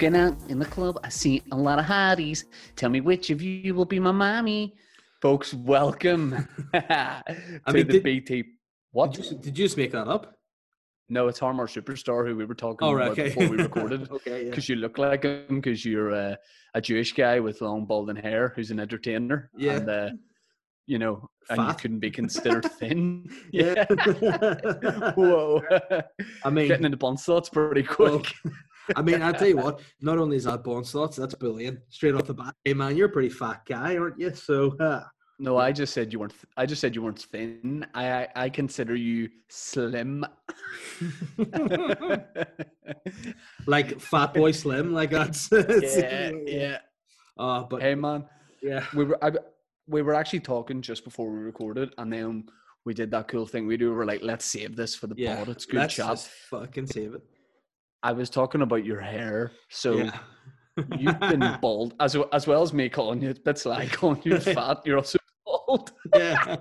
Walking 0.00 0.14
out 0.16 0.36
in 0.48 0.60
the 0.60 0.64
club, 0.64 0.96
I 1.02 1.08
see 1.08 1.42
a 1.50 1.56
lot 1.56 1.80
of 1.80 1.84
hotties. 1.84 2.44
Tell 2.76 2.88
me 2.88 3.00
which 3.00 3.30
of 3.30 3.42
you 3.42 3.74
will 3.74 3.84
be 3.84 3.98
my 3.98 4.12
mommy. 4.12 4.76
Folks, 5.20 5.52
welcome 5.52 6.30
to 6.72 7.24
mean, 7.66 7.84
the 7.88 7.94
did- 7.94 8.02
BT. 8.04 8.44
What? 8.92 9.12
Did 9.14 9.24
you, 9.24 9.30
did 9.38 9.58
you 9.58 9.64
just 9.64 9.76
make 9.76 9.90
that 9.90 10.06
up? 10.06 10.36
No, 11.08 11.26
it's 11.26 11.40
Har 11.40 11.52
Mar 11.52 11.66
Superstar 11.66 12.24
who 12.28 12.36
we 12.36 12.44
were 12.44 12.54
talking 12.54 12.86
Oh, 12.86 12.92
right, 12.92 13.06
about 13.06 13.18
okay. 13.18 13.28
before 13.34 13.48
we 13.48 13.56
recorded. 13.64 14.08
okay, 14.08 14.44
yeah. 14.44 14.50
Because 14.50 14.68
you 14.68 14.76
look 14.76 14.98
like 14.98 15.24
him, 15.24 15.56
because 15.60 15.84
you're 15.84 16.14
uh, 16.14 16.36
a 16.74 16.80
Jewish 16.80 17.12
guy 17.12 17.40
with 17.40 17.60
long 17.60 17.84
balding 17.84 18.14
hair 18.14 18.52
who's 18.54 18.70
an 18.70 18.78
entertainer. 18.78 19.50
Yeah. 19.56 19.78
And, 19.78 19.90
uh, 19.90 20.10
you 20.86 21.00
know, 21.00 21.28
and 21.50 21.60
you 21.66 21.74
couldn't 21.74 21.98
be 21.98 22.10
considered 22.22 22.64
thin. 22.78 23.28
Yeah. 23.52 23.84
Whoa. 25.16 25.60
I 26.44 26.50
mean, 26.50 26.68
Getting 26.68 26.86
into 26.86 26.96
bun 26.96 27.16
slots 27.16 27.48
pretty 27.48 27.82
well, 27.98 28.20
quick. 28.20 28.32
I 28.96 29.02
mean, 29.02 29.22
I'll 29.22 29.34
tell 29.34 29.48
you 29.48 29.56
what. 29.56 29.80
Not 30.00 30.18
only 30.18 30.36
is 30.36 30.44
that 30.44 30.62
bone 30.64 30.84
slots, 30.84 31.16
that's 31.16 31.34
brilliant. 31.34 31.80
Straight 31.88 32.14
off 32.14 32.26
the 32.26 32.34
bat, 32.34 32.54
hey 32.64 32.74
man, 32.74 32.96
you're 32.96 33.08
a 33.08 33.12
pretty 33.12 33.28
fat 33.28 33.62
guy, 33.66 33.96
aren't 33.96 34.18
you? 34.18 34.34
So, 34.34 34.76
uh, 34.78 35.04
No, 35.38 35.56
I 35.56 35.72
just 35.72 35.92
said 35.92 36.12
you 36.12 36.18
weren't. 36.18 36.32
Th- 36.32 36.46
I 36.56 36.66
just 36.66 36.80
said 36.80 36.94
you 36.94 37.02
weren't 37.02 37.20
thin. 37.20 37.86
I 37.94 38.10
I, 38.12 38.28
I 38.36 38.48
consider 38.50 38.94
you 38.96 39.28
slim. 39.48 40.24
like 43.66 44.00
fat 44.00 44.34
boy 44.34 44.52
slim, 44.52 44.92
like 44.92 45.10
that's. 45.10 45.48
yeah, 45.52 46.30
yeah. 46.46 46.78
Uh, 47.38 47.62
but 47.62 47.82
Hey 47.82 47.94
man, 47.94 48.24
yeah, 48.62 48.84
we 48.94 49.04
were 49.04 49.24
I, 49.24 49.32
we 49.86 50.02
were 50.02 50.14
actually 50.14 50.40
talking 50.40 50.82
just 50.82 51.04
before 51.04 51.30
we 51.30 51.38
recorded, 51.38 51.94
and 51.98 52.12
then 52.12 52.48
we 52.84 52.94
did 52.94 53.10
that 53.10 53.28
cool 53.28 53.46
thing 53.46 53.66
we 53.66 53.76
do. 53.76 53.94
We're 53.94 54.06
like, 54.06 54.22
let's 54.22 54.44
save 54.44 54.74
this 54.74 54.94
for 54.94 55.06
the 55.08 55.14
yeah. 55.16 55.36
pod. 55.36 55.48
It's 55.50 55.66
good 55.66 55.76
Let's 55.76 55.94
chat. 55.94 56.18
fucking 56.50 56.86
save 56.86 57.14
it. 57.14 57.22
I 58.02 58.12
was 58.12 58.30
talking 58.30 58.62
about 58.62 58.84
your 58.84 59.00
hair, 59.00 59.52
so. 59.70 59.96
yeah. 59.96 60.18
You've 60.96 61.18
been 61.18 61.58
bald 61.60 61.94
as 61.98 62.16
well, 62.16 62.28
as 62.32 62.46
well 62.46 62.62
as 62.62 62.72
me 62.72 62.88
calling 62.88 63.20
you. 63.20 63.34
That's 63.44 63.66
like 63.66 63.92
calling 63.98 64.20
you 64.24 64.38
fat. 64.38 64.78
You're 64.84 64.98
also 64.98 65.18
bald, 65.44 65.90
yeah. 66.14 66.58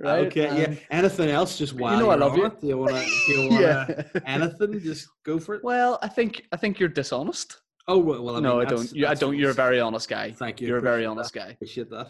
right? 0.00 0.26
Okay. 0.26 0.46
Um, 0.46 0.56
yeah. 0.56 0.74
Anything 0.90 1.28
else? 1.28 1.58
Just 1.58 1.74
while 1.74 1.98
know 1.98 2.10
I 2.10 2.14
love 2.14 2.36
you. 2.36 2.46
it? 2.46 2.60
Do 2.60 2.66
you 2.66 2.78
want 2.78 2.96
to? 2.96 3.04
Do 3.26 3.32
you 3.32 3.50
want 3.50 3.60
yeah. 3.60 4.02
anything? 4.24 4.80
Just 4.80 5.08
go 5.24 5.38
for 5.38 5.56
it. 5.56 5.64
Well, 5.64 5.98
I 6.02 6.08
think 6.08 6.46
I 6.52 6.56
think 6.56 6.80
you're 6.80 6.88
dishonest. 6.88 7.60
Oh 7.86 7.98
well, 7.98 8.22
well 8.22 8.36
I 8.36 8.40
no, 8.40 8.58
mean, 8.58 8.66
I 8.66 8.70
don't. 8.70 8.92
You, 8.92 9.06
I 9.06 9.14
don't. 9.14 9.36
You're 9.36 9.50
a 9.50 9.54
very 9.54 9.80
honest 9.80 10.08
guy. 10.08 10.32
Thank 10.32 10.60
you. 10.60 10.68
You're 10.68 10.78
a 10.78 10.82
very 10.82 11.06
honest 11.06 11.32
that. 11.34 11.40
guy. 11.40 11.50
Appreciate 11.52 11.90
that. 11.90 12.08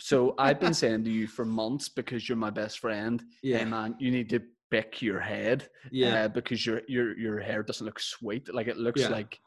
So 0.00 0.34
I've 0.38 0.58
been 0.58 0.72
saying 0.72 1.04
to 1.04 1.10
you 1.10 1.26
for 1.26 1.44
months 1.44 1.88
because 1.88 2.28
you're 2.28 2.36
my 2.36 2.50
best 2.50 2.78
friend. 2.78 3.22
Yeah. 3.42 3.58
Hey 3.58 3.64
man, 3.66 3.96
you 3.98 4.10
need 4.10 4.30
to 4.30 4.40
pick 4.70 5.02
your 5.02 5.20
head. 5.20 5.68
Yeah. 5.90 6.24
uh, 6.24 6.28
because 6.28 6.64
your 6.66 6.80
your 6.88 7.16
your 7.18 7.40
hair 7.40 7.62
doesn't 7.62 7.84
look 7.86 8.00
sweet. 8.00 8.52
Like 8.54 8.68
it 8.68 8.76
looks 8.76 9.00
Yeah. 9.02 9.08
like. 9.08 9.38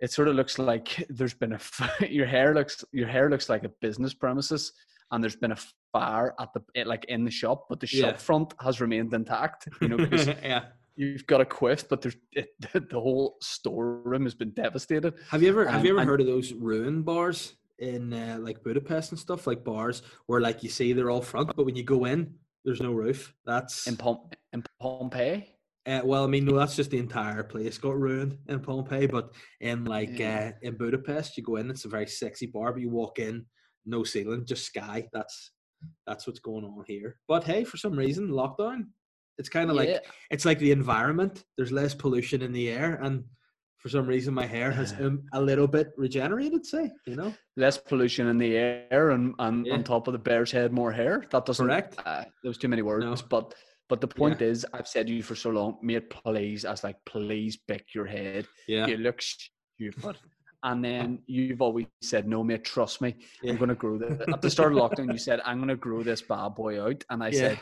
It 0.00 0.12
sort 0.12 0.28
of 0.28 0.34
looks 0.34 0.58
like 0.58 1.06
there's 1.08 1.34
been 1.34 1.52
a 1.54 1.60
your 2.08 2.26
hair 2.26 2.54
looks 2.54 2.84
your 2.92 3.08
hair 3.08 3.30
looks 3.30 3.48
like 3.48 3.64
a 3.64 3.70
business 3.80 4.14
premises, 4.14 4.72
and 5.10 5.22
there's 5.22 5.36
been 5.36 5.52
a 5.52 5.58
fire 5.92 6.34
at 6.38 6.52
the 6.52 6.62
eh, 6.74 6.84
like 6.86 7.04
in 7.06 7.24
the 7.24 7.30
shop, 7.30 7.66
but 7.68 7.80
the 7.80 7.86
shop 7.86 8.12
Yeah. 8.12 8.16
front 8.18 8.54
has 8.60 8.80
remained 8.80 9.12
intact. 9.14 9.68
You 9.80 9.88
know, 9.88 9.96
because 9.96 10.26
yeah. 10.42 10.64
you've 10.96 11.26
got 11.26 11.40
a 11.40 11.46
quiff, 11.46 11.88
but 11.88 12.02
there's 12.02 12.16
it, 12.32 12.48
the 12.72 13.00
whole 13.00 13.36
storeroom 13.40 14.24
has 14.24 14.34
been 14.34 14.50
devastated. 14.50 15.14
Have 15.30 15.42
you 15.42 15.48
ever 15.48 15.64
have 15.66 15.80
Um, 15.80 15.86
you 15.86 15.90
ever 15.92 16.00
and- 16.00 16.10
heard 16.10 16.20
of 16.20 16.26
those 16.26 16.52
ruin 16.52 17.02
bars 17.02 17.54
in 17.78 18.12
uh, 18.12 18.36
like 18.40 18.62
Budapest 18.62 19.12
and 19.12 19.18
stuff? 19.18 19.46
Like 19.46 19.64
bars 19.64 20.02
where 20.26 20.42
like 20.42 20.62
you 20.62 20.68
see 20.68 20.92
they're 20.92 21.10
all 21.10 21.22
front, 21.22 21.56
but 21.56 21.64
when 21.64 21.74
you 21.76 21.84
go 21.84 22.04
in, 22.04 22.34
there's 22.66 22.82
no 22.82 22.92
roof. 22.92 23.32
That's 23.46 23.86
in 23.86 23.96
Pom- 23.96 24.28
in 24.52 24.62
Pompeii. 24.80 25.48
uh, 25.86 26.00
well, 26.04 26.24
I 26.24 26.26
mean, 26.26 26.44
no, 26.44 26.56
that's 26.58 26.76
just 26.76 26.90
the 26.90 26.98
entire 26.98 27.42
place 27.44 27.78
got 27.78 27.96
ruined 27.98 28.36
in 28.48 28.60
Pompeii. 28.60 29.06
But 29.06 29.32
in 29.60 29.84
like 29.86 30.18
Yeah. 30.18 30.52
uh, 30.54 30.58
in 30.66 30.76
Budapest, 30.76 31.36
you 31.38 31.42
go 31.44 31.56
in, 31.56 31.70
it's 31.70 31.84
a 31.86 31.88
very 31.88 32.06
sexy 32.08 32.46
bar, 32.46 32.72
but 32.72 32.82
you 32.82 32.90
walk 32.90 33.18
in, 33.20 33.46
no 33.86 34.04
ceiling, 34.04 34.44
just 34.44 34.66
sky. 34.66 35.08
That's 35.12 35.52
that's 36.06 36.26
what's 36.26 36.40
going 36.40 36.64
on 36.64 36.84
here. 36.86 37.16
But 37.28 37.44
hey, 37.44 37.62
for 37.64 37.76
some 37.76 37.92
reason, 37.96 38.28
lockdown. 38.28 38.88
It's 39.38 39.50
kind 39.50 39.68
of 39.70 39.76
like 39.76 40.02
it's 40.30 40.44
like 40.46 40.58
the 40.58 40.72
environment. 40.72 41.44
There's 41.56 41.70
less 41.70 41.94
pollution 41.94 42.42
in 42.42 42.52
the 42.52 42.68
air, 42.70 42.98
and 43.02 43.24
for 43.86 43.90
some 43.90 44.06
reason, 44.08 44.34
my 44.34 44.44
hair 44.44 44.72
has 44.72 44.92
um, 45.00 45.22
a 45.32 45.40
little 45.40 45.68
bit 45.68 45.92
regenerated. 45.96 46.66
Say, 46.66 46.90
you 47.06 47.14
know, 47.14 47.32
less 47.56 47.78
pollution 47.78 48.26
in 48.26 48.36
the 48.36 48.56
air, 48.56 49.10
and, 49.10 49.32
and 49.38 49.64
Yeah. 49.64 49.74
on 49.74 49.84
top 49.84 50.08
of 50.08 50.12
the 50.12 50.18
bear's 50.18 50.50
head, 50.50 50.72
more 50.72 50.90
hair. 50.90 51.24
That 51.30 51.46
doesn't. 51.46 51.64
Correct. 51.68 51.94
Uh, 52.04 52.24
there 52.42 52.48
was 52.50 52.58
too 52.58 52.66
many 52.66 52.82
words, 52.82 53.04
No. 53.04 53.14
but 53.30 53.54
but 53.88 54.00
the 54.00 54.08
point 54.08 54.42
is, 54.42 54.66
I've 54.72 54.88
said 54.88 55.06
to 55.06 55.12
you 55.12 55.22
for 55.22 55.36
so 55.36 55.50
long, 55.50 55.78
mate. 55.82 56.10
Please, 56.10 56.64
I 56.64 56.72
was 56.72 56.82
like, 56.82 56.96
please 57.04 57.56
pick 57.56 57.94
your 57.94 58.06
head. 58.06 58.48
yeah, 58.66 58.88
You 58.88 58.96
look 58.96 59.22
stupid. 59.22 60.16
And 60.64 60.84
then 60.84 61.20
you've 61.28 61.62
always 61.62 61.86
said, 62.02 62.26
no, 62.26 62.42
mate, 62.42 62.64
trust 62.64 63.00
me. 63.00 63.14
Yeah. 63.40 63.52
I'm 63.52 63.56
going 63.58 63.68
to 63.68 63.76
grow 63.76 63.98
this. 63.98 64.20
At 64.32 64.42
the 64.42 64.50
start 64.50 64.72
of 64.72 64.78
lockdown, 64.78 65.12
you 65.12 65.18
said, 65.18 65.40
I'm 65.44 65.58
going 65.58 65.68
to 65.68 65.76
grow 65.76 66.02
this 66.02 66.22
bad 66.22 66.56
boy 66.56 66.82
out. 66.82 67.04
And 67.10 67.22
I 67.22 67.28
Yeah. 67.28 67.38
said, 67.38 67.58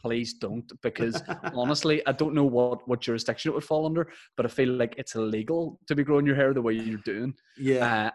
please 0.00 0.34
don't. 0.34 0.70
Because 0.82 1.22
honestly, 1.54 2.02
I 2.06 2.12
don't 2.12 2.34
know 2.34 2.44
what, 2.44 2.86
what 2.88 3.00
jurisdiction 3.00 3.50
it 3.50 3.54
would 3.54 3.64
fall 3.64 3.86
under, 3.86 4.10
but 4.36 4.46
I 4.46 4.48
feel 4.48 4.70
like 4.70 4.94
it's 4.98 5.14
illegal 5.14 5.78
to 5.88 5.94
be 5.94 6.04
growing 6.04 6.26
your 6.26 6.36
hair 6.36 6.52
the 6.54 6.62
way 6.62 6.74
you're 6.74 6.98
doing. 7.04 7.34
yeah, 7.58 8.06
Uh, 8.06 8.10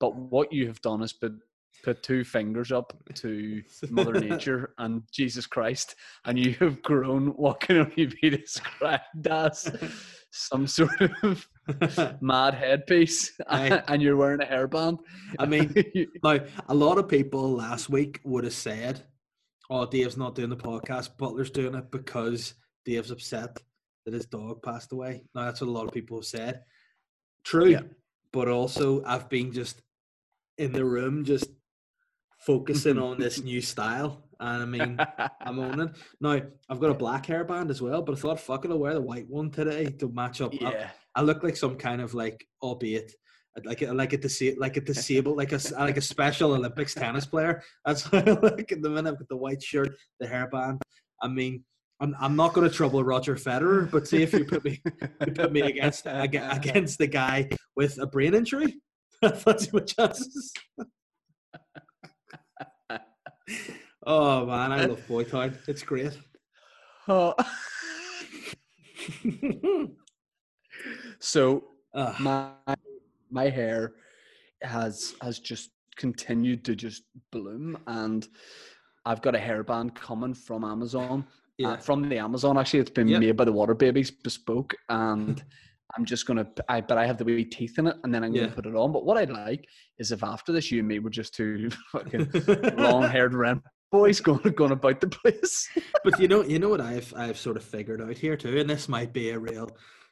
but 0.00 0.14
what 0.16 0.52
you 0.52 0.66
have 0.66 0.80
done 0.82 1.02
is 1.02 1.12
put 1.12 1.32
put 1.84 2.02
two 2.02 2.24
fingers 2.24 2.72
up 2.72 2.92
to 3.14 3.62
Mother 3.90 4.14
Nature 4.18 4.72
and 4.78 5.02
Jesus 5.12 5.46
Christ, 5.46 5.94
and 6.24 6.38
you 6.38 6.54
have 6.54 6.82
grown 6.82 7.28
what 7.28 7.60
can 7.60 7.76
only 7.76 8.06
be 8.06 8.30
described 8.42 9.26
as 9.28 9.70
some 10.30 10.66
sort 10.66 11.00
of 11.22 11.46
mad 12.20 12.54
headpiece, 12.54 13.32
Aye. 13.48 13.82
and 13.88 14.02
you're 14.02 14.16
wearing 14.16 14.40
a 14.42 14.46
hairband. 14.46 14.98
I 15.38 15.46
mean, 15.46 15.72
Now, 16.24 16.38
a 16.68 16.74
lot 16.74 16.98
of 16.98 17.08
people 17.08 17.52
last 17.56 17.88
week 17.90 18.20
would 18.24 18.44
have 18.44 18.52
said, 18.54 19.02
"Oh, 19.70 19.86
Dave's 19.86 20.16
not 20.16 20.34
doing 20.34 20.50
the 20.50 20.56
podcast. 20.56 21.16
Butler's 21.16 21.50
doing 21.50 21.74
it 21.74 21.90
because 21.90 22.54
Dave's 22.84 23.10
upset 23.10 23.58
that 24.04 24.14
his 24.14 24.26
dog 24.26 24.62
passed 24.62 24.92
away." 24.92 25.24
Now, 25.34 25.44
that's 25.44 25.60
what 25.60 25.68
a 25.68 25.72
lot 25.72 25.86
of 25.86 25.92
people 25.94 26.18
have 26.18 26.24
said. 26.26 26.64
True, 27.44 27.66
Yeah. 27.70 27.82
but 28.32 28.48
also 28.48 29.04
I've 29.04 29.28
been 29.28 29.52
just 29.52 29.82
in 30.58 30.72
the 30.72 30.84
room, 30.84 31.24
just 31.24 31.50
focusing 32.38 32.98
on 32.98 33.18
this 33.18 33.42
new 33.42 33.60
style, 33.60 34.28
and 34.40 34.62
I 34.62 34.66
mean, 34.66 34.98
I'm 35.40 35.58
on 35.58 35.80
it. 35.80 35.96
Now, 36.20 36.40
I've 36.68 36.80
got 36.80 36.90
a 36.90 36.94
black 36.94 37.26
hairband 37.26 37.70
as 37.70 37.80
well, 37.82 38.02
but 38.02 38.16
I 38.16 38.20
thought, 38.20 38.40
fuck 38.40 38.64
it, 38.64 38.70
I'll 38.70 38.78
wear 38.78 38.94
the 38.94 39.00
white 39.00 39.28
one 39.28 39.50
today 39.50 39.86
to 39.86 40.08
match 40.08 40.40
up. 40.40 40.52
I- 40.54 40.70
yeah, 40.72 40.90
I 41.14 41.22
look 41.22 41.42
like 41.42 41.56
some 41.56 41.76
kind 41.76 42.00
of 42.00 42.14
like, 42.14 42.46
albeit 42.62 43.12
like 43.64 43.82
a, 43.82 43.92
like 43.92 44.12
a 44.12 44.18
disa- 44.18 44.54
like 44.58 44.76
a 44.76 44.80
disabled 44.80 45.36
like 45.36 45.52
a 45.52 45.60
like 45.78 45.96
a 45.96 46.00
Special 46.00 46.52
Olympics 46.52 46.94
tennis 46.94 47.26
player. 47.26 47.62
That's 47.84 48.02
how 48.02 48.18
I 48.18 48.22
look 48.24 48.72
at 48.72 48.82
the 48.82 48.90
minute 48.90 49.18
with 49.18 49.28
the 49.28 49.36
white 49.36 49.62
shirt, 49.62 49.96
the 50.20 50.26
hairband. 50.26 50.80
I 51.22 51.28
mean, 51.28 51.64
I'm 52.00 52.14
I'm 52.20 52.36
not 52.36 52.52
going 52.52 52.68
to 52.68 52.74
trouble 52.74 53.02
Roger 53.02 53.36
Federer, 53.36 53.90
but 53.90 54.06
see 54.06 54.22
if 54.22 54.32
you 54.32 54.44
put 54.44 54.64
me 54.64 54.82
you 55.26 55.32
put 55.32 55.52
me 55.52 55.62
against 55.62 56.06
against 56.06 56.98
the 56.98 57.06
guy 57.06 57.48
with 57.74 57.98
a 58.00 58.06
brain 58.06 58.34
injury. 58.34 58.80
Fancy 59.22 59.70
my 59.72 59.80
chances. 59.80 60.52
oh 64.06 64.46
man, 64.46 64.72
I 64.72 64.84
love 64.84 65.00
Boytown. 65.08 65.56
It's 65.66 65.82
great. 65.82 66.18
Oh. 67.08 67.34
so 71.20 71.64
Ugh. 71.94 72.20
my 72.20 72.50
my 73.36 73.48
hair 73.50 73.92
has 74.62 75.14
has 75.22 75.38
just 75.38 75.70
continued 75.96 76.64
to 76.64 76.74
just 76.74 77.02
bloom 77.30 77.78
and 77.86 78.26
I've 79.04 79.22
got 79.22 79.34
a 79.36 79.38
hairband 79.38 79.94
coming 79.94 80.34
from 80.34 80.64
Amazon. 80.64 81.24
uh, 81.64 81.76
from 81.76 82.08
the 82.08 82.18
Amazon 82.18 82.58
actually. 82.58 82.80
It's 82.80 82.90
been 83.00 83.08
Yep. 83.08 83.20
made 83.20 83.36
by 83.36 83.44
the 83.44 83.52
Water 83.60 83.74
Babies 83.74 84.10
bespoke 84.10 84.74
and 84.88 85.42
I'm 85.96 86.04
just 86.04 86.26
gonna 86.26 86.46
I 86.68 86.80
but 86.80 86.96
I 86.98 87.06
have 87.06 87.18
the 87.18 87.24
wee 87.24 87.44
teeth 87.44 87.78
in 87.78 87.86
it 87.86 87.96
and 88.02 88.12
then 88.12 88.22
I'm 88.24 88.32
gonna 88.34 88.48
Yeah. 88.48 88.54
put 88.58 88.66
it 88.66 88.74
on. 88.74 88.90
But 88.92 89.04
what 89.06 89.16
I'd 89.20 89.30
like 89.30 89.62
is 89.98 90.12
if 90.12 90.22
after 90.24 90.50
this 90.52 90.70
you 90.72 90.78
and 90.80 90.88
me 90.88 90.98
were 90.98 91.10
just 91.20 91.34
two 91.34 91.70
fucking 91.92 92.26
long 92.86 93.02
haired 93.14 93.34
rent 93.34 93.62
boys 93.92 94.20
going 94.20 94.52
going 94.60 94.72
about 94.72 95.00
the 95.00 95.08
place. 95.08 95.68
but 96.04 96.18
you 96.20 96.28
know, 96.28 96.42
you 96.42 96.58
know 96.58 96.68
what 96.74 96.80
I've 96.92 97.12
I've 97.16 97.38
sort 97.38 97.56
of 97.56 97.64
figured 97.64 98.02
out 98.02 98.18
here 98.24 98.36
too, 98.36 98.58
and 98.60 98.68
this 98.68 98.88
might 98.88 99.12
be 99.12 99.30
a 99.30 99.38
real 99.38 99.68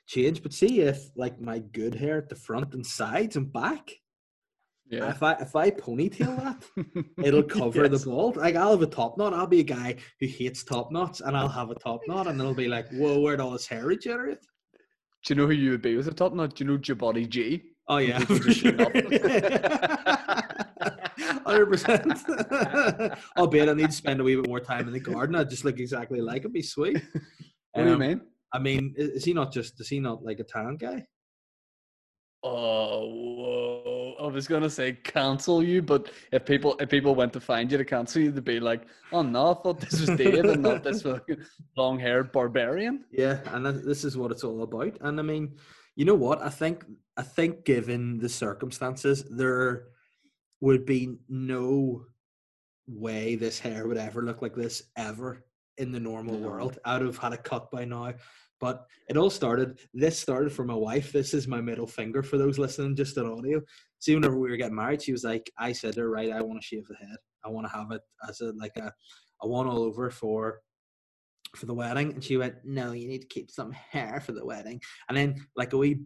change. 0.07 0.43
But 0.43 0.53
see 0.53 0.81
if 0.81 1.11
like 1.17 1.41
my 1.41 1.59
good 1.59 1.95
hair 1.95 2.19
at 2.19 2.29
the 2.29 2.37
front 2.37 2.75
and 2.75 2.85
sides 2.87 3.37
and 3.37 3.53
back, 3.53 3.91
Yeah. 4.91 5.11
if 5.11 5.23
I 5.23 5.33
if 5.35 5.55
I 5.57 5.71
ponytail 5.71 6.37
that, 6.45 7.05
it'll 7.25 7.43
cover 7.43 7.87
Yes. 7.87 8.03
the 8.05 8.11
bald. 8.11 8.37
Like 8.37 8.57
I'll 8.57 8.73
have 8.73 8.83
a 8.83 8.87
top 8.87 9.17
knot. 9.19 9.33
I'll 9.35 9.47
be 9.47 9.61
a 9.61 9.65
guy 9.65 9.97
who 10.21 10.27
hates 10.27 10.63
top 10.65 10.93
knots, 10.93 11.21
and 11.21 11.37
I'll 11.37 11.49
have 11.49 11.71
a 11.71 11.75
top 11.77 12.01
knot, 12.07 12.27
and 12.27 12.39
it'll 12.41 12.55
be 12.55 12.69
like, 12.69 12.89
whoa, 12.93 13.21
where'd 13.21 13.41
all 13.41 13.51
this 13.53 13.67
hair 13.67 13.87
regenerate? 13.87 14.39
Do 15.25 15.33
you 15.33 15.41
know 15.41 15.47
who 15.47 15.53
you 15.55 15.71
would 15.71 15.83
be 15.83 15.97
with 15.97 16.07
a 16.09 16.13
top 16.13 16.35
knot? 16.35 16.55
Do 16.55 16.65
you 16.65 16.71
know 16.71 16.77
Jabody 16.79 17.27
G? 17.29 17.63
Oh 17.89 17.97
yeah, 17.99 18.19
for 18.19 18.51
sure. 18.53 18.73
Hundred 21.47 21.67
percent. 21.67 22.19
Albeit 23.37 23.69
I 23.69 23.75
need 23.75 23.87
to 23.87 23.93
spend 23.93 24.21
a 24.21 24.25
wee 24.25 24.37
bit 24.37 24.47
more 24.49 24.61
time 24.61 24.87
in 24.87 24.93
the 24.93 25.01
garden. 25.01 25.35
I 25.37 25.45
just 25.45 25.65
look 25.65 25.79
exactly 25.79 26.21
like 26.21 26.45
him. 26.45 26.53
Be 26.53 26.63
sweet. 26.63 27.03
What 27.73 27.83
do 27.85 27.89
you 27.89 27.93
Um, 27.95 27.99
mean? 28.01 28.21
I 28.55 28.59
mean, 28.61 28.95
is 28.97 29.25
he 29.25 29.35
not 29.35 29.53
just? 29.53 29.81
Is 29.81 29.89
he 29.89 29.99
not 30.01 30.25
like 30.25 30.39
a 30.41 30.45
tan 30.45 30.77
guy? 30.77 31.07
Oh, 32.45 33.09
whoa. 33.09 34.15
I 34.21 34.27
was 34.29 34.47
gonna 34.47 34.71
say 34.71 34.93
cancel 34.93 35.63
you, 35.63 35.83
but 35.83 36.11
if 36.31 36.45
people 36.45 36.77
if 36.79 36.89
people 36.89 37.15
went 37.15 37.33
to 37.33 37.41
find 37.41 37.71
you 37.73 37.79
to 37.79 37.85
cancel 37.85 38.23
you, 38.23 38.31
they'd 38.31 38.45
be 38.45 38.61
like, 38.61 38.83
"Oh 39.13 39.23
no, 39.23 39.51
I 39.51 39.55
thought 39.55 39.81
this 39.81 40.01
was 40.01 40.11
Dave 40.11 40.45
and 40.45 40.63
not 40.63 40.85
this 40.85 41.03
fucking 41.09 41.39
long-haired 41.77 42.33
barbarian." 42.33 43.05
Yeah, 43.11 43.41
and 43.47 43.67
that, 43.67 43.85
this 43.85 44.05
is 44.05 44.17
what 44.17 44.31
it's 44.31 44.45
all 44.45 44.63
about. 44.63 44.97
And 45.01 45.19
I 45.19 45.23
mean, 45.23 45.57
you 45.97 46.05
know 46.05 46.15
what? 46.15 46.41
I 46.43 46.49
think 46.49 46.85
I 47.17 47.23
think 47.23 47.65
given 47.65 48.19
the 48.19 48.29
circumstances, 48.29 49.25
there 49.31 49.87
would 50.61 50.87
be 50.87 51.17
no 51.29 52.05
way 52.87 53.35
this 53.37 53.59
hair 53.59 53.89
would 53.89 53.97
ever 53.97 54.23
look 54.23 54.43
like 54.43 54.55
this 54.55 54.83
ever 54.97 55.45
in 55.79 55.91
the 55.93 56.01
normal 56.01 56.39
No. 56.39 56.47
world. 56.49 56.79
I'd 56.85 57.03
have 57.03 57.19
had 57.19 57.33
a 57.33 57.39
cut 57.39 57.71
by 57.71 57.85
now. 57.85 58.13
But 58.65 58.87
it 59.11 59.19
all 59.19 59.29
started. 59.29 59.79
This 59.93 60.19
started 60.19 60.51
for 60.51 60.65
my 60.65 60.73
wife. 60.75 61.13
This 61.13 61.35
is 61.35 61.47
my 61.47 61.61
middle 61.61 61.87
finger 61.87 62.23
for 62.23 62.39
those 62.39 62.59
listening 62.59 62.97
just 62.97 63.19
on 63.19 63.27
audio. 63.27 63.61
See, 63.99 64.15
whenever 64.15 64.39
we 64.39 64.49
were 64.49 64.57
getting 64.57 64.75
married, 64.75 65.03
she 65.03 65.13
was 65.13 65.23
like, 65.23 65.53
"I 65.59 65.73
said 65.73 65.93
to 65.95 66.01
her, 66.01 66.11
right, 66.11 66.33
I 66.33 66.41
want 66.41 66.63
to 66.63 66.67
shave 66.67 66.87
the 66.89 66.97
head. 66.97 67.19
I 67.45 67.51
want 67.51 67.67
to 67.67 67.77
have 67.77 67.91
it 67.91 68.01
as 68.27 68.41
a 68.41 68.53
like 68.53 68.75
a, 68.79 68.91
a 69.43 69.47
one 69.47 69.67
all 69.67 69.83
over 69.83 70.11
for 70.11 70.63
for 71.55 71.67
the 71.67 71.75
wedding." 71.75 72.15
And 72.15 72.25
she 72.25 72.39
went, 72.39 72.55
"No, 72.65 72.93
you 72.93 73.07
need 73.07 73.21
to 73.21 73.27
keep 73.27 73.51
some 73.51 73.71
hair 73.71 74.23
for 74.25 74.33
the 74.33 74.47
wedding." 74.47 74.81
And 75.11 75.19
then, 75.19 75.47
like 75.55 75.75
a 75.75 75.77
wee 75.77 76.01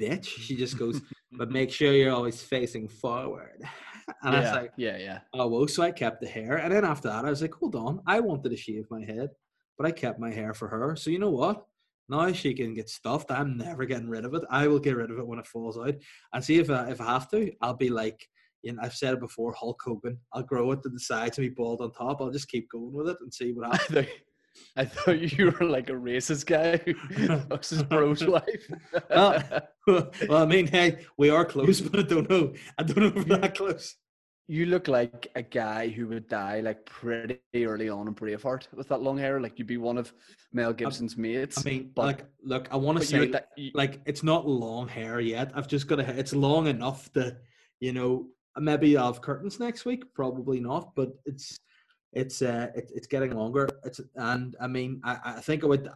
bitch, 0.00 0.24
she 0.24 0.56
just 0.56 0.78
goes, 0.78 1.02
"But 1.32 1.50
make 1.50 1.70
sure 1.70 1.92
you're 1.92 2.14
always 2.14 2.40
facing 2.42 2.88
forward." 2.88 3.62
And 4.22 4.36
I 4.36 4.40
was 4.40 4.52
like, 4.52 4.72
yeah, 4.76 4.96
yeah. 4.98 5.18
Oh 5.34 5.48
well, 5.48 5.66
so 5.66 5.82
I 5.82 5.90
kept 5.90 6.20
the 6.20 6.28
hair, 6.28 6.58
and 6.58 6.72
then 6.72 6.84
after 6.84 7.08
that, 7.08 7.24
I 7.24 7.30
was 7.30 7.42
like, 7.42 7.52
hold 7.52 7.74
on, 7.74 8.00
I 8.06 8.20
wanted 8.20 8.50
to 8.50 8.56
shave 8.56 8.86
my 8.88 9.04
head, 9.04 9.30
but 9.76 9.86
I 9.86 9.90
kept 9.90 10.18
my 10.18 10.32
hair 10.32 10.54
for 10.54 10.68
her. 10.68 10.96
So 10.96 11.10
you 11.10 11.18
know 11.18 11.30
what? 11.30 11.64
Now 12.08 12.32
she 12.32 12.54
can 12.54 12.74
get 12.74 12.88
stuffed. 12.88 13.30
I'm 13.30 13.56
never 13.56 13.84
getting 13.84 14.08
rid 14.08 14.24
of 14.24 14.34
it. 14.34 14.42
I 14.50 14.68
will 14.68 14.78
get 14.78 14.96
rid 14.96 15.10
of 15.10 15.18
it 15.18 15.26
when 15.26 15.38
it 15.38 15.46
falls 15.46 15.76
out. 15.78 15.94
And 16.32 16.44
see 16.44 16.58
if 16.58 16.70
I, 16.70 16.90
if 16.90 17.00
I 17.00 17.06
have 17.06 17.30
to, 17.30 17.50
I'll 17.60 17.74
be 17.74 17.90
like, 17.90 18.26
you 18.62 18.72
know, 18.72 18.80
I've 18.82 18.94
said 18.94 19.14
it 19.14 19.20
before, 19.20 19.52
Hulk 19.52 19.80
Hogan. 19.84 20.18
I'll 20.32 20.42
grow 20.42 20.72
it 20.72 20.82
to 20.82 20.88
the 20.88 21.00
sides 21.00 21.38
and 21.38 21.48
be 21.48 21.54
bald 21.54 21.80
on 21.80 21.92
top. 21.92 22.20
I'll 22.20 22.30
just 22.30 22.48
keep 22.48 22.70
going 22.70 22.92
with 22.92 23.08
it 23.08 23.18
and 23.20 23.32
see 23.32 23.52
what 23.52 23.72
happens. 23.80 24.08
I 24.76 24.84
thought 24.84 25.18
you 25.18 25.50
were 25.50 25.66
like 25.66 25.90
a 25.90 25.94
racist 25.94 26.46
guy 26.46 26.78
who 26.78 26.94
fucks 27.48 27.70
his 27.70 27.82
bro's 27.82 28.24
wife. 28.24 28.70
Oh. 29.10 29.42
well, 29.86 30.42
I 30.42 30.46
mean, 30.46 30.66
hey, 30.66 31.04
we 31.18 31.30
are 31.30 31.44
close, 31.44 31.80
but 31.80 32.00
I 32.00 32.02
don't 32.02 32.28
know. 32.30 32.54
I 32.78 32.82
don't 32.82 32.98
know 32.98 33.06
if 33.06 33.14
we're 33.14 33.38
that 33.38 33.54
close. 33.54 33.96
You 34.48 34.66
look 34.66 34.86
like 34.86 35.28
a 35.34 35.42
guy 35.42 35.88
who 35.88 36.06
would 36.08 36.28
die 36.28 36.60
like 36.60 36.86
pretty 36.86 37.40
early 37.56 37.88
on 37.88 38.06
in 38.06 38.14
Braveheart 38.14 38.72
with 38.72 38.86
that 38.88 39.02
long 39.02 39.18
hair. 39.18 39.40
Like 39.40 39.58
you'd 39.58 39.66
be 39.66 39.76
one 39.76 39.98
of 39.98 40.12
Mel 40.52 40.72
Gibson's 40.72 41.16
mates. 41.16 41.58
I 41.58 41.68
mean, 41.68 41.90
but, 41.94 42.04
like, 42.06 42.24
look, 42.44 42.68
I 42.70 42.76
want 42.76 43.00
to 43.00 43.04
say, 43.04 43.26
di- 43.26 43.40
you- 43.56 43.72
like 43.74 44.00
it's 44.06 44.22
not 44.22 44.46
long 44.48 44.86
hair 44.86 45.18
yet. 45.18 45.50
I've 45.54 45.66
just 45.66 45.88
got 45.88 45.96
to. 45.96 46.08
It's 46.16 46.32
long 46.32 46.68
enough 46.68 47.12
to, 47.14 47.36
you 47.80 47.92
know, 47.92 48.28
maybe 48.56 48.96
I'll 48.96 49.12
have 49.12 49.20
curtains 49.20 49.58
next 49.58 49.84
week. 49.84 50.04
Probably 50.14 50.60
not, 50.60 50.94
but 50.94 51.10
it's 51.24 51.58
it's 52.12 52.40
uh 52.40 52.68
it, 52.76 52.92
it's 52.94 53.08
getting 53.08 53.32
longer. 53.34 53.68
It's 53.84 54.00
and 54.14 54.54
I 54.60 54.68
mean 54.68 55.00
I 55.02 55.18
I 55.24 55.40
think 55.40 55.64
I 55.64 55.66
would 55.66 55.88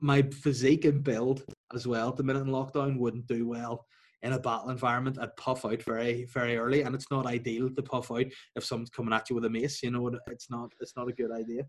my 0.00 0.22
physique 0.22 0.86
and 0.86 1.04
build 1.04 1.44
as 1.74 1.86
well. 1.86 2.08
at 2.08 2.16
The 2.16 2.22
minute 2.22 2.40
in 2.40 2.48
lockdown 2.48 2.98
wouldn't 2.98 3.26
do 3.26 3.46
well 3.46 3.84
in 4.22 4.32
a 4.32 4.38
battle 4.38 4.70
environment. 4.70 5.18
I'd 5.20 5.36
puff 5.36 5.64
out 5.64 5.82
very 5.82 6.24
very 6.26 6.56
early, 6.56 6.82
and 6.82 6.94
it's 6.94 7.10
not 7.10 7.26
ideal 7.26 7.70
to 7.70 7.82
puff 7.82 8.10
out 8.10 8.26
if 8.56 8.64
someone's 8.64 8.90
coming 8.90 9.12
at 9.14 9.28
you 9.30 9.36
with 9.36 9.44
a 9.44 9.50
mace. 9.50 9.82
You 9.82 9.90
know, 9.90 10.10
it's 10.28 10.50
not 10.50 10.72
it's 10.80 10.96
not 10.96 11.08
a 11.08 11.12
good 11.12 11.30
idea. 11.30 11.62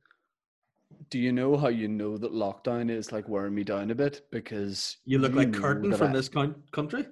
do 1.12 1.20
you 1.20 1.32
know 1.32 1.56
how 1.56 1.68
you 1.68 1.88
know 1.88 2.18
that 2.18 2.34
lockdown 2.34 2.90
is 2.90 3.12
like 3.12 3.30
wearing 3.30 3.54
me 3.54 3.64
down 3.64 3.92
a 3.92 3.96
bit? 3.96 4.22
Because 4.32 4.98
You 5.06 5.20
look 5.20 5.34
like 5.34 5.54
curtain 5.54 5.94
from 5.94 6.10
I- 6.10 6.14
this 6.14 6.30
coun- 6.30 6.64
country. 6.72 7.06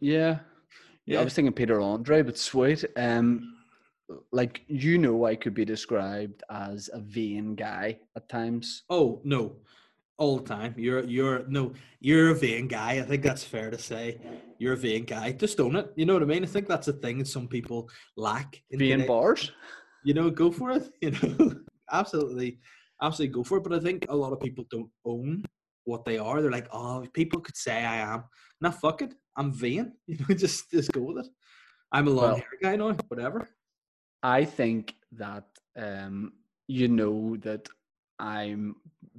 Yeah. 0.00 0.40
Yeah, 1.04 1.20
I 1.20 1.24
was 1.24 1.34
thinking 1.34 1.52
Peter 1.52 1.80
Andre, 1.80 2.22
but 2.22 2.38
sweet. 2.38 2.84
Um, 2.96 3.56
like 4.30 4.62
you 4.68 4.98
know, 4.98 5.24
I 5.24 5.34
could 5.34 5.52
be 5.54 5.64
described 5.64 6.42
as 6.50 6.88
a 6.92 7.00
vain 7.00 7.54
guy 7.56 7.98
at 8.16 8.28
times. 8.28 8.84
Oh 8.88 9.20
no, 9.24 9.56
all 10.18 10.38
the 10.38 10.44
time. 10.44 10.74
You're 10.76 11.04
you're 11.04 11.44
no, 11.48 11.72
you're 12.00 12.30
a 12.30 12.34
vain 12.34 12.68
guy. 12.68 12.92
I 12.98 13.02
think 13.02 13.22
that's 13.22 13.44
fair 13.44 13.70
to 13.70 13.78
say. 13.78 14.20
You're 14.58 14.74
a 14.74 14.76
vain 14.76 15.04
guy. 15.04 15.32
Just 15.32 15.60
own 15.60 15.76
it. 15.76 15.92
You 15.96 16.06
know 16.06 16.14
what 16.14 16.22
I 16.22 16.26
mean? 16.26 16.44
I 16.44 16.46
think 16.46 16.68
that's 16.68 16.88
a 16.88 16.92
thing 16.92 17.18
that 17.18 17.26
some 17.28 17.48
people 17.48 17.88
lack. 18.16 18.62
in 18.70 18.78
Vain 18.78 19.06
bars. 19.06 19.50
You 20.04 20.14
know, 20.14 20.30
go 20.30 20.50
for 20.50 20.70
it. 20.72 20.88
You 21.02 21.10
know, 21.12 21.54
absolutely, 21.90 22.58
absolutely 23.02 23.34
go 23.34 23.44
for 23.44 23.58
it. 23.58 23.64
But 23.64 23.74
I 23.74 23.80
think 23.80 24.06
a 24.08 24.16
lot 24.16 24.32
of 24.32 24.40
people 24.40 24.64
don't 24.70 24.90
own 25.04 25.44
what 25.84 26.04
they 26.04 26.18
are. 26.18 26.40
They're 26.40 26.50
like, 26.50 26.68
oh, 26.72 27.04
people 27.12 27.40
could 27.40 27.56
say 27.56 27.84
I 27.84 27.96
am. 28.14 28.24
Nah, 28.60 28.70
fuck 28.70 29.02
it. 29.02 29.14
I'm 29.36 29.52
vain. 29.52 29.92
You 30.06 30.18
know, 30.18 30.34
just 30.34 30.70
just 30.70 30.92
go 30.92 31.02
with 31.02 31.24
it. 31.24 31.30
I'm 31.92 32.06
a 32.06 32.10
long 32.10 32.24
Well- 32.24 32.36
hair 32.36 32.58
guy 32.62 32.76
now. 32.76 32.96
Whatever. 33.08 33.48
I 34.22 34.44
think 34.44 34.94
that 35.12 35.46
um, 35.76 36.32
you 36.68 36.86
know 36.86 37.36
that 37.38 37.68
I'm 38.20 38.76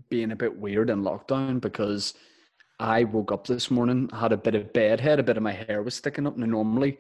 being 0.10 0.32
a 0.32 0.36
bit 0.36 0.56
weird 0.56 0.90
in 0.90 1.04
lockdown 1.04 1.60
because 1.60 2.14
I 2.80 3.04
woke 3.04 3.32
up 3.32 3.48
this 3.48 3.72
morning, 3.72 4.10
had 4.14 4.32
a 4.32 4.38
bit 4.38 4.56
of 4.56 4.74
bedhead, 4.74 5.20
a 5.20 5.24
bit 5.24 5.38
of 5.38 5.44
my 5.44 5.52
hair 5.52 5.84
was 5.84 5.96
sticking 5.96 6.28
up. 6.28 6.38
Now, 6.38 6.46
normally 6.46 6.98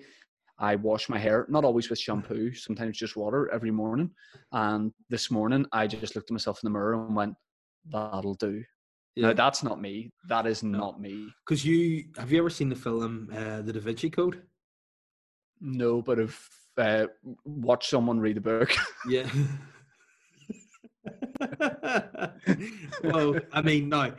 I 0.59 0.75
wash 0.75 1.09
my 1.09 1.17
hair, 1.17 1.45
not 1.49 1.65
always 1.65 1.89
with 1.89 1.99
shampoo, 1.99 2.53
sometimes 2.53 2.97
just 2.97 3.15
water 3.15 3.51
every 3.51 3.71
morning. 3.71 4.11
And 4.51 4.91
this 5.09 5.31
morning 5.31 5.65
I 5.71 5.87
just 5.87 6.15
looked 6.15 6.29
at 6.29 6.33
myself 6.33 6.59
in 6.63 6.67
the 6.67 6.77
mirror 6.77 6.93
and 6.93 7.15
went, 7.15 7.35
that'll 7.89 8.35
do. 8.35 8.63
Yeah. 9.15 9.27
No, 9.27 9.33
that's 9.33 9.61
not 9.63 9.81
me. 9.81 10.11
That 10.27 10.47
is 10.47 10.63
not 10.63 10.99
me. 10.99 11.27
Because 11.45 11.63
you 11.63 12.05
have 12.17 12.31
you 12.31 12.39
ever 12.39 12.49
seen 12.49 12.69
the 12.69 12.75
film 12.75 13.29
uh, 13.31 13.61
The 13.61 13.73
Da 13.73 13.79
Vinci 13.79 14.09
Code? 14.09 14.41
No, 15.61 16.01
but 16.01 16.19
I've 16.19 16.49
uh, 16.77 17.05
watch 17.45 17.89
someone 17.89 18.19
read 18.19 18.37
the 18.37 18.41
book. 18.41 18.71
Yeah. 19.07 19.29
well, 23.03 23.35
I 23.51 23.61
mean, 23.61 23.89
no. 23.89 24.13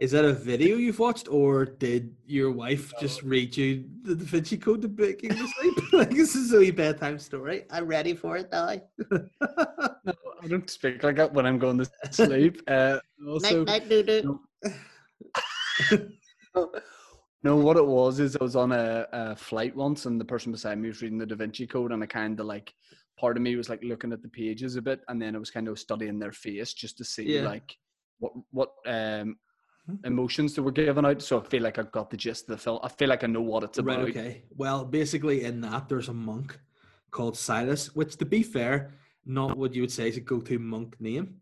is 0.00 0.10
that 0.12 0.24
a 0.24 0.32
video 0.32 0.76
you've 0.76 0.98
watched, 0.98 1.28
or 1.28 1.64
did 1.64 2.14
your 2.26 2.50
wife 2.50 2.92
just 3.00 3.22
read 3.22 3.56
you 3.56 3.84
the 4.02 4.14
Da 4.14 4.24
Vinci 4.24 4.56
Code 4.56 4.82
to 4.82 4.88
breaking 4.88 5.30
to 5.30 5.48
sleep? 5.48 5.74
like 5.92 6.10
this 6.10 6.34
is 6.34 6.52
a 6.52 6.58
wee 6.58 6.70
bedtime 6.70 7.18
story. 7.18 7.64
I'm 7.70 7.86
ready 7.86 8.14
for 8.14 8.36
it 8.36 8.48
now. 8.52 8.76
No, 9.10 10.12
I 10.42 10.48
don't 10.48 10.68
speak 10.70 11.02
like 11.02 11.16
that 11.16 11.32
when 11.32 11.46
I'm 11.46 11.58
going 11.58 11.78
to 11.78 11.90
sleep. 12.10 12.62
Uh, 12.68 12.98
also, 13.26 13.64
night, 13.64 13.88
night, 13.88 13.88
doo 13.88 14.02
doo. 14.02 14.40
no, 17.42 17.56
what 17.56 17.76
it 17.76 17.86
was 17.86 18.20
is 18.20 18.36
I 18.36 18.42
was 18.42 18.56
on 18.56 18.72
a, 18.72 19.06
a 19.12 19.36
flight 19.36 19.74
once, 19.74 20.06
and 20.06 20.20
the 20.20 20.24
person 20.24 20.52
beside 20.52 20.78
me 20.78 20.88
was 20.88 21.00
reading 21.02 21.18
the 21.18 21.26
Da 21.26 21.36
Vinci 21.36 21.66
Code, 21.66 21.92
and 21.92 22.02
I 22.02 22.06
kind 22.06 22.38
of 22.38 22.46
like 22.46 22.74
part 23.16 23.36
of 23.36 23.42
me 23.42 23.56
was 23.56 23.68
like 23.68 23.82
looking 23.82 24.12
at 24.12 24.22
the 24.22 24.28
pages 24.28 24.76
a 24.76 24.82
bit, 24.82 25.00
and 25.08 25.20
then 25.20 25.34
I 25.34 25.38
was 25.38 25.50
kind 25.50 25.68
of 25.68 25.78
studying 25.78 26.18
their 26.18 26.32
face 26.32 26.72
just 26.72 26.98
to 26.98 27.04
see 27.04 27.34
Yeah. 27.36 27.42
like 27.48 27.76
what 28.18 28.32
what 28.50 28.70
um 28.86 29.36
emotions 30.04 30.54
they 30.54 30.62
were 30.62 30.72
giving 30.72 31.04
out. 31.06 31.22
So 31.22 31.40
I 31.40 31.44
feel 31.44 31.62
like 31.62 31.78
I 31.78 31.82
got 31.82 32.10
the 32.10 32.16
gist 32.16 32.44
of 32.44 32.56
the 32.56 32.62
film. 32.62 32.80
I 32.82 32.88
feel 32.88 33.08
like 33.08 33.24
I 33.24 33.28
know 33.28 33.42
what 33.42 33.62
it's 33.64 33.78
right. 33.78 33.98
about. 33.98 34.08
Okay. 34.10 34.42
Well, 34.56 34.84
basically, 34.84 35.44
in 35.44 35.60
that 35.62 35.88
there's 35.88 36.08
a 36.08 36.12
monk 36.14 36.58
called 37.10 37.36
Silas, 37.36 37.94
which, 37.94 38.16
to 38.16 38.24
be 38.24 38.42
fair, 38.42 38.94
not 39.24 39.56
what 39.56 39.74
you 39.74 39.82
would 39.82 39.92
say 39.92 40.08
is 40.08 40.16
a 40.16 40.20
go-to 40.20 40.58
monk 40.58 40.96
name. 41.00 41.36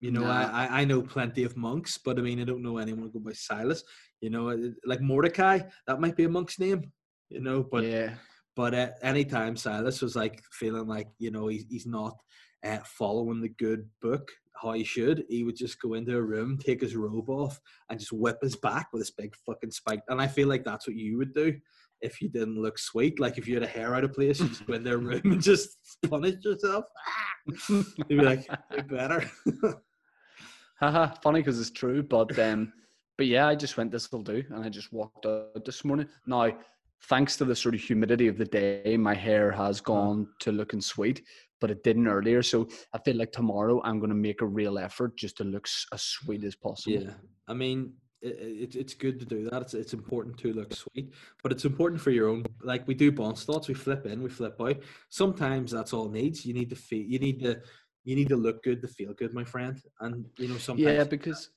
You 0.00 0.10
know, 0.12 0.24
I. 0.24 0.42
I 0.44 0.80
I 0.80 0.84
know 0.86 1.02
plenty 1.02 1.44
of 1.44 1.56
monks, 1.58 1.98
but 1.98 2.18
I 2.18 2.22
mean, 2.22 2.40
I 2.40 2.44
don't 2.44 2.62
know 2.62 2.78
anyone 2.78 3.02
who 3.04 3.10
go 3.10 3.20
by 3.20 3.32
Silas. 3.34 3.84
You 4.22 4.30
know, 4.30 4.72
like 4.86 5.02
Mordecai, 5.02 5.60
that 5.86 6.00
might 6.00 6.16
be 6.16 6.24
a 6.24 6.28
monk's 6.28 6.58
name. 6.58 6.90
You 7.28 7.40
know, 7.40 7.62
but 7.62 7.84
yeah, 7.84 8.14
but 8.60 8.74
uh, 8.74 8.88
anytime 9.02 9.56
Silas 9.56 10.02
was 10.02 10.14
like 10.14 10.42
feeling 10.52 10.86
like 10.86 11.08
you 11.18 11.30
know 11.30 11.48
he's 11.48 11.64
he's 11.70 11.86
not 11.86 12.14
uh, 12.62 12.76
following 12.84 13.40
the 13.40 13.48
good 13.48 13.88
book 14.02 14.30
how 14.60 14.72
he 14.72 14.84
should, 14.84 15.24
he 15.30 15.44
would 15.44 15.56
just 15.56 15.80
go 15.80 15.94
into 15.94 16.14
a 16.14 16.20
room, 16.20 16.58
take 16.58 16.82
his 16.82 16.94
robe 16.94 17.30
off, 17.30 17.58
and 17.88 17.98
just 17.98 18.12
whip 18.12 18.36
his 18.42 18.56
back 18.56 18.88
with 18.92 19.00
this 19.00 19.12
big 19.12 19.34
fucking 19.46 19.70
spike. 19.70 20.02
And 20.08 20.20
I 20.20 20.26
feel 20.26 20.46
like 20.46 20.62
that's 20.62 20.86
what 20.86 20.94
you 20.94 21.16
would 21.16 21.32
do 21.32 21.54
if 22.02 22.20
you 22.20 22.28
didn't 22.28 22.60
look 22.60 22.78
sweet. 22.78 23.18
Like 23.18 23.38
if 23.38 23.48
you 23.48 23.54
had 23.54 23.62
a 23.62 23.66
hair 23.66 23.94
out 23.94 24.04
of 24.04 24.12
place, 24.12 24.40
you 24.40 24.48
just 24.48 24.66
go 24.66 24.74
in 24.74 24.84
their 24.84 24.98
room 25.08 25.22
and 25.24 25.40
just 25.40 25.78
punish 26.06 26.44
yourself. 26.44 26.84
You'd 27.70 28.08
be 28.08 28.16
like, 28.16 28.46
"You 28.76 28.82
better." 28.82 29.30
Haha, 30.80 31.14
funny 31.22 31.40
because 31.40 31.58
it's 31.58 31.70
true, 31.70 32.02
but 32.02 32.38
um, 32.38 32.74
but 33.16 33.26
yeah, 33.26 33.48
I 33.48 33.54
just 33.54 33.78
went, 33.78 33.90
this 33.90 34.12
will 34.12 34.22
do, 34.22 34.44
and 34.50 34.62
I 34.62 34.68
just 34.68 34.92
walked 34.92 35.24
out 35.24 35.64
this 35.64 35.82
morning. 35.82 36.08
Now, 36.26 36.52
thanks 37.04 37.36
to 37.36 37.44
the 37.44 37.56
sort 37.56 37.74
of 37.74 37.80
humidity 37.80 38.28
of 38.28 38.38
the 38.38 38.44
day, 38.44 38.96
my 38.96 39.14
hair 39.14 39.50
has 39.52 39.80
uh-huh. 39.80 39.92
gone 39.92 40.28
to 40.40 40.52
looking 40.52 40.80
sweet, 40.80 41.22
but 41.60 41.70
it 41.70 41.82
didn't 41.82 42.08
earlier. 42.08 42.42
So 42.42 42.68
I 42.92 42.98
feel 42.98 43.16
like 43.16 43.32
tomorrow 43.32 43.80
I'm 43.84 43.98
going 43.98 44.10
to 44.10 44.16
make 44.16 44.42
a 44.42 44.46
real 44.46 44.78
effort 44.78 45.16
just 45.16 45.36
to 45.38 45.44
look 45.44 45.66
as 45.92 46.02
sweet 46.02 46.44
as 46.44 46.54
possible. 46.54 47.02
Yeah, 47.02 47.12
I 47.48 47.54
mean, 47.54 47.92
it, 48.22 48.74
it, 48.74 48.76
it's 48.76 48.94
good 48.94 49.18
to 49.20 49.26
do 49.26 49.48
that. 49.48 49.62
It's, 49.62 49.74
it's 49.74 49.94
important 49.94 50.38
to 50.38 50.52
look 50.52 50.74
sweet, 50.74 51.12
but 51.42 51.52
it's 51.52 51.64
important 51.64 52.00
for 52.00 52.10
your 52.10 52.28
own. 52.28 52.44
Like 52.62 52.86
we 52.86 52.94
do 52.94 53.10
bond 53.10 53.38
slots, 53.38 53.68
we 53.68 53.74
flip 53.74 54.06
in, 54.06 54.22
we 54.22 54.28
flip 54.28 54.56
out. 54.60 54.76
Sometimes 55.08 55.70
that's 55.70 55.92
all 55.92 56.08
needs. 56.08 56.44
You 56.44 56.54
need 56.54 56.70
to 56.70 56.76
feel. 56.76 57.04
You 57.04 57.18
need 57.18 57.40
to. 57.40 57.60
you 58.04 58.16
need 58.16 58.28
to 58.28 58.36
look 58.36 58.62
good 58.62 58.82
to 58.82 58.88
feel 58.88 59.14
good, 59.14 59.32
my 59.32 59.44
friend. 59.44 59.80
And 60.00 60.26
you 60.36 60.48
know 60.48 60.58
sometimes 60.58 60.96
Yeah, 60.96 61.04
because 61.04 61.50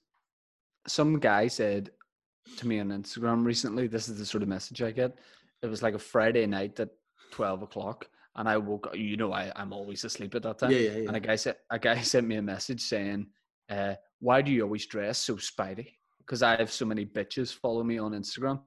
some 0.88 1.20
guy 1.20 1.48
said 1.48 1.92
to 2.58 2.68
me 2.68 2.80
on 2.80 2.90
Instagram 2.90 3.46
recently, 3.46 3.88
this 3.88 4.10
is 4.10 4.18
the 4.18 4.26
sort 4.26 4.44
of 4.44 4.50
message 4.50 4.82
I 4.82 4.92
get. 4.92 5.18
It 5.62 5.68
was 5.68 5.82
like 5.82 5.94
a 5.94 6.00
Friday 6.00 6.46
night 6.46 6.80
at 6.80 6.90
twelve 7.32 7.62
o'clock, 7.62 8.08
and 8.36 8.48
I 8.48 8.58
woke 8.58 8.88
up. 8.88 8.96
You 8.96 9.18
know, 9.18 9.34
I, 9.34 9.52
I'm 9.56 9.74
always 9.74 10.04
asleep 10.04 10.36
at 10.36 10.44
that 10.44 10.60
time. 10.60 10.72
yeah, 10.72 10.80
yeah, 10.80 10.92
yeah. 10.92 11.08
And 11.08 11.16
a 11.16 11.20
guy 11.20 11.36
said 11.36 11.58
a 11.70 11.80
guy 11.80 12.02
sent 12.14 12.28
me 12.28 12.36
a 12.36 12.42
message 12.42 12.82
saying, 12.82 13.28
uh, 13.70 13.96
"Why 14.20 14.42
do 14.42 14.52
you 14.52 14.64
always 14.64 14.86
dress 14.86 15.20
so 15.20 15.36
spidey?" 15.36 15.88
Because 16.20 16.44
I 16.44 16.58
have 16.58 16.72
so 16.72 16.86
many 16.86 17.06
bitches 17.06 17.54
follow 17.54 17.84
me 17.84 17.98
on 17.98 18.12
Instagram, 18.12 18.62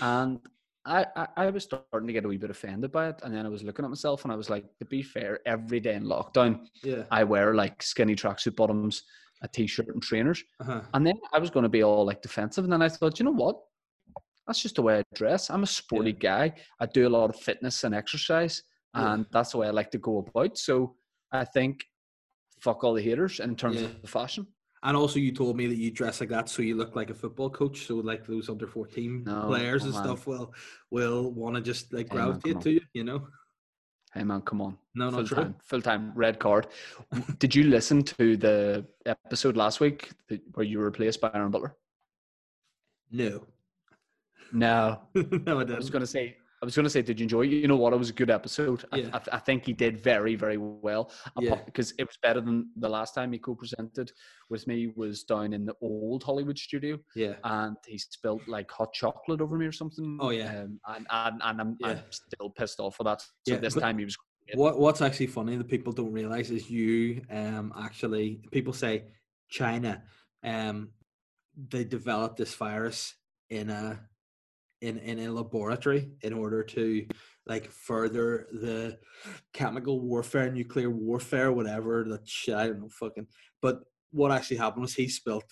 and 0.00 0.40
I, 0.84 1.06
I 1.16 1.26
I 1.36 1.50
was 1.50 1.64
starting 1.64 2.06
to 2.06 2.12
get 2.12 2.24
a 2.24 2.28
wee 2.28 2.36
bit 2.36 2.50
offended 2.50 2.92
by 2.92 3.08
it. 3.08 3.20
And 3.22 3.34
then 3.34 3.46
I 3.46 3.48
was 3.48 3.62
looking 3.62 3.84
at 3.84 3.90
myself, 3.90 4.24
and 4.24 4.32
I 4.32 4.36
was 4.36 4.50
like, 4.50 4.64
to 4.78 4.84
be 4.84 5.02
fair, 5.02 5.40
every 5.46 5.80
day 5.80 5.94
in 5.94 6.04
lockdown, 6.04 6.66
yeah. 6.82 7.04
I 7.10 7.24
wear 7.24 7.54
like 7.54 7.82
skinny 7.82 8.16
tracksuit 8.16 8.56
bottoms, 8.56 9.04
a 9.42 9.48
t-shirt, 9.48 9.88
and 9.88 10.02
trainers. 10.02 10.42
Uh-huh. 10.60 10.80
And 10.94 11.06
then 11.06 11.16
I 11.32 11.38
was 11.38 11.50
going 11.50 11.64
to 11.64 11.68
be 11.68 11.82
all 11.82 12.04
like 12.04 12.22
defensive, 12.22 12.64
and 12.64 12.72
then 12.72 12.82
I 12.82 12.88
thought, 12.88 13.18
you 13.18 13.24
know 13.24 13.32
what? 13.32 13.56
That's 14.46 14.60
just 14.60 14.76
the 14.76 14.82
way 14.82 14.98
I 14.98 15.04
dress. 15.14 15.50
I'm 15.50 15.62
a 15.62 15.66
sporty 15.66 16.12
guy. 16.12 16.52
I 16.80 16.86
do 16.86 17.06
a 17.06 17.10
lot 17.10 17.30
of 17.30 17.36
fitness 17.36 17.84
and 17.84 17.94
exercise, 17.94 18.62
Yeah. 18.94 19.14
and 19.14 19.26
that's 19.32 19.52
the 19.52 19.58
way 19.58 19.66
I 19.68 19.70
like 19.70 19.90
to 19.92 19.98
go 19.98 20.18
about. 20.18 20.58
So 20.58 20.96
I 21.32 21.44
think 21.44 21.84
fuck 22.60 22.84
all 22.84 22.94
the 22.94 23.02
haters 23.02 23.40
in 23.40 23.56
terms 23.56 23.80
Yeah. 23.80 23.88
of 23.88 24.02
the 24.02 24.08
fashion. 24.08 24.46
And 24.82 24.98
also, 24.98 25.18
you 25.18 25.32
told 25.32 25.56
me 25.56 25.66
that 25.66 25.76
you 25.78 25.90
dress 25.90 26.20
like 26.20 26.28
that 26.28 26.50
so 26.50 26.60
you 26.60 26.76
look 26.76 26.94
like 26.94 27.08
a 27.08 27.14
football 27.14 27.48
coach. 27.48 27.86
So, 27.86 27.96
like 27.96 28.26
those 28.26 28.50
under 28.50 28.66
fourteen 28.66 29.24
No, 29.24 29.46
players 29.46 29.80
come 29.80 29.88
and 29.88 29.96
on. 29.96 30.04
stuff 30.04 30.26
will 30.26 30.52
will 30.90 31.32
want 31.32 31.54
to 31.56 31.62
just 31.62 31.90
like 31.94 32.12
man, 32.12 32.32
gravitate 32.32 32.60
to 32.60 32.70
you. 32.72 32.80
You 32.92 33.04
know? 33.04 33.26
Hey 34.14 34.22
man, 34.22 34.42
come 34.42 34.60
on. 34.60 34.78
No, 34.94 35.10
full 35.10 35.20
not 35.20 35.26
true. 35.26 35.36
time, 35.36 35.56
full 35.60 35.82
time, 35.82 36.12
red 36.14 36.38
card. 36.38 36.68
Did 37.38 37.54
you 37.54 37.64
listen 37.64 38.02
to 38.04 38.36
the 38.36 38.86
episode 39.06 39.56
last 39.56 39.80
week 39.80 40.10
where 40.54 40.64
you 40.64 40.78
were 40.78 40.84
replaced 40.84 41.20
by 41.20 41.30
Aaron 41.34 41.50
Butler? 41.50 41.74
No, 43.10 43.46
No, 44.52 45.00
no, 45.14 45.58
I 45.60 45.62
I 45.62 45.76
was 45.76 45.90
going 45.90 46.00
to 46.00 46.06
say. 46.06 46.36
I 46.64 46.66
was 46.66 46.74
going 46.74 46.84
to 46.84 46.90
say, 46.90 47.02
did 47.02 47.20
you 47.20 47.24
enjoy 47.24 47.42
it? 47.42 47.48
You 47.48 47.68
know 47.68 47.76
what? 47.76 47.92
It 47.92 47.98
was 47.98 48.08
a 48.08 48.14
good 48.14 48.30
episode. 48.30 48.86
I, 48.90 48.96
Yeah. 48.96 49.08
I, 49.12 49.36
I 49.36 49.38
think 49.38 49.66
he 49.66 49.74
did 49.74 50.00
very, 50.00 50.34
very 50.34 50.56
well. 50.56 51.12
Yeah. 51.38 51.56
Because 51.56 51.92
it 51.98 52.04
was 52.04 52.16
better 52.22 52.40
than 52.40 52.70
the 52.76 52.88
last 52.88 53.14
time 53.14 53.32
he 53.32 53.38
co-presented 53.38 54.10
with 54.48 54.66
me. 54.66 54.90
Was 54.96 55.24
down 55.24 55.52
in 55.52 55.66
the 55.66 55.74
old 55.82 56.22
Hollywood 56.22 56.58
studio, 56.58 56.98
Yeah, 57.14 57.34
and 57.44 57.76
he 57.86 57.98
spilled 57.98 58.48
like 58.48 58.70
hot 58.70 58.94
chocolate 58.94 59.42
over 59.42 59.58
me 59.58 59.66
or 59.66 59.72
something. 59.72 60.16
Oh, 60.22 60.30
yeah. 60.30 60.62
um, 60.62 60.80
and 60.88 61.06
and, 61.10 61.42
and 61.44 61.60
I'm, 61.60 61.76
I'm 61.84 62.00
still 62.08 62.48
pissed 62.48 62.80
off 62.80 62.96
for 62.96 63.04
that. 63.04 63.20
So 63.20 63.28
Yeah, 63.46 63.56
this 63.58 63.74
time 63.74 63.98
he 63.98 64.06
was. 64.06 64.16
What 64.54 64.78
What's 64.78 65.02
actually 65.02 65.26
funny 65.26 65.56
that 65.56 65.68
people 65.68 65.92
don't 65.92 66.12
realize 66.12 66.50
is 66.50 66.70
you 66.70 67.20
um 67.30 67.74
actually 67.78 68.40
people 68.52 68.72
say 68.72 69.04
China 69.50 70.02
um 70.42 70.88
they 71.68 71.84
developed 71.84 72.38
this 72.38 72.54
virus 72.54 73.14
in 73.50 73.68
a 73.68 74.00
in 74.84 74.98
in 74.98 75.18
a 75.20 75.32
laboratory 75.32 76.10
in 76.22 76.32
order 76.32 76.62
to 76.62 77.06
like 77.46 77.70
further 77.70 78.46
the 78.52 78.98
chemical 79.52 80.00
warfare, 80.00 80.50
nuclear 80.50 80.90
warfare, 80.90 81.52
whatever 81.52 82.04
that 82.04 82.28
shit. 82.28 82.54
I 82.54 82.66
don't 82.68 82.80
know, 82.80 82.88
fucking. 82.88 83.26
But 83.60 83.80
what 84.12 84.30
actually 84.30 84.58
happened 84.58 84.82
was 84.82 84.94
he 84.94 85.08
spilt 85.08 85.44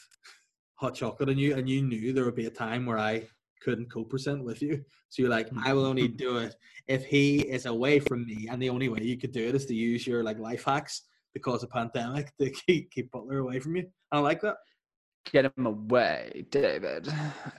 hot 0.75 0.95
chocolate 0.95 1.31
on 1.31 1.39
you, 1.39 1.55
and 1.55 1.69
you 1.69 1.83
knew 1.83 2.13
there 2.13 2.25
would 2.25 2.35
be 2.35 2.47
a 2.47 2.51
time 2.51 2.87
where 2.87 2.99
I 2.99 3.29
couldn't 3.63 3.91
co-present 3.93 4.45
with 4.45 4.61
you. 4.63 4.85
So 5.09 5.23
you're 5.23 5.31
like, 5.31 5.49
I 5.65 5.73
will 5.73 5.87
only 5.87 6.09
do 6.09 6.39
it 6.39 6.55
if 6.89 7.05
he 7.05 7.41
is 7.41 7.67
away 7.67 8.01
from 8.01 8.27
me, 8.27 8.49
and 8.51 8.61
the 8.61 8.71
only 8.71 8.89
way 8.89 9.03
you 9.03 9.19
could 9.19 9.33
do 9.33 9.47
it 9.47 9.55
is 9.55 9.67
to 9.67 9.75
use 9.75 10.07
your 10.07 10.23
like 10.23 10.39
life 10.39 10.65
hacks 10.65 11.03
because 11.35 11.63
of 11.63 11.71
pandemic 11.71 12.33
to 12.39 12.51
keep 12.67 12.91
keep 12.91 13.11
Butler 13.11 13.39
away 13.39 13.61
from 13.61 13.77
you. 13.77 13.87
I 14.11 14.19
like 14.19 14.41
that. 14.43 14.57
Get 15.31 15.45
him 15.45 15.67
away, 15.67 16.47
David. 16.51 17.09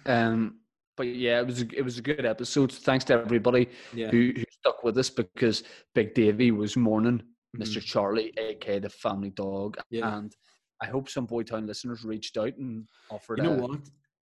Um, 0.06 0.60
but 0.96 1.08
yeah, 1.08 1.40
it 1.40 1.48
was 1.48 1.62
a, 1.62 1.68
it 1.78 1.82
was 1.84 1.98
a 1.98 2.02
good 2.02 2.26
episode. 2.26 2.72
Thanks 2.72 3.06
to 3.06 3.14
everybody 3.14 3.70
Yeah. 3.94 4.10
who, 4.12 4.32
who 4.36 4.44
stuck 4.52 4.84
with 4.84 4.98
us 4.98 5.10
because 5.10 5.64
Big 5.96 6.14
Davy 6.14 6.52
was 6.52 6.76
mourning 6.78 7.22
Mhm. 7.56 7.62
Mr. 7.62 7.82
Charlie, 7.82 8.34
aka 8.38 8.80
the 8.80 8.90
family 8.90 9.30
dog, 9.30 9.78
Yeah. 9.92 10.18
and 10.18 10.36
I 10.82 10.88
hope 10.88 11.08
some 11.10 11.28
Boytown 11.28 11.68
listeners 11.68 12.04
reached 12.04 12.36
out 12.38 12.56
and 12.58 12.88
offered. 13.12 13.38
You 13.40 13.44
know 13.46 13.54
a- 13.54 13.62
what? 13.68 13.80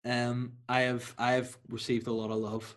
Um, 0.04 0.52
I 0.68 0.80
have 0.82 1.14
I 1.18 1.32
have 1.32 1.56
received 1.68 2.06
a 2.06 2.12
lot 2.12 2.30
of 2.30 2.36
love 2.38 2.76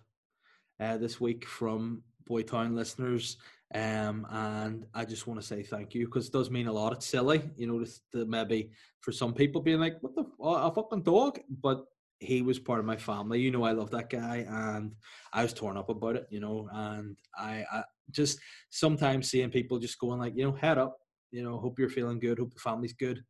uh, 0.80 0.98
this 0.98 1.20
week 1.22 1.46
from 1.46 2.04
Boytown 2.28 2.74
listeners, 2.74 3.38
um, 3.76 4.26
and 4.32 4.86
I 4.94 5.04
just 5.06 5.28
want 5.28 5.40
to 5.42 5.46
say 5.46 5.62
thank 5.62 5.94
you 5.94 6.06
because 6.06 6.28
it 6.28 6.34
does 6.34 6.50
mean 6.50 6.68
a 6.68 6.74
lot. 6.74 6.94
It's 6.94 7.06
silly, 7.06 7.42
you 7.58 7.68
know, 7.68 7.80
to, 7.84 7.92
to 8.14 8.26
maybe 8.26 8.72
for 9.02 9.12
some 9.12 9.34
people 9.34 9.62
being 9.62 9.80
like, 9.80 10.02
"What 10.02 10.16
the 10.16 10.26
a 10.42 10.72
fucking 10.74 11.04
dog," 11.04 11.40
but 11.50 11.86
he 12.20 12.42
was 12.42 12.60
part 12.60 12.80
of 12.80 12.86
my 12.86 12.98
family. 12.98 13.40
You 13.40 13.52
know, 13.52 13.64
I 13.64 13.72
love 13.72 13.92
that 13.92 14.10
guy, 14.10 14.46
and 14.48 14.94
I 15.34 15.44
was 15.44 15.54
torn 15.54 15.78
up 15.78 15.90
about 15.90 16.16
it. 16.16 16.28
You 16.30 16.40
know, 16.40 16.70
and 16.72 17.18
I, 17.38 17.64
I 17.72 17.84
just 18.12 18.40
sometimes 18.70 19.30
seeing 19.30 19.50
people 19.50 19.80
just 19.80 20.00
going 20.00 20.20
like, 20.20 20.34
you 20.36 20.44
know, 20.44 20.54
head 20.54 20.78
up. 20.78 20.98
You 21.32 21.44
know, 21.44 21.58
hope 21.60 21.80
you're 21.80 21.90
feeling 21.90 22.20
good. 22.20 22.40
Hope 22.40 22.54
the 22.54 22.60
family's 22.60 22.94
good. 22.94 23.24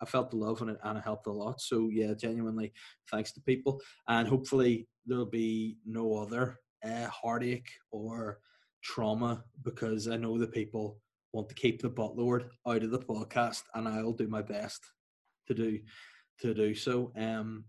I 0.00 0.04
felt 0.04 0.30
the 0.30 0.36
love 0.36 0.60
and 0.60 0.70
it, 0.70 0.78
and 0.84 0.98
it 0.98 1.04
helped 1.04 1.26
a 1.26 1.32
lot. 1.32 1.60
So 1.60 1.88
yeah, 1.90 2.12
genuinely, 2.14 2.72
thanks 3.10 3.32
to 3.32 3.40
people, 3.40 3.80
and 4.08 4.28
hopefully 4.28 4.86
there'll 5.06 5.26
be 5.26 5.78
no 5.86 6.14
other 6.16 6.58
uh, 6.84 7.06
heartache 7.06 7.68
or 7.90 8.38
trauma 8.82 9.42
because 9.64 10.06
I 10.08 10.16
know 10.16 10.38
the 10.38 10.46
people 10.46 10.98
want 11.32 11.48
to 11.48 11.54
keep 11.54 11.80
the 11.80 11.88
butler 11.88 12.50
out 12.66 12.82
of 12.82 12.90
the 12.90 12.98
podcast, 12.98 13.62
and 13.74 13.88
I'll 13.88 14.12
do 14.12 14.28
my 14.28 14.42
best 14.42 14.80
to 15.48 15.54
do 15.54 15.78
to 16.40 16.52
do 16.52 16.74
so. 16.74 17.12
Um, 17.16 17.64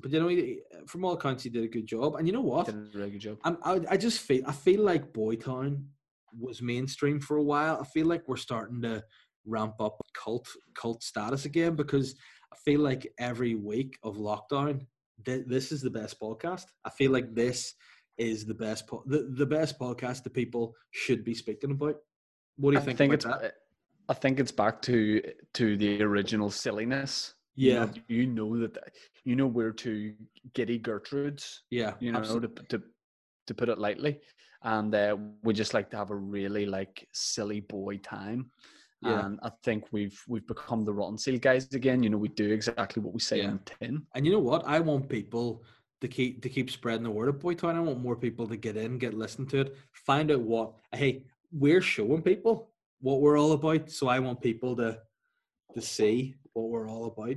but 0.00 0.10
you 0.12 0.20
know, 0.20 0.28
he- 0.28 0.60
uh, 0.74 0.80
from 0.86 1.04
all 1.04 1.12
accounts, 1.12 1.42
he 1.44 1.50
did 1.50 1.64
a 1.64 1.68
good 1.68 1.86
job, 1.86 2.16
and 2.16 2.26
you 2.26 2.32
know 2.32 2.40
what? 2.40 2.66
did 2.66 2.74
a 2.74 2.98
really 2.98 3.10
good 3.10 3.20
job. 3.20 3.38
I'm, 3.44 3.58
I, 3.62 3.80
I 3.90 3.96
just 3.96 4.20
feel 4.20 4.42
I 4.46 4.52
feel 4.52 4.82
like 4.82 5.12
Boytown 5.12 5.84
was 6.38 6.62
mainstream 6.62 7.20
for 7.20 7.36
a 7.38 7.42
while. 7.42 7.78
I 7.80 7.84
feel 7.84 8.06
like 8.06 8.28
we're 8.28 8.36
starting 8.36 8.80
to 8.82 9.02
ramp 9.46 9.74
up 9.80 9.96
cult 10.14 10.46
cult 10.74 11.02
status 11.02 11.44
again 11.44 11.74
because 11.76 12.14
I 12.52 12.56
feel 12.64 12.80
like 12.80 13.12
every 13.18 13.54
week 13.54 13.98
of 14.02 14.16
lockdown, 14.16 14.86
th- 15.24 15.46
this 15.46 15.72
is 15.72 15.80
the 15.82 15.90
best 15.90 16.20
podcast. 16.20 16.64
I 16.84 16.90
feel 16.90 17.10
like 17.10 17.34
this 17.34 17.74
is 18.18 18.44
the 18.44 18.54
best 18.54 18.86
po- 18.86 19.02
the, 19.06 19.30
the 19.36 19.46
best 19.46 19.78
podcast 19.78 20.22
that 20.24 20.34
people 20.34 20.74
should 20.90 21.24
be 21.24 21.34
speaking 21.34 21.70
about. 21.70 21.96
What 22.56 22.72
do 22.72 22.74
you 22.76 22.82
I 22.82 22.84
think, 22.84 22.98
think 22.98 23.14
about 23.14 23.34
it's 23.36 23.42
that? 23.42 23.54
I 24.08 24.14
think 24.14 24.40
it's 24.40 24.52
back 24.52 24.82
to 24.82 25.22
to 25.54 25.76
the 25.76 26.02
original 26.02 26.50
silliness. 26.50 27.34
You 27.60 27.72
Yeah, 27.74 27.84
know, 27.84 27.92
you 28.08 28.26
know 28.26 28.58
that 28.58 28.78
you 29.24 29.36
know 29.36 29.46
we're 29.46 29.72
two 29.72 30.14
giddy 30.54 30.78
Gertrudes. 30.78 31.44
yeah, 31.70 31.92
you 32.00 32.10
know, 32.12 32.22
to, 32.40 32.48
to 32.70 32.82
to 33.48 33.54
put 33.54 33.68
it 33.68 33.78
lightly. 33.78 34.20
And 34.62 34.94
uh, 34.94 35.16
we 35.42 35.52
just 35.54 35.74
like 35.74 35.90
to 35.90 35.96
have 35.98 36.10
a 36.10 36.16
really 36.36 36.64
like 36.66 37.06
silly 37.12 37.60
boy 37.60 37.98
time. 37.98 38.50
Yeah. 39.02 39.26
And 39.26 39.38
I 39.42 39.50
think 39.62 39.84
we've 39.92 40.18
we've 40.28 40.46
become 40.46 40.84
the 40.84 40.92
rotten 40.94 41.18
seal 41.18 41.38
guys 41.38 41.68
again. 41.74 42.02
You 42.02 42.10
know, 42.10 42.18
we 42.18 42.28
do 42.28 42.50
exactly 42.50 43.02
what 43.02 43.12
we 43.14 43.20
say 43.20 43.38
Yeah. 43.38 43.48
on 43.50 43.60
tin. 43.64 44.06
And 44.14 44.24
you 44.26 44.32
know 44.32 44.44
what? 44.50 44.62
I 44.66 44.80
want 44.80 45.08
people 45.08 45.62
to 46.00 46.08
keep 46.08 46.40
to 46.42 46.48
keep 46.48 46.70
spreading 46.70 47.04
the 47.04 47.10
word 47.18 47.28
of 47.28 47.38
Boytown. 47.38 47.74
I 47.76 47.80
want 47.80 48.00
more 48.02 48.16
people 48.16 48.46
to 48.48 48.56
get 48.56 48.76
in, 48.76 48.98
get 48.98 49.12
listened 49.14 49.50
to 49.50 49.60
it, 49.60 49.76
find 49.92 50.30
out 50.30 50.40
what 50.42 50.72
hey, 50.92 51.24
we're 51.52 51.82
showing 51.82 52.22
people 52.22 52.70
what 53.02 53.20
we're 53.20 53.38
all 53.38 53.52
about. 53.52 53.90
So 53.90 54.08
I 54.08 54.18
want 54.18 54.40
people 54.40 54.76
to 54.76 54.98
to 55.74 55.80
see 55.82 56.36
what 56.54 56.68
we're 56.70 56.88
all 56.90 57.06
about. 57.06 57.36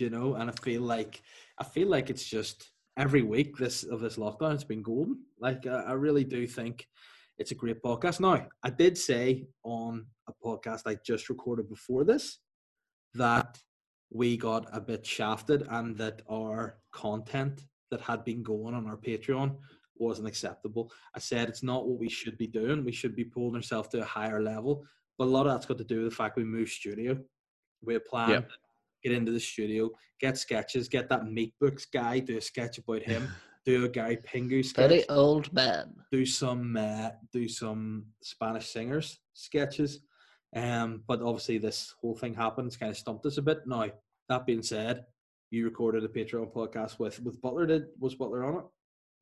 You 0.00 0.10
know? 0.10 0.34
And 0.34 0.50
I 0.50 0.54
feel 0.62 0.82
like 0.82 1.22
I 1.58 1.64
feel 1.64 1.88
like 1.88 2.10
it's 2.10 2.24
just 2.24 2.70
every 2.96 3.22
week 3.22 3.56
this 3.56 3.82
of 3.84 4.00
this 4.00 4.16
lockdown 4.16 4.54
it's 4.54 4.64
been 4.64 4.82
golden. 4.82 5.18
Like 5.38 5.66
I, 5.66 5.82
I 5.82 5.92
really 5.92 6.24
do 6.24 6.46
think 6.46 6.86
it's 7.38 7.50
a 7.50 7.56
great 7.56 7.82
podcast. 7.82 8.20
Now, 8.20 8.46
I 8.62 8.70
did 8.70 8.96
say 8.96 9.46
on 9.64 10.06
a 10.28 10.32
podcast 10.44 10.82
I 10.86 10.96
just 11.04 11.28
recorded 11.28 11.68
before 11.68 12.04
this 12.04 12.38
that 13.14 13.58
we 14.10 14.36
got 14.36 14.66
a 14.72 14.80
bit 14.80 15.04
shafted 15.04 15.66
and 15.70 15.96
that 15.98 16.22
our 16.30 16.78
content 16.92 17.64
that 17.90 18.00
had 18.00 18.24
been 18.24 18.42
going 18.42 18.74
on 18.74 18.86
our 18.86 18.96
Patreon 18.96 19.56
wasn't 19.96 20.28
acceptable. 20.28 20.90
I 21.14 21.18
said 21.18 21.48
it's 21.48 21.62
not 21.62 21.86
what 21.86 21.98
we 21.98 22.08
should 22.08 22.36
be 22.38 22.46
doing. 22.46 22.84
We 22.84 22.92
should 22.92 23.14
be 23.16 23.24
pulling 23.24 23.56
ourselves 23.56 23.88
to 23.90 24.00
a 24.00 24.04
higher 24.04 24.42
level. 24.42 24.84
But 25.18 25.26
a 25.26 25.30
lot 25.30 25.46
of 25.46 25.52
that's 25.52 25.66
got 25.66 25.78
to 25.78 25.84
do 25.84 26.02
with 26.02 26.10
the 26.10 26.16
fact 26.16 26.36
we 26.36 26.44
moved 26.44 26.72
studio. 26.72 27.18
We 27.82 27.94
had 27.94 28.04
planned 28.04 28.32
Yeah. 28.32 28.40
to 28.40 28.46
get 29.04 29.12
into 29.12 29.30
the 29.32 29.40
studio, 29.40 29.90
get 30.20 30.36
sketches, 30.38 30.88
get 30.88 31.08
that 31.10 31.30
meat 31.30 31.54
books 31.60 31.86
guy, 31.86 32.18
do 32.18 32.38
a 32.38 32.40
sketch 32.40 32.78
about 32.78 33.02
him, 33.02 33.28
do 33.66 33.84
a 33.84 33.88
Gary 33.88 34.16
Pingu 34.16 34.64
sketch 34.64 34.88
Very 34.88 35.08
old 35.08 35.52
man. 35.52 35.94
do 36.10 36.24
some 36.26 36.76
uh, 36.76 37.10
do 37.32 37.48
some 37.48 38.06
Spanish 38.22 38.68
singers 38.68 39.20
sketches. 39.34 40.00
Um, 40.56 41.02
but 41.06 41.20
obviously 41.20 41.58
this 41.58 41.94
whole 42.00 42.14
thing 42.14 42.34
happened. 42.34 42.68
It's 42.68 42.76
kind 42.76 42.90
of 42.90 42.96
stumped 42.96 43.26
us 43.26 43.38
a 43.38 43.42
bit. 43.42 43.66
Now 43.66 43.86
that 44.28 44.46
being 44.46 44.62
said, 44.62 45.04
you 45.50 45.64
recorded 45.64 46.04
a 46.04 46.08
Patreon 46.08 46.52
podcast 46.52 46.98
with 46.98 47.20
with 47.22 47.40
Butler. 47.40 47.66
Did 47.66 47.84
was 47.98 48.14
Butler 48.14 48.44
on 48.44 48.58
it? 48.58 48.64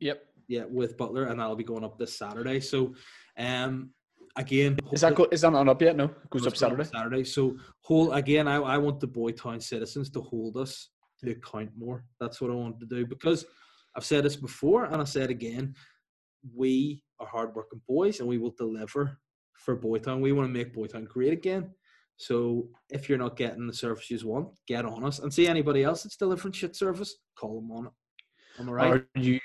Yep. 0.00 0.22
Yeah, 0.48 0.64
with 0.68 0.96
Butler, 0.96 1.26
and 1.26 1.38
that'll 1.40 1.56
be 1.56 1.64
going 1.64 1.84
up 1.84 1.98
this 1.98 2.18
Saturday. 2.18 2.60
So, 2.60 2.94
um, 3.38 3.90
again, 4.36 4.78
Is 4.92 5.02
that 5.02 5.14
go, 5.14 5.26
is 5.30 5.42
that 5.42 5.50
not 5.50 5.68
up 5.68 5.82
yet? 5.82 5.96
No, 5.96 6.04
it 6.04 6.30
goes 6.30 6.46
up 6.46 6.52
It's 6.52 6.62
on 6.62 6.70
Saturday. 6.70 6.88
Saturday. 6.88 7.24
So 7.24 7.56
hold 7.80 8.14
again. 8.14 8.48
I, 8.48 8.56
I 8.56 8.78
want 8.78 9.00
the 9.00 9.08
Boytown 9.08 9.62
citizens 9.62 10.10
to 10.10 10.20
hold 10.20 10.56
us 10.56 10.90
to 11.20 11.30
account 11.30 11.70
more. 11.76 12.04
That's 12.20 12.40
what 12.40 12.50
I 12.50 12.54
want 12.54 12.80
to 12.80 12.86
do 12.86 13.06
because 13.06 13.44
I've 13.96 14.04
said 14.04 14.24
this 14.24 14.36
before 14.36 14.84
and 14.84 15.00
I 15.00 15.04
said 15.04 15.30
again. 15.30 15.74
We 16.56 17.04
are 17.20 17.26
hardworking 17.26 17.80
boys 17.86 18.18
and 18.18 18.28
we 18.28 18.38
will 18.38 18.54
deliver 18.58 19.18
for 19.54 19.76
Boytown. 19.76 20.20
We 20.20 20.32
want 20.32 20.48
to 20.48 20.52
make 20.52 20.74
Boytown 20.74 21.06
great 21.06 21.32
again. 21.32 21.70
So 22.16 22.68
if 22.90 23.08
you're 23.08 23.18
not 23.18 23.36
getting 23.36 23.66
the 23.66 23.72
service 23.72 24.10
you 24.10 24.18
want, 24.26 24.48
get 24.66 24.84
on 24.84 25.04
us 25.04 25.20
and 25.20 25.32
see 25.32 25.46
anybody 25.46 25.84
else 25.84 26.02
that's 26.02 26.16
delivering 26.16 26.52
shit 26.52 26.74
service. 26.74 27.16
Call 27.36 27.60
them 27.60 27.70
on 27.70 27.86
it. 27.86 27.92
Am 28.60 28.68
I 28.68 28.72
right? 28.72 28.92
Are 28.92 29.06
you 29.20 29.40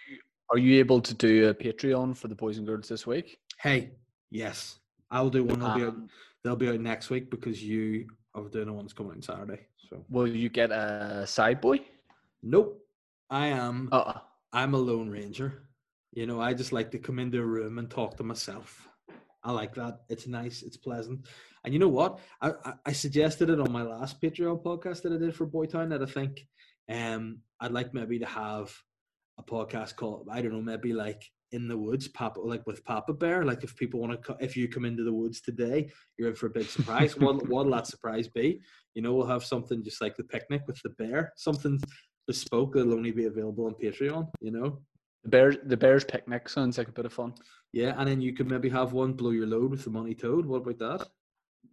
are 0.49 0.57
you 0.57 0.79
able 0.79 1.01
to 1.01 1.13
do 1.13 1.49
a 1.49 1.53
Patreon 1.53 2.15
for 2.15 2.29
the 2.29 2.35
boys 2.35 2.57
and 2.57 2.65
girls 2.65 2.87
this 2.87 3.05
week? 3.05 3.37
Hey, 3.59 3.91
yes, 4.29 4.79
I'll 5.09 5.29
do 5.29 5.43
one. 5.43 5.59
They'll 5.59 5.75
be 5.75 5.83
out. 5.83 5.89
Um, 5.89 6.09
They'll 6.43 6.55
be 6.55 6.69
out 6.69 6.79
next 6.79 7.09
week 7.09 7.29
because 7.29 7.61
you 7.61 8.07
are 8.33 8.47
doing 8.47 8.67
the 8.67 8.73
ones 8.73 8.93
coming 8.93 9.11
on 9.13 9.21
Saturday. 9.21 9.67
So 9.89 10.05
will 10.09 10.27
you 10.27 10.49
get 10.49 10.71
a 10.71 11.25
side 11.27 11.59
boy? 11.59 11.81
nope, 12.41 12.79
I 13.29 13.47
am. 13.47 13.89
Uh, 13.91 14.13
I'm 14.53 14.73
a 14.73 14.77
lone 14.77 15.09
ranger. 15.09 15.63
You 16.13 16.25
know, 16.25 16.39
I 16.39 16.53
just 16.53 16.71
like 16.71 16.89
to 16.91 16.99
come 16.99 17.19
into 17.19 17.39
a 17.39 17.45
room 17.45 17.79
and 17.79 17.89
talk 17.89 18.15
to 18.17 18.23
myself. 18.23 18.87
I 19.43 19.51
like 19.51 19.75
that. 19.75 20.01
It's 20.09 20.27
nice. 20.27 20.63
It's 20.63 20.77
pleasant. 20.77 21.27
And 21.63 21.73
you 21.73 21.79
know 21.79 21.89
what? 21.89 22.19
I, 22.41 22.53
I, 22.63 22.73
I 22.85 22.91
suggested 22.93 23.49
it 23.49 23.59
on 23.59 23.71
my 23.71 23.83
last 23.83 24.21
Patreon 24.21 24.63
podcast 24.63 25.01
that 25.01 25.13
I 25.13 25.17
did 25.17 25.35
for 25.35 25.45
Boytown 25.47 25.89
that 25.89 26.01
I 26.01 26.05
think 26.05 26.45
um 26.89 27.39
I'd 27.59 27.71
like 27.71 27.93
maybe 27.93 28.19
to 28.19 28.25
have 28.25 28.73
a 29.37 29.43
podcast 29.43 29.97
called 29.97 30.29
I 30.31 30.41
don't 30.41 30.53
know 30.53 30.61
maybe 30.61 30.93
like 30.93 31.21
in 31.51 31.67
the 31.67 31.77
woods 31.77 32.07
Papa 32.07 32.39
like 32.39 32.65
with 32.67 32.83
Papa 32.83 33.13
Bear 33.13 33.43
like 33.45 33.63
if 33.63 33.75
people 33.75 33.99
want 34.01 34.21
to 34.23 34.37
if 34.39 34.57
you 34.57 34.67
come 34.67 34.85
into 34.85 35.03
the 35.03 35.13
woods 35.13 35.39
today 35.41 35.89
you're 36.17 36.29
in 36.29 36.35
for 36.35 36.47
a 36.47 36.49
big 36.49 36.65
surprise 36.67 37.15
what 37.17 37.47
what'll 37.47 37.71
that 37.71 37.87
surprise 37.87 38.27
be 38.27 38.61
you 38.95 39.01
know 39.01 39.13
we'll 39.13 39.27
have 39.27 39.43
something 39.45 39.83
just 39.83 40.01
like 40.01 40.15
the 40.17 40.23
picnic 40.23 40.63
with 40.67 40.79
the 40.83 40.89
bear 40.91 41.31
something 41.37 41.79
bespoke 42.27 42.73
that'll 42.73 42.93
only 42.93 43.11
be 43.11 43.25
available 43.25 43.65
on 43.65 43.73
Patreon 43.75 44.27
you 44.41 44.51
know 44.51 44.81
the 45.23 45.29
bears 45.29 45.55
the 45.65 45.77
bears 45.77 46.03
picnic 46.03 46.49
sounds 46.49 46.77
like 46.77 46.89
a 46.89 46.91
bit 46.91 47.05
of 47.05 47.13
fun. 47.13 47.33
yeah 47.73 47.93
and 47.97 48.07
then 48.09 48.19
you 48.21 48.33
could 48.33 48.49
maybe 48.49 48.69
have 48.69 48.91
one 48.93 49.13
blow 49.13 49.31
your 49.31 49.47
load 49.47 49.71
with 49.71 49.83
the 49.85 49.89
money 49.89 50.13
toad 50.13 50.45
what 50.45 50.57
about 50.67 50.79
that 50.79 51.07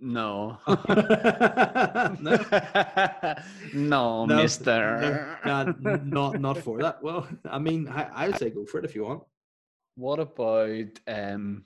no 0.00 0.59
no, 3.75 4.26
No, 4.26 4.28
mister. 4.37 5.38
no, 5.45 5.75
not 6.04 6.40
not 6.40 6.59
for 6.64 6.78
that. 6.81 7.02
Well, 7.02 7.26
I 7.45 7.59
mean, 7.59 7.88
I, 7.88 8.04
I 8.14 8.26
would 8.28 8.38
say 8.38 8.50
go 8.50 8.64
for 8.64 8.78
it 8.78 8.85
if 8.85 8.95
you 8.95 9.04
want. 9.04 9.23
What 9.97 10.19
about 10.21 10.99
um 11.07 11.65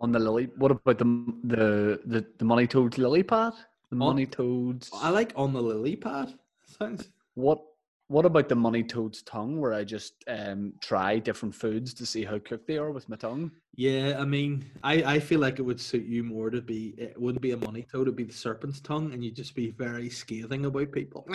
on 0.00 0.12
the 0.12 0.18
lily? 0.18 0.48
What 0.56 0.70
about 0.70 0.98
the 0.98 1.04
the 1.44 2.00
the, 2.04 2.26
the 2.38 2.44
money 2.44 2.66
toads 2.66 2.98
lily 2.98 3.22
pad? 3.22 3.52
The 3.90 3.96
On- 3.96 3.98
money 3.98 4.26
toads. 4.26 4.90
I 4.94 5.10
like 5.10 5.32
on 5.36 5.52
the 5.52 5.62
lily 5.62 5.96
pad. 5.96 6.34
Sounds 6.64 7.10
What 7.34 7.60
what 8.08 8.24
about 8.26 8.48
the 8.48 8.56
money 8.56 8.82
toad's 8.82 9.22
tongue? 9.22 9.60
Where 9.60 9.72
I 9.72 9.84
just 9.84 10.14
um 10.28 10.72
try 10.80 11.18
different 11.18 11.54
foods 11.54 11.94
to 11.94 12.04
see 12.06 12.24
how 12.24 12.38
cooked 12.38 12.66
they 12.66 12.76
are 12.78 12.90
with 12.90 13.08
my 13.08 13.16
tongue. 13.16 13.50
yeah. 13.76 14.16
I 14.18 14.24
mean, 14.24 14.64
I 14.82 15.02
I 15.14 15.20
feel 15.20 15.40
like 15.40 15.58
it 15.58 15.62
would 15.62 15.80
suit 15.80 16.06
you 16.06 16.22
more 16.24 16.50
to 16.50 16.60
be. 16.60 16.94
It 16.98 17.18
wouldn't 17.20 17.42
be 17.42 17.52
a 17.52 17.56
money 17.56 17.86
toad. 17.90 18.02
It'd 18.02 18.16
be 18.16 18.24
the 18.24 18.32
serpent's 18.32 18.80
tongue, 18.80 19.12
and 19.12 19.24
you'd 19.24 19.36
just 19.36 19.54
be 19.54 19.70
very 19.70 20.10
scathing 20.10 20.66
about 20.66 20.92
people. 20.92 21.26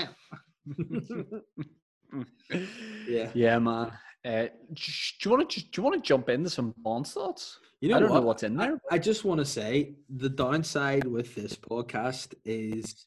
yeah. 3.08 3.30
Yeah, 3.34 3.60
man. 3.60 3.92
Uh, 4.25 4.48
do 4.74 4.81
you 5.24 5.31
want 5.31 5.50
to 5.51 5.59
do 5.61 5.68
you 5.75 5.83
want 5.83 5.96
to 5.96 6.01
jump 6.01 6.29
into 6.29 6.50
some 6.50 6.74
Bond 6.77 7.05
thoughts? 7.05 7.59
You 7.81 7.90
know 7.90 7.98
I 7.98 8.00
don't 8.00 8.09
what? 8.09 8.16
know 8.22 8.25
what's 8.25 8.44
in 8.44 8.55
there. 8.57 8.79
I, 8.90 8.98
just 8.98 9.24
want 9.24 9.40
to 9.40 9.46
say 9.46 9.94
the 10.09 10.29
downside 10.29 11.05
with 11.05 11.35
this 11.35 11.53
podcast 11.55 12.33
is 12.44 13.05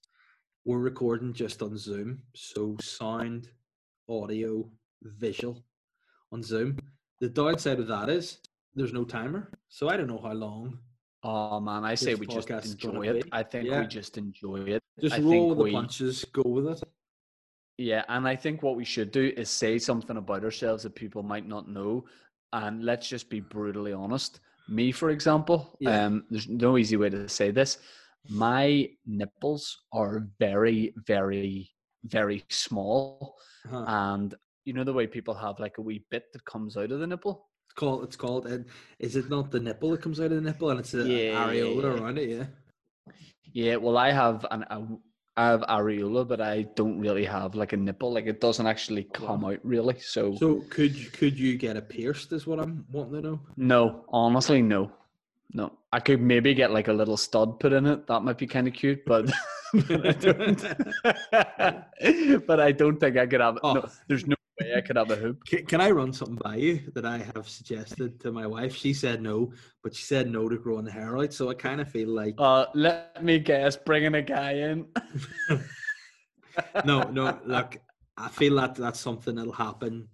we're 0.64 0.78
recording 0.78 1.32
just 1.32 1.60
on 1.62 1.76
Zoom, 1.76 2.22
so 2.34 2.76
sound, 2.80 3.48
audio, 4.08 4.70
visual 5.02 5.64
on 6.30 6.42
Zoom. 6.42 6.78
The 7.20 7.28
downside 7.30 7.80
of 7.80 7.88
that 7.88 8.08
is 8.10 8.38
there's 8.76 8.92
no 8.92 9.04
timer, 9.04 9.50
so 9.68 9.88
I 9.88 9.96
don't 9.96 10.06
know 10.06 10.20
how 10.22 10.34
long. 10.34 10.78
Oh 11.24 11.58
man, 11.58 11.84
I 11.84 11.96
say 11.96 12.14
we 12.14 12.26
just 12.26 12.46
podcast 12.46 12.64
is 12.66 12.74
gonna 12.76 13.00
enjoy 13.00 13.16
it. 13.18 13.24
be. 13.24 13.30
I 13.32 13.42
think 13.42 13.66
Yeah. 13.68 13.80
we 13.80 13.86
just 13.88 14.16
enjoy 14.18 14.60
it. 14.60 14.82
Just 15.00 15.16
I 15.16 15.20
roll 15.20 15.54
the 15.56 15.64
we- 15.64 15.72
punches, 15.72 16.24
go 16.26 16.42
with 16.42 16.68
it. 16.68 16.82
Yeah, 17.78 18.04
and 18.08 18.26
I 18.26 18.34
think 18.34 18.62
what 18.62 18.76
we 18.76 18.84
should 18.84 19.12
do 19.12 19.32
is 19.36 19.48
say 19.48 19.78
something 19.78 20.16
about 20.16 20.44
ourselves 20.44 20.82
that 20.82 20.96
people 20.96 21.22
might 21.22 21.46
not 21.46 21.68
know, 21.68 22.04
and 22.52 22.82
let's 22.84 23.08
just 23.08 23.30
be 23.30 23.40
brutally 23.40 23.92
honest. 23.92 24.40
Me, 24.68 24.90
for 24.92 25.10
example, 25.10 25.76
Yeah. 25.80 26.06
um, 26.06 26.24
there's 26.28 26.48
no 26.48 26.76
easy 26.76 26.96
way 26.96 27.08
to 27.10 27.28
say 27.28 27.52
this. 27.52 27.78
My 28.28 28.90
nipples 29.06 29.78
are 29.92 30.26
very, 30.40 30.92
very, 31.06 31.70
very 32.04 32.44
small, 32.50 33.36
Uh-huh. 33.64 33.84
and 33.86 34.34
you 34.64 34.72
know 34.74 34.84
the 34.84 34.92
way 34.92 35.06
people 35.06 35.34
have 35.34 35.58
like 35.60 35.78
a 35.78 35.82
wee 35.82 36.04
bit 36.10 36.24
that 36.32 36.44
comes 36.44 36.76
out 36.76 36.90
of 36.92 36.98
the 37.00 37.06
nipple. 37.06 37.48
It's 37.68 37.74
called. 37.74 38.04
It's 38.04 38.16
called. 38.16 38.46
And 38.46 38.66
is 38.98 39.14
it 39.16 39.30
not 39.30 39.50
the 39.50 39.60
nipple 39.60 39.90
that 39.92 40.02
comes 40.02 40.18
out 40.20 40.32
of 40.32 40.42
the 40.42 40.50
nipple, 40.50 40.70
and 40.70 40.80
it's 40.80 40.94
a 40.94 41.04
Yeah, 41.06 41.16
yeah, 41.16 41.46
areola 41.46 41.82
yeah. 41.82 42.02
around 42.02 42.18
it? 42.18 42.28
Yeah. 42.28 42.46
Yeah, 43.52 43.76
well, 43.76 43.96
I 43.96 44.10
have 44.10 44.44
an 44.50 44.64
a, 44.68 44.84
I 45.38 45.46
have 45.46 45.60
areola, 45.68 46.26
but 46.26 46.40
I 46.40 46.62
don't 46.74 46.98
really 46.98 47.24
have 47.24 47.54
like 47.54 47.72
a 47.72 47.76
nipple. 47.76 48.12
Like 48.12 48.26
it 48.26 48.40
doesn't 48.40 48.66
actually 48.66 49.06
oh, 49.08 49.12
come 49.26 49.44
out 49.44 49.60
really. 49.62 49.96
So, 50.00 50.34
So 50.34 50.64
could 50.68 50.94
you- 50.96 51.10
could 51.10 51.38
you 51.38 51.56
get 51.56 51.76
it 51.76 51.88
pierced? 51.88 52.32
Is 52.32 52.44
what 52.44 52.58
I'm 52.58 52.84
wanting 52.90 53.22
to 53.22 53.28
know. 53.30 53.40
no, 53.56 54.04
honestly, 54.08 54.62
no, 54.62 54.90
no. 55.52 55.72
I 55.92 56.00
could 56.00 56.20
maybe 56.20 56.54
get 56.54 56.72
like 56.72 56.88
a 56.88 56.92
little 56.92 57.16
stud 57.16 57.60
put 57.60 57.72
in 57.72 57.86
it. 57.86 58.08
That 58.08 58.24
might 58.24 58.36
be 58.36 58.48
kind 58.48 58.66
of 58.66 58.74
cute, 58.74 59.04
but. 59.06 59.30
but 59.72 60.06
I 60.06 60.12
don't. 60.12 60.60
but 62.46 62.60
I 62.60 62.72
don't 62.72 62.98
think 62.98 63.16
I 63.16 63.26
could 63.26 63.40
have. 63.40 63.58
Oh. 63.62 63.74
No, 63.74 63.88
there's 64.08 64.26
no 64.26 64.34
way 64.60 64.74
I 64.76 64.80
could 64.80 64.96
have 64.96 65.10
a 65.10 65.16
hoop. 65.16 65.44
Can, 65.44 65.66
can 65.66 65.80
I 65.80 65.90
run 65.90 66.12
something 66.12 66.36
by 66.42 66.56
you 66.56 66.90
that 66.94 67.04
I 67.04 67.18
have 67.34 67.48
suggested 67.48 68.20
to 68.20 68.32
my 68.32 68.46
wife? 68.46 68.74
She 68.74 68.92
said 68.92 69.22
no, 69.22 69.52
but 69.82 69.94
she 69.94 70.04
said 70.04 70.30
no 70.30 70.48
to 70.48 70.56
growing 70.58 70.84
the 70.84 70.92
hair 70.92 71.16
out. 71.18 71.32
So 71.32 71.50
I 71.50 71.54
kind 71.54 71.80
of 71.80 71.90
feel 71.90 72.08
like 72.08 72.34
Uh, 72.38 72.66
let 72.74 73.22
me 73.22 73.38
guess, 73.38 73.76
bringing 73.76 74.14
a 74.14 74.22
guy 74.22 74.52
in. 74.52 74.86
no, 76.84 77.02
no. 77.02 77.38
Look, 77.46 77.78
I 78.16 78.28
feel 78.28 78.56
that 78.56 78.74
that's 78.74 79.00
something 79.00 79.36
that'll 79.36 79.52
happen 79.52 80.08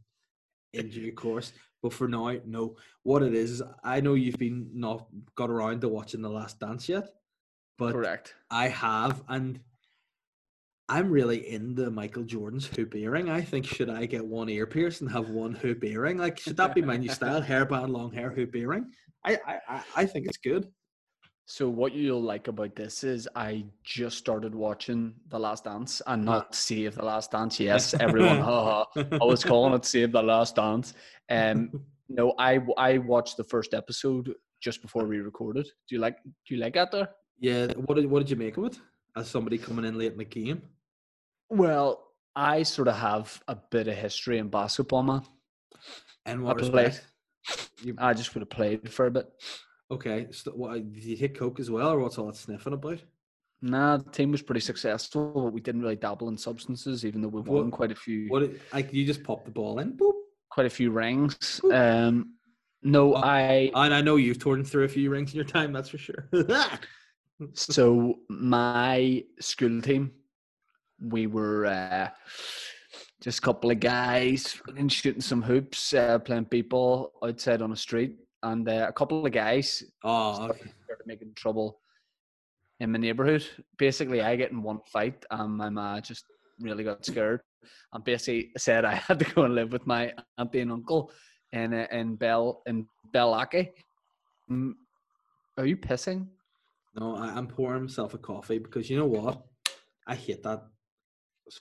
in 0.72 0.88
due 0.90 1.12
course. 1.12 1.52
But 1.82 1.92
for 1.92 2.08
now, 2.08 2.34
no. 2.46 2.76
What 3.02 3.22
it 3.22 3.34
is, 3.34 3.50
is 3.52 3.62
I 3.82 4.00
know 4.00 4.14
you've 4.14 4.38
been 4.38 4.70
not 4.72 5.06
got 5.34 5.50
around 5.50 5.80
to 5.82 5.88
watching 5.88 6.22
The 6.22 6.30
Last 6.30 6.58
Dance 6.58 6.88
yet, 6.88 7.08
but 7.76 7.92
Correct. 7.92 8.34
I 8.50 8.68
have, 8.68 9.22
and 9.28 9.60
I'm 10.88 11.10
really 11.10 11.48
into 11.48 11.90
Michael 11.90 12.24
Jordan's 12.24 12.66
hoop 12.66 12.94
earring. 12.94 13.30
I 13.30 13.40
think 13.40 13.64
should 13.66 13.88
I 13.88 14.04
get 14.06 14.24
one 14.24 14.48
ear 14.50 14.66
pierced 14.66 15.00
and 15.00 15.10
have 15.10 15.30
one 15.30 15.54
hoop 15.54 15.82
earring? 15.82 16.18
Like, 16.18 16.38
should 16.38 16.56
that 16.58 16.74
be 16.74 16.82
my 16.82 16.96
new 16.98 17.08
style? 17.08 17.40
Hairband, 17.50 17.88
long 17.90 18.12
hair, 18.12 18.30
hoop 18.30 18.54
earring. 18.54 18.90
I, 19.24 19.38
I, 19.68 19.82
I- 19.96 20.06
think 20.06 20.26
it's 20.26 20.36
good. 20.36 20.68
So 21.46 21.68
what 21.68 21.92
you'll 21.92 22.22
like 22.22 22.48
about 22.48 22.74
this 22.74 23.04
is 23.04 23.28
I 23.36 23.66
just 23.82 24.16
started 24.16 24.54
watching 24.54 25.14
The 25.28 25.38
Last 25.38 25.64
Dance 25.64 26.00
and 26.06 26.24
not 26.24 26.54
Save 26.54 26.94
the 26.94 27.04
Last 27.04 27.30
Dance. 27.32 27.60
Yes, 27.60 27.92
everyone, 27.94 28.40
haha. 28.40 28.84
I 28.96 29.24
was 29.24 29.44
calling 29.44 29.74
it 29.74 29.84
Save 29.84 30.12
the 30.12 30.22
Last 30.22 30.56
Dance. 30.56 30.94
Um, 31.28 31.70
no, 32.08 32.32
I 32.38 32.60
I 32.78 32.96
watched 32.98 33.36
the 33.36 33.44
first 33.44 33.74
episode 33.74 34.32
just 34.62 34.80
before 34.80 35.04
we 35.04 35.18
recorded. 35.18 35.66
Do 35.86 35.94
you 35.94 36.00
like 36.00 36.16
Do 36.24 36.54
you 36.54 36.60
like 36.62 36.74
that 36.74 36.90
there? 36.90 37.10
yeah. 37.40 37.66
What 37.74 37.96
did 37.96 38.06
What 38.10 38.20
did 38.20 38.30
you 38.30 38.36
make 38.36 38.56
of 38.56 38.64
it? 38.64 38.78
As 39.14 39.28
somebody 39.28 39.58
coming 39.58 39.84
in 39.84 39.98
late 39.98 40.12
in 40.12 40.18
the 40.18 40.24
game. 40.24 40.62
Well, 41.54 42.04
I 42.34 42.64
sort 42.64 42.88
of 42.88 42.96
have 42.96 43.40
a 43.48 43.56
bit 43.70 43.86
of 43.88 43.94
history 43.96 44.38
in 44.38 44.48
basketball, 44.48 45.02
man. 45.02 45.22
And 46.26 46.42
what 46.42 46.58
played. 46.58 46.72
respect? 46.86 47.06
You, 47.82 47.94
I 47.98 48.14
just 48.14 48.34
would 48.34 48.40
have 48.42 48.50
played 48.50 48.90
for 48.92 49.06
a 49.06 49.10
bit. 49.10 49.26
okay. 49.90 50.26
So 50.32 50.50
what, 50.52 50.74
did 50.92 51.04
you 51.04 51.16
hit 51.16 51.38
coke 51.38 51.60
as 51.60 51.70
well, 51.70 51.90
or 51.90 52.00
what's 52.00 52.18
all 52.18 52.26
that 52.26 52.36
sniffing 52.36 52.72
about? 52.72 53.00
Nah, 53.62 53.98
the 53.98 54.10
team 54.10 54.30
was 54.32 54.42
pretty 54.42 54.60
successful. 54.60 55.30
But 55.34 55.52
we 55.52 55.60
didn't 55.60 55.82
really 55.82 55.96
dabble 55.96 56.28
in 56.28 56.36
substances, 56.36 57.04
even 57.04 57.20
though 57.20 57.28
we 57.28 57.40
won 57.42 57.70
quite 57.70 57.92
a 57.92 57.94
few. 57.94 58.28
What? 58.28 58.50
Like 58.72 58.92
you 58.92 59.06
just 59.06 59.22
pop 59.22 59.44
the 59.44 59.50
ball 59.50 59.78
in, 59.78 59.92
boop. 59.96 60.12
quite 60.50 60.66
a 60.66 60.70
few 60.70 60.90
rings. 60.90 61.60
Ooh. 61.64 61.72
Um, 61.72 62.34
no, 62.82 63.14
Oh. 63.14 63.22
I 63.22 63.70
And 63.74 63.94
I 63.94 64.00
know 64.00 64.16
you've 64.16 64.38
torn 64.38 64.64
through 64.64 64.84
a 64.84 64.88
few 64.88 65.08
rings 65.10 65.30
in 65.32 65.36
your 65.36 65.44
time. 65.46 65.72
That's 65.72 65.88
for 65.88 65.98
sure. 65.98 66.28
so 67.52 68.18
my 68.28 69.24
school 69.40 69.80
team, 69.80 70.12
we 71.08 71.26
were 71.26 71.66
uh, 71.66 72.08
just 73.22 73.38
a 73.38 73.42
couple 73.42 73.70
of 73.70 73.80
guys 73.80 74.60
shooting 74.88 75.20
some 75.20 75.42
hoops, 75.42 75.94
uh, 75.94 76.18
playing 76.18 76.46
people 76.46 77.12
outside 77.22 77.62
on 77.62 77.70
the 77.70 77.76
street, 77.76 78.16
and 78.42 78.68
uh, 78.68 78.86
a 78.88 78.92
couple 78.92 79.24
of 79.24 79.32
guys 79.32 79.82
oh, 80.02 80.34
started, 80.34 80.60
okay. 80.60 80.70
started 80.84 81.06
making 81.06 81.32
trouble 81.34 81.80
in 82.80 82.92
my 82.92 82.98
neighborhood. 82.98 83.46
Basically, 83.78 84.20
I 84.20 84.36
get 84.36 84.50
in 84.50 84.62
one 84.62 84.80
fight, 84.92 85.24
and 85.30 85.56
my 85.56 85.70
ma 85.70 86.00
just 86.00 86.24
really 86.60 86.84
got 86.84 87.04
scared, 87.04 87.40
and 87.92 88.04
basically 88.04 88.50
said 88.58 88.84
I 88.84 88.94
had 89.08 89.18
to 89.18 89.24
go 89.34 89.44
and 89.44 89.54
live 89.54 89.72
with 89.72 89.86
my 89.86 90.12
auntie 90.38 90.60
and 90.60 90.72
uncle 90.72 91.10
in 91.52 91.72
uh, 91.72 91.86
in 91.90 92.16
Bell 92.16 92.62
in 92.66 92.86
Ballyclare. 93.12 93.70
Mm, 94.50 94.72
Are 95.56 95.66
you 95.66 95.76
pissing? 95.76 96.26
No, 96.98 97.16
I, 97.16 97.28
I'm 97.28 97.46
pouring 97.46 97.82
myself 97.82 98.14
a 98.14 98.18
coffee 98.18 98.58
because 98.58 98.88
you 98.90 98.98
know 98.98 99.06
what? 99.06 99.42
I 100.06 100.14
hate 100.14 100.42
that 100.42 100.64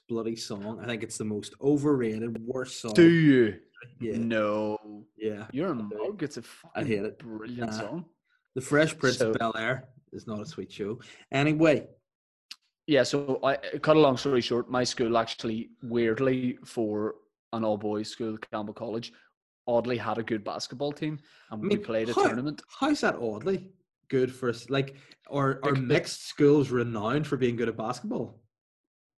bloody 0.07 0.35
song. 0.35 0.79
I 0.81 0.85
think 0.85 1.03
it's 1.03 1.17
the 1.17 1.25
most 1.25 1.53
overrated, 1.61 2.37
worst 2.45 2.81
song. 2.81 2.93
Do 2.93 3.09
you? 3.09 3.59
Yeah, 3.99 4.17
No. 4.17 5.05
yeah. 5.17 5.47
You're 5.51 5.71
a 5.71 5.75
mug. 5.75 6.23
It's 6.23 6.37
a 6.37 6.41
I 6.41 6.43
fucking 6.43 6.87
hate 6.87 7.05
it. 7.05 7.19
brilliant 7.19 7.71
Nah. 7.71 7.77
song. 7.79 8.05
The 8.55 8.61
Fresh 8.61 8.97
Prince 8.97 9.17
So- 9.17 9.31
of 9.31 9.39
Bel 9.39 9.53
Air 9.57 9.89
is 10.11 10.25
not 10.27 10.39
a 10.39 10.45
sweet 10.45 10.71
show. 10.71 10.99
Anyway, 11.31 11.87
Yeah, 12.85 13.03
so 13.03 13.39
I 13.43 13.55
cut 13.79 13.95
a 13.95 13.99
long 13.99 14.17
story 14.17 14.41
short, 14.41 14.69
my 14.69 14.83
school 14.83 15.17
actually 15.17 15.71
weirdly 15.81 16.57
for 16.65 17.15
an 17.53 17.63
all 17.63 17.77
boys 17.77 18.09
school, 18.09 18.37
Campbell 18.37 18.73
College, 18.73 19.13
oddly 19.67 19.95
had 19.97 20.17
a 20.17 20.23
good 20.23 20.43
basketball 20.43 20.91
team 20.91 21.17
and 21.49 21.63
I 21.63 21.67
we 21.69 21.77
played 21.77 22.09
a 22.09 22.13
how- 22.13 22.25
tournament. 22.27 22.61
how's 22.67 22.99
that 22.99 23.15
oddly 23.15 23.71
good 24.09 24.35
for 24.35 24.49
us? 24.49 24.69
Like, 24.69 24.97
are 25.29 25.61
are 25.63 25.75
mixed 25.75 26.27
schools 26.27 26.71
renowned 26.71 27.25
for 27.25 27.37
being 27.37 27.55
good 27.55 27.69
at 27.69 27.77
basketball? 27.77 28.42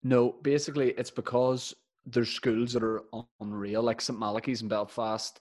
No, 0.04 0.34
basically 0.42 0.92
it's 0.92 1.12
because 1.12 1.74
there's 2.06 2.30
schools 2.30 2.74
that 2.74 2.84
are 2.84 3.04
unreal, 3.40 3.82
like 3.82 4.02
St 4.02 4.20
Malachy's 4.20 4.62
in 4.62 4.68
Belfast. 4.68 5.40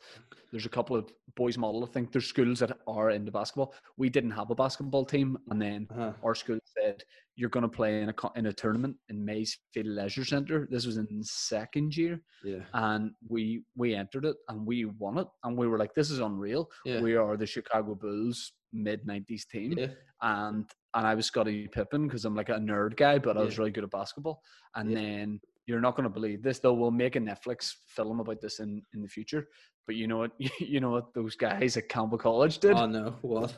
There's 0.53 0.67
a 0.67 0.69
couple 0.69 0.95
of 0.95 1.11
boys 1.35 1.59
model. 1.59 1.83
I 1.85 1.89
think 1.89 2.13
there's 2.13 2.27
schools 2.27 2.61
that 2.61 2.79
are 2.87 3.11
into 3.11 3.33
basketball. 3.33 3.75
We 3.97 4.09
didn't 4.09 4.31
have 4.33 4.51
a 4.51 4.55
basketball 4.55 5.05
team, 5.05 5.39
and 5.51 5.61
then 5.61 5.89
Uh-huh. 5.91 6.13
our 6.23 6.35
school 6.37 6.59
said 6.79 7.03
you're 7.35 7.51
going 7.51 7.63
to 7.63 7.69
play 7.77 8.03
in 8.03 8.11
a 8.11 8.15
in 8.37 8.47
a 8.47 8.53
tournament 8.53 8.97
in 9.09 9.25
Maysfield 9.25 9.87
Leisure 9.87 10.25
Centre. 10.25 10.69
This 10.71 10.87
was 10.87 10.99
in 10.99 11.09
second 11.25 11.97
year, 11.97 12.23
Yeah, 12.45 12.65
and 12.75 13.11
we 13.29 13.65
we 13.75 13.95
entered 13.95 14.25
it 14.27 14.37
and 14.49 14.65
we 14.65 14.85
won 14.85 15.19
it, 15.19 15.27
and 15.43 15.57
we 15.59 15.67
were 15.67 15.79
like, 15.79 15.95
"This 15.95 16.11
is 16.13 16.21
unreal. 16.21 16.71
yeah, 16.85 17.01
We 17.01 17.17
are 17.17 17.37
the 17.37 17.47
Chicago 17.47 17.95
Bulls 17.97 18.53
mid 18.73 19.05
'90s 19.07 19.47
team." 19.49 19.73
yeah. 19.79 19.89
and 20.21 20.71
and 20.95 21.07
I 21.07 21.15
was 21.15 21.27
Scottie 21.27 21.69
Pippen 21.69 22.07
because 22.07 22.25
I'm 22.25 22.35
like 22.37 22.49
a 22.51 22.55
nerd 22.59 22.97
guy, 22.97 23.19
but 23.19 23.37
I 23.37 23.43
was 23.43 23.59
really 23.59 23.71
good 23.71 23.85
at 23.85 23.91
basketball. 23.91 24.43
And 24.75 24.91
Yeah. 24.91 24.97
then 24.99 25.41
you're 25.67 25.81
not 25.81 25.95
going 25.97 26.05
to 26.05 26.11
believe 26.11 26.43
this, 26.43 26.59
though. 26.59 26.75
We'll 26.75 26.91
make 26.91 27.17
a 27.17 27.21
Netflix 27.21 27.73
film 27.87 28.21
about 28.21 28.41
this 28.41 28.59
in 28.61 28.83
in 28.95 29.03
the 29.03 29.09
future. 29.09 29.49
But 29.87 29.97
you 29.97 30.07
know 30.07 30.19
what? 30.19 30.33
You 30.61 30.81
know 30.81 30.91
what 30.91 31.13
those 31.15 31.37
guys 31.37 31.77
at 31.77 31.89
Campbell 31.89 32.19
College 32.19 32.59
did? 32.59 32.75
Oh 32.77 32.87
no, 32.87 33.17
what? 33.23 33.55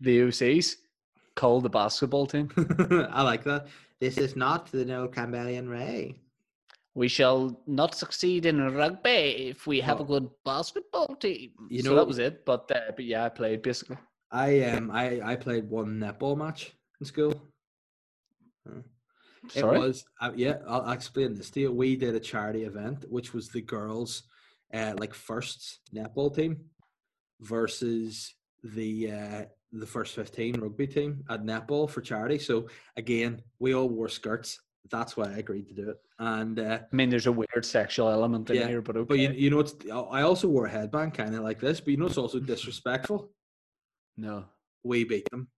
the 0.00 0.20
OCs 0.20 0.74
called 1.34 1.62
the 1.64 1.70
basketball 1.70 2.26
team. 2.26 2.48
I 3.10 3.22
like 3.22 3.44
that. 3.44 3.66
This 4.00 4.18
is 4.18 4.36
not 4.36 4.70
the 4.72 4.84
no 4.84 5.08
Campbellian 5.08 5.68
Ray. 5.70 6.20
We 6.94 7.08
shall 7.08 7.62
not 7.66 7.94
succeed 7.94 8.46
in 8.46 8.56
rugby 8.74 9.48
if 9.52 9.66
we 9.66 9.80
have 9.80 10.00
a 10.00 10.02
Oh. 10.02 10.06
good 10.06 10.30
basketball 10.44 11.14
team. 11.16 11.50
You 11.70 11.82
so 11.82 11.90
know- 11.90 11.96
that 11.96 12.06
was 12.06 12.18
it. 12.18 12.44
But 12.46 12.70
uh, 12.74 12.92
but 12.96 13.04
yeah, 13.04 13.24
I 13.24 13.28
played 13.28 13.62
basically. 13.62 13.98
I 14.44 14.48
um 14.70 14.90
I 14.90 15.04
I 15.32 15.34
played 15.36 15.64
one 15.70 15.90
netball 16.04 16.36
match 16.36 16.60
in 17.00 17.06
school. 17.06 17.34
Uh, 18.68 18.82
Sorry. 19.48 19.78
Was 19.78 20.04
uh, 20.20 20.32
yeah. 20.34 20.56
I'll, 20.66 20.82
I'll 20.82 20.92
explain 20.92 21.34
this 21.34 21.50
to 21.50 21.60
you. 21.60 21.72
We 21.72 21.96
did 21.96 22.14
a 22.14 22.20
charity 22.20 22.64
event, 22.64 23.04
which 23.08 23.32
was 23.32 23.48
the 23.48 23.62
girls' 23.62 24.24
uh, 24.74 24.94
like 24.98 25.14
first 25.14 25.80
netball 25.94 26.34
team 26.34 26.52
versus 27.40 28.34
the 28.78 29.12
uh, 29.12 29.42
the 29.72 29.86
first 29.86 30.14
fifteen 30.14 30.60
rugby 30.60 30.86
team 30.86 31.24
at 31.30 31.44
netball 31.44 31.88
for 31.88 32.00
charity. 32.00 32.38
So 32.38 32.68
again, 32.96 33.42
we 33.58 33.74
all 33.74 33.88
wore 33.88 34.08
skirts. 34.08 34.60
That's 34.90 35.16
why 35.16 35.26
I 35.34 35.38
agreed 35.38 35.66
to 35.68 35.74
do 35.74 35.90
it. 35.90 35.98
And 36.18 36.58
uh, 36.58 36.78
I 36.92 36.96
mean, 36.96 37.10
there's 37.10 37.26
a 37.26 37.32
weird 37.32 37.64
sexual 37.64 38.08
element 38.08 38.50
in 38.50 38.56
Yeah, 38.56 38.68
here, 38.68 38.82
but 38.82 38.96
okay. 38.96 39.08
but 39.08 39.18
you 39.18 39.30
you 39.30 39.50
know 39.50 39.60
it's 39.60 39.74
I 39.90 40.22
also 40.22 40.46
wore 40.48 40.66
a 40.66 40.70
headband 40.70 41.14
kind 41.14 41.34
of 41.34 41.42
like 41.48 41.60
this. 41.60 41.80
But 41.80 41.90
you 41.92 41.98
know 41.98 42.06
it's 42.06 42.18
also 42.18 42.38
disrespectful. 42.40 43.30
No. 44.16 44.44
we 44.84 45.04
beat 45.04 45.28
them 45.30 45.48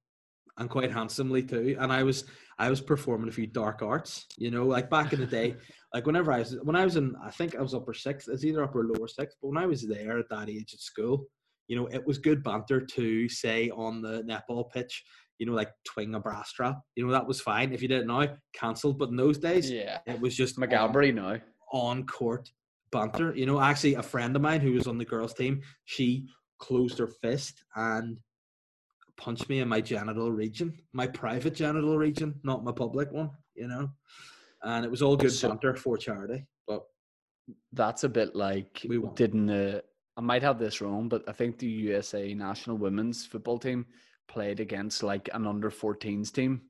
and 0.59 0.69
quite 0.71 0.93
handsomely 0.93 1.43
too 1.43 1.77
and 1.79 1.93
i 1.93 2.03
was 2.03 2.25
i 2.59 2.69
was 2.69 2.81
performing 2.81 3.29
a 3.29 3.33
few 3.33 3.47
dark 3.47 3.83
arts 3.83 4.27
you 4.37 4.51
know 4.51 4.65
like 4.67 4.91
back 4.91 5.13
in 5.13 5.21
the 5.21 5.27
day 5.27 5.55
like 5.95 6.07
whenever 6.07 6.33
i 6.33 6.39
was 6.41 6.57
when 6.63 6.77
i 6.77 6.85
was 6.85 6.97
in 6.97 7.15
i 7.23 7.31
think 7.31 7.55
i 7.57 7.63
was 7.63 7.75
upper 7.75 7.95
six 7.95 8.27
it's 8.29 8.45
either 8.45 8.65
upper 8.65 8.81
or 8.81 8.87
lower 8.87 9.09
six 9.09 9.35
but 9.41 9.49
when 9.49 9.63
i 9.63 9.67
was 9.67 9.87
there 9.87 10.19
at 10.19 10.29
that 10.29 10.49
age 10.51 10.73
at 10.75 10.81
school 10.81 11.25
you 11.69 11.77
know 11.77 11.87
it 11.87 12.05
was 12.07 12.19
good 12.19 12.43
banter 12.43 12.81
to 12.81 13.29
say 13.29 13.71
on 13.71 14.03
the 14.03 14.23
netball 14.25 14.71
pitch 14.71 15.05
you 15.39 15.47
know 15.47 15.53
like 15.53 15.71
twing 15.89 16.17
a 16.17 16.21
brass 16.21 16.49
strap 16.51 16.81
you 16.97 17.07
know 17.07 17.13
that 17.13 17.27
was 17.27 17.41
fine 17.41 17.73
if 17.73 17.81
you 17.81 17.87
did 17.89 18.01
it 18.01 18.07
now 18.07 18.27
cancelled 18.53 18.99
but 18.99 19.11
in 19.11 19.17
those 19.17 19.39
days 19.39 19.71
Yeah. 19.71 19.99
it 20.07 20.21
was 20.21 20.35
just 20.35 20.59
McGalbury 20.59 21.15
now. 21.15 21.37
on 21.73 22.05
court 22.07 22.51
banter. 22.91 23.35
You 23.37 23.47
know, 23.47 23.61
actually, 23.61 23.95
a 23.95 24.03
friend 24.03 24.35
of 24.35 24.43
mine 24.43 24.61
who 24.63 24.73
was 24.73 24.87
on 24.87 24.97
the 24.99 25.05
girls' 25.05 25.35
team, 25.35 25.61
she 25.85 26.27
closed 26.59 26.99
her 26.99 27.07
fist 27.07 27.63
and 27.77 28.17
punched 29.19 29.49
me 29.49 29.59
in 29.61 29.69
my 29.69 29.81
genital 29.81 30.33
region, 30.33 30.73
my 30.93 31.07
private 31.07 31.55
genital 31.55 31.99
region, 31.99 32.41
not 32.45 32.65
my 32.65 32.73
public 32.73 33.13
one. 33.13 33.31
You 33.55 33.69
know, 33.69 33.91
and 34.63 34.85
it 34.85 34.91
was 34.91 35.03
all 35.03 35.17
good 35.17 35.33
So- 35.33 35.49
banter 35.49 35.75
for 35.75 35.97
charity. 35.99 36.47
But 36.67 36.85
that's 37.73 38.05
a 38.05 38.09
bit 38.09 38.35
like 38.35 38.87
We 38.89 38.99
won. 38.99 39.15
didn't 39.15 39.47
the 39.47 39.85
I 40.17 40.21
might 40.21 40.43
have 40.43 40.59
this 40.59 40.81
wrong, 40.81 41.09
but 41.09 41.23
I 41.29 41.33
think 41.33 41.59
the 41.59 41.69
USA 41.69 42.35
national 42.35 42.77
women's 42.77 43.25
football 43.25 43.57
team 43.59 43.87
played 44.27 44.59
against 44.59 45.03
like 45.05 45.29
an 45.33 45.47
under 45.47 45.71
14s 45.71 46.33
team, 46.33 46.63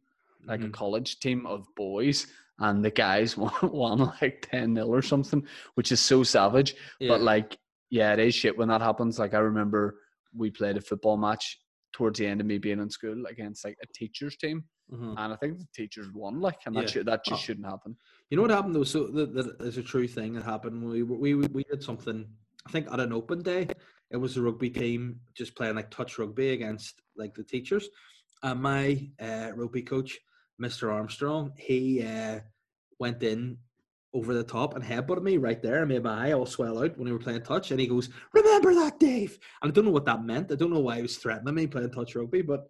like 0.44 0.60
a 0.60 0.68
Mhm. 0.68 0.72
college 0.72 1.18
team 1.20 1.46
of 1.46 1.66
boys, 1.74 2.26
and 2.58 2.84
the 2.84 2.90
guys 2.90 3.36
won, 3.38 3.52
won 3.62 3.98
like 4.20 4.46
10 4.50 4.74
0 4.74 4.86
or 4.88 5.00
something, 5.02 5.46
which 5.76 5.92
is 5.92 6.00
so 6.00 6.22
savage. 6.22 6.74
yeah, 7.00 7.08
But 7.08 7.22
like, 7.22 7.58
yeah, 7.90 8.12
it 8.12 8.18
is 8.18 8.34
shit 8.34 8.56
when 8.58 8.68
that 8.68 8.82
happens. 8.82 9.18
Like, 9.18 9.32
I 9.34 9.38
remember 9.38 9.98
we 10.34 10.50
played 10.50 10.76
a 10.76 10.82
football 10.82 11.16
match 11.16 11.58
towards 11.92 12.18
the 12.18 12.26
end 12.26 12.40
of 12.40 12.46
me 12.46 12.58
being 12.58 12.80
in 12.80 12.90
school 12.90 13.24
against 13.26 13.64
like 13.64 13.76
a 13.82 13.86
teachers 13.94 14.36
team, 14.36 14.64
mhm. 14.92 15.14
and 15.16 15.32
I 15.32 15.36
think 15.36 15.58
the 15.58 15.66
teachers 15.74 16.06
won. 16.12 16.40
Like, 16.40 16.58
and 16.66 16.76
that 16.76 16.82
Yeah. 16.84 16.86
should, 16.90 17.06
that 17.06 17.24
just 17.24 17.42
Oh. 17.42 17.44
shouldn't 17.44 17.66
happen. 17.66 17.96
You 18.30 18.36
know 18.36 18.42
what 18.42 18.50
happened 18.50 18.74
though? 18.74 18.84
So 18.84 19.06
the, 19.06 19.26
the, 19.26 19.42
there's 19.58 19.78
a 19.78 19.82
true 19.82 20.06
thing 20.08 20.34
that 20.34 20.44
happened. 20.44 20.82
We, 20.84 21.02
we 21.02 21.34
we 21.34 21.46
we 21.48 21.64
did 21.64 21.82
something. 21.82 22.26
I 22.66 22.70
think 22.70 22.88
at 22.92 23.00
an 23.00 23.12
open 23.12 23.42
day, 23.42 23.68
it 24.10 24.16
was 24.16 24.36
a 24.36 24.42
rugby 24.42 24.70
team 24.70 25.20
just 25.34 25.56
playing 25.56 25.76
like 25.76 25.90
touch 25.90 26.18
rugby 26.18 26.50
against 26.50 27.00
like 27.16 27.34
the 27.34 27.44
teachers. 27.44 27.88
And 28.42 28.60
my 28.62 29.10
uh, 29.20 29.52
rugby 29.56 29.82
coach, 29.82 30.18
Mr. 30.62 30.92
Armstrong, 30.92 31.52
he 31.56 32.02
uh, 32.04 32.40
went 33.00 33.22
in 33.22 33.58
over 34.18 34.34
the 34.34 34.42
top 34.44 34.74
and 34.74 34.84
headbutted 34.84 35.22
me 35.22 35.36
right 35.36 35.62
there 35.62 35.78
and 35.80 35.88
made 35.88 36.02
my 36.02 36.28
eye 36.28 36.32
all 36.32 36.46
swell 36.46 36.82
out 36.82 36.96
when 36.98 37.06
we 37.06 37.12
were 37.12 37.18
playing 37.18 37.42
touch. 37.42 37.70
And 37.70 37.80
he 37.80 37.86
goes, 37.86 38.08
"Remember 38.34 38.74
that, 38.74 38.98
Dave." 38.98 39.38
And 39.62 39.70
I 39.70 39.72
don't 39.72 39.84
know 39.84 39.90
what 39.92 40.06
that 40.06 40.24
meant. 40.24 40.50
I 40.52 40.56
don't 40.56 40.72
know 40.72 40.80
why 40.80 40.96
he 40.96 41.02
was 41.02 41.16
threatening 41.16 41.54
me 41.54 41.66
playing 41.66 41.92
touch 41.92 42.14
rugby, 42.16 42.42
but 42.42 42.66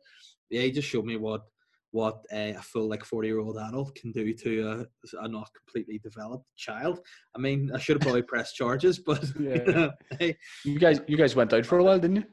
yeah, 0.50 0.62
he 0.62 0.70
just 0.70 0.88
showed 0.88 1.04
me 1.06 1.16
what 1.16 1.42
what 1.90 2.16
uh, 2.30 2.52
a 2.58 2.62
full 2.62 2.86
like 2.86 3.02
40 3.02 3.28
year 3.28 3.38
old 3.40 3.56
adult 3.56 3.94
can 3.94 4.12
do 4.12 4.34
to 4.34 4.86
a, 5.14 5.20
a 5.24 5.28
not 5.28 5.48
completely 5.56 5.98
developed 5.98 6.44
child. 6.56 7.00
I 7.34 7.38
mean, 7.38 7.70
I 7.74 7.78
should 7.78 7.96
have 7.96 8.02
probably 8.02 8.22
pressed 8.32 8.54
charges, 8.56 8.98
but 8.98 9.24
Yeah. 9.40 9.90
hey, 10.18 10.36
You 10.66 10.78
guys, 10.78 11.00
you 11.08 11.16
guys 11.16 11.34
went 11.34 11.54
out 11.54 11.64
for 11.64 11.78
a 11.78 11.84
while, 11.84 11.98
didn't 11.98 12.16
you? 12.16 12.24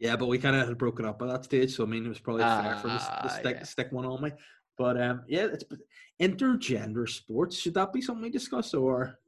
yeah, 0.00 0.16
but 0.16 0.26
we 0.26 0.38
kind 0.38 0.56
of 0.56 0.66
had 0.66 0.76
broken 0.78 1.04
up 1.04 1.22
at 1.22 1.28
that 1.28 1.44
stage, 1.44 1.72
so 1.74 1.84
I 1.84 1.86
mean, 1.86 2.04
it 2.04 2.08
was 2.08 2.18
probably 2.18 2.42
fair 2.42 2.76
for 2.76 2.88
him 2.88 2.98
to, 2.98 3.04
Ah, 3.04 3.20
to 3.22 3.28
stick 3.30 3.56
yeah. 3.58 3.62
stick 3.64 3.92
one 3.92 4.04
on 4.06 4.20
me. 4.22 4.32
But 4.76 5.00
um, 5.00 5.22
yeah, 5.28 5.46
it's 5.52 5.64
intergender 6.20 7.08
sports. 7.08 7.56
Should 7.56 7.74
that 7.74 7.92
be 7.92 8.00
something 8.02 8.22
we 8.24 8.30
discuss, 8.30 8.74
or 8.74 9.18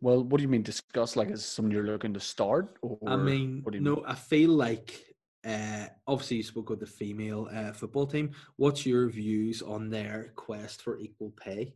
Well, 0.00 0.24
what 0.24 0.38
do 0.38 0.42
you 0.42 0.48
mean 0.48 0.62
discuss? 0.62 1.16
Like, 1.16 1.30
is 1.30 1.44
something 1.44 1.72
you're 1.72 1.84
looking 1.84 2.14
to 2.14 2.20
start? 2.20 2.78
Or 2.82 2.98
I 3.06 3.16
mean, 3.16 3.60
what 3.62 3.72
do 3.72 3.78
you 3.78 3.84
no, 3.84 3.96
mean? 3.96 4.04
I 4.06 4.14
feel 4.14 4.50
like 4.50 5.04
uh, 5.44 5.86
obviously 6.06 6.38
you 6.38 6.42
spoke 6.42 6.70
of 6.70 6.80
the 6.80 6.86
female 6.86 7.48
uh, 7.52 7.72
football 7.72 8.06
team. 8.06 8.30
What's 8.56 8.86
your 8.86 9.08
views 9.08 9.62
on 9.62 9.90
their 9.90 10.32
quest 10.36 10.82
for 10.82 10.98
equal 10.98 11.32
pay? 11.36 11.74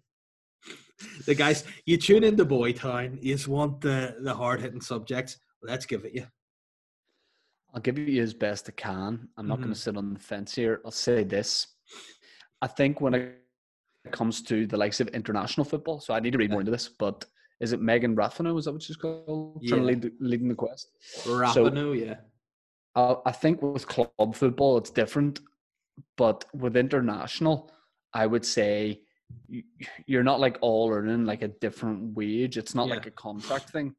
the 1.27 1.35
guys, 1.35 1.64
you 1.85 1.98
tune 1.98 2.24
in 2.24 2.31
into 2.31 2.46
Boytown, 2.46 3.18
you 3.22 3.35
just 3.35 3.48
want 3.48 3.81
the 3.83 4.16
the 4.20 4.35
hard 4.35 4.61
hitting 4.62 4.81
subjects. 4.81 5.37
Let's 5.62 5.85
give 5.87 6.05
it 6.07 6.14
you. 6.14 6.27
I'll 7.74 7.81
give 7.81 7.98
you 7.98 8.22
as 8.22 8.33
best 8.35 8.68
I 8.68 8.72
can. 8.72 9.29
I'm 9.37 9.48
not 9.48 9.59
going 9.59 9.70
Mhm. 9.70 9.74
to 9.74 9.81
sit 9.81 9.96
on 9.96 10.14
the 10.14 10.20
fence 10.20 10.55
here. 10.55 10.81
I'll 10.85 10.92
say 10.92 11.24
this. 11.24 11.66
I 12.64 12.66
think 12.66 13.03
when 13.03 13.12
it 13.14 13.35
comes 14.11 14.40
to 14.44 14.66
the 14.66 14.79
likes 14.79 14.98
of 15.00 15.09
international 15.09 15.66
football, 15.66 16.00
so 16.00 16.14
I 16.14 16.20
need 16.20 16.33
to 16.33 16.38
read 16.38 16.50
more 16.50 16.61
into 16.61 16.72
this, 16.72 16.88
but 16.88 17.27
is 17.61 17.74
it 17.74 17.81
Megan 17.83 18.16
Rapinoe? 18.16 18.59
Is 18.59 18.64
that 18.64 18.72
what 18.72 18.83
she's 18.83 18.96
called? 18.96 19.62
Trying 19.68 19.83
to 19.83 19.87
Yeah. 19.87 19.90
lead, 19.90 20.03
the- 20.03 20.14
leading 20.18 20.48
the 20.48 20.55
quest. 20.55 20.88
Rapinoe, 21.27 21.92
yeah. 22.07 22.20
Uh, 22.94 23.16
I 23.27 23.33
think 23.33 23.61
with 23.61 23.87
club 23.87 24.35
football, 24.35 24.79
it's 24.79 24.88
different, 24.88 25.40
but 26.16 26.46
with 26.55 26.74
international, 26.74 27.70
I 28.14 28.24
would 28.27 28.46
say 28.46 29.03
you- 29.46 29.64
you're 30.07 30.22
not 30.31 30.40
like 30.40 30.57
all 30.62 30.90
earning 30.90 31.27
like 31.27 31.42
a 31.42 31.48
different 31.48 32.14
wage. 32.16 32.57
It's 32.57 32.74
not 32.74 32.88
Yeah. 32.88 32.94
like 32.94 33.07
a 33.07 33.11
contract 33.11 33.68
thing. 33.74 33.94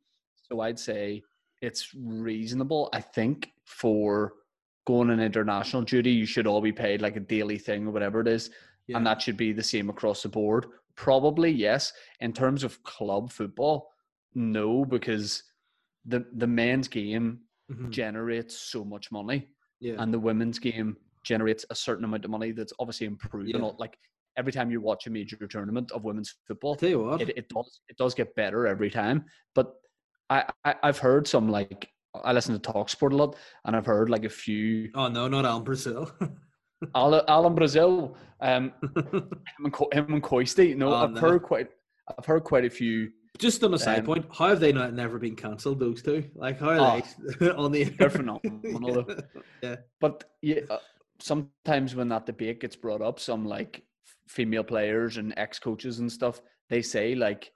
So 0.48 0.62
I'd 0.62 0.80
say 0.80 1.22
it's 1.62 1.94
reasonable. 1.94 2.90
I 2.94 3.02
think 3.02 3.52
for 3.64 4.34
going 4.86 5.10
on 5.10 5.20
international 5.20 5.82
duty, 5.82 6.12
you 6.12 6.26
should 6.26 6.48
all 6.48 6.62
be 6.62 6.72
paid 6.72 7.02
like 7.02 7.16
a 7.16 7.20
daily 7.20 7.58
thing 7.58 7.88
or 7.88 7.92
whatever 7.92 8.20
it 8.22 8.28
is, 8.28 8.50
yeah. 8.88 8.98
and 8.98 9.06
that 9.06 9.22
should 9.22 9.38
be 9.38 9.52
the 9.52 9.64
same 9.64 9.90
across 9.90 10.24
the 10.24 10.30
board. 10.30 10.68
Probably 10.96 11.52
yes. 11.52 11.92
In 12.22 12.32
terms 12.34 12.64
of 12.64 12.82
club 12.84 13.32
football, 13.32 13.90
no, 14.34 14.86
because 14.86 15.44
the 16.06 16.26
the 16.36 16.48
men's 16.48 16.88
game 16.88 17.40
Mhm. 17.72 17.90
generates 17.90 18.56
so 18.56 18.86
much 18.86 19.12
money 19.12 19.50
Yeah. 19.80 19.96
and 19.98 20.14
the 20.14 20.20
women's 20.20 20.60
game 20.60 20.98
generates 21.24 21.66
a 21.72 21.76
certain 21.76 22.06
amount 22.06 22.24
of 22.24 22.30
money 22.30 22.52
that's 22.52 22.74
obviously 22.78 23.08
improving. 23.08 23.56
Yeah. 23.56 23.72
Like 23.80 23.98
every 24.38 24.52
time 24.52 24.70
you 24.70 24.80
watch 24.82 25.08
a 25.08 25.10
major 25.10 25.36
tournament 25.48 25.92
of 25.92 26.04
women's 26.04 26.36
football, 26.48 26.76
tell 26.76 26.90
you 26.90 27.00
what. 27.04 27.22
it, 27.22 27.30
it 27.36 27.50
does 27.50 27.80
it 27.90 27.98
does 27.98 28.14
get 28.14 28.36
better 28.36 28.68
every 28.68 28.92
time. 28.92 29.26
But 29.56 29.74
I, 30.30 30.46
I 30.64 30.76
I've 30.84 31.00
heard 31.00 31.28
some 31.28 31.50
like 31.50 31.90
I 32.24 32.32
listen 32.34 32.54
to 32.54 32.60
Talk 32.60 32.90
Sport 32.90 33.14
a 33.14 33.16
lot, 33.16 33.36
and 33.66 33.76
I've 33.76 33.86
heard 33.86 34.10
like 34.10 34.24
a 34.26 34.30
few 34.30 34.90
oh 34.96 35.08
no, 35.08 35.28
not 35.28 35.46
Alan 35.46 35.64
Brazil. 35.64 36.12
Alan, 36.96 37.22
Alan 37.28 37.56
Brazil, 37.56 38.16
um, 38.42 38.74
him 38.96 39.30
and, 39.64 39.74
Co- 39.74 39.90
him 39.92 40.14
and 40.14 40.22
Coisty. 40.24 40.76
No, 40.76 40.92
Oh, 40.94 40.96
I've 40.96 41.12
no. 41.12 41.22
heard 41.22 41.42
quite 41.44 41.70
I've 42.18 42.26
heard 42.26 42.44
quite 42.44 42.66
a 42.66 42.70
few. 42.70 43.12
Just 43.38 43.64
on 43.64 43.74
a 43.74 43.78
side 43.80 44.00
Um, 44.00 44.06
point, 44.06 44.26
how 44.32 44.48
have 44.50 44.60
they 44.60 44.72
not 44.72 44.94
never 44.94 45.18
been 45.20 45.36
cancelled? 45.36 45.80
Those 45.80 46.02
two, 46.02 46.24
like 46.36 46.60
how 46.60 46.70
are 46.70 47.02
they 47.40 47.50
on 47.52 47.72
the 47.72 47.84
They're 47.86 48.10
phenomenal. 48.10 49.04
though. 49.04 49.18
yeah, 49.62 49.76
But 50.00 50.24
yeah, 50.42 50.62
uh, 50.70 50.78
sometimes 51.20 51.96
when 51.96 52.08
that 52.10 52.26
debate 52.26 52.62
gets 52.62 52.76
brought 52.76 53.02
up, 53.02 53.20
some 53.20 53.46
like 53.46 53.84
female 54.28 54.64
players 54.64 55.18
and 55.18 55.34
ex 55.38 55.60
coaches 55.60 56.00
and 56.00 56.12
stuff, 56.12 56.42
they 56.70 56.82
say 56.82 57.14
like 57.16 57.52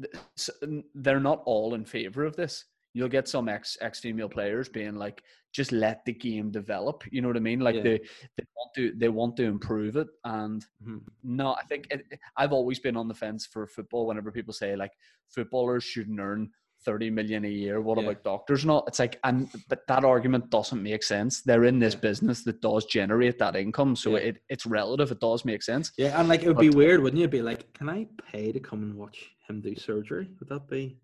th- 0.00 0.14
s- 0.38 0.50
n- 0.62 0.84
they're 0.94 1.20
not 1.20 1.42
all 1.44 1.74
in 1.74 1.84
favor 1.84 2.24
of 2.24 2.36
this. 2.36 2.64
You'll 2.92 3.08
get 3.08 3.28
some 3.28 3.48
ex 3.48 3.76
ex 3.80 4.00
female 4.00 4.28
players 4.28 4.68
being 4.68 4.96
like, 4.96 5.22
just 5.52 5.72
let 5.72 6.04
the 6.04 6.12
game 6.12 6.50
develop. 6.50 7.04
You 7.10 7.20
know 7.22 7.28
what 7.28 7.36
I 7.36 7.40
mean? 7.40 7.60
Like 7.60 7.76
Yeah. 7.76 7.82
they 7.82 7.98
they 8.36 8.44
want 8.56 8.74
to 8.76 8.92
they 8.96 9.08
want 9.08 9.36
to 9.36 9.44
improve 9.44 9.96
it. 9.96 10.08
And 10.24 10.64
Mhm. 10.84 11.00
no, 11.22 11.54
I 11.54 11.62
think 11.62 11.86
it, 11.90 12.04
I've 12.36 12.52
always 12.52 12.78
been 12.80 12.96
on 12.96 13.08
the 13.08 13.14
fence 13.14 13.46
for 13.46 13.66
football. 13.66 14.06
Whenever 14.06 14.32
people 14.32 14.52
say 14.52 14.74
like 14.76 14.92
footballers 15.28 15.84
shouldn't 15.84 16.18
earn 16.20 16.50
30 16.82 17.10
million 17.10 17.44
a 17.44 17.48
year. 17.48 17.80
What 17.82 17.98
Yeah. 17.98 18.04
about 18.04 18.24
doctors 18.24 18.62
and 18.62 18.70
all? 18.70 18.84
It's 18.86 18.98
like, 18.98 19.18
and 19.22 19.48
but 19.68 19.86
that 19.86 20.02
argument 20.04 20.48
doesn't 20.50 20.82
make 20.82 21.02
sense. 21.02 21.42
They're 21.42 21.64
in 21.64 21.78
this 21.78 21.92
Yeah. 21.94 22.00
business 22.00 22.42
that 22.44 22.60
does 22.62 22.86
generate 22.86 23.38
that 23.38 23.54
income, 23.54 23.94
so 23.96 24.14
it, 24.16 24.42
it's 24.48 24.64
relative. 24.66 25.10
It 25.12 25.20
does 25.20 25.44
make 25.44 25.62
sense. 25.62 25.92
yeah, 25.98 26.18
and 26.18 26.28
like 26.28 26.42
it 26.42 26.48
would 26.48 26.56
be 26.58 26.70
weird, 26.70 27.02
wouldn't 27.02 27.18
you? 27.18 27.24
It'd 27.24 27.30
be 27.32 27.42
like, 27.42 27.72
can 27.74 27.88
I 27.90 28.08
pay 28.32 28.50
to 28.50 28.58
come 28.60 28.82
and 28.82 28.94
watch 28.94 29.30
him 29.46 29.60
do 29.60 29.74
surgery? 29.76 30.28
Would 30.40 30.48
that 30.48 30.68
be? 30.68 30.96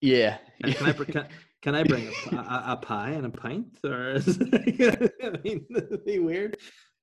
Yeah, 0.00 0.38
Can, 0.62 0.86
I 0.86 0.92
can, 0.92 1.26
can 1.62 1.74
I 1.74 1.82
bring 1.82 2.08
a 2.32 2.76
pie 2.76 3.10
and 3.10 3.26
a 3.26 3.30
pint? 3.30 3.78
Or 3.84 4.12
is, 4.12 4.38
I 4.52 5.30
mean, 5.42 5.66
it'd 5.76 6.04
be 6.04 6.18
weird. 6.20 6.56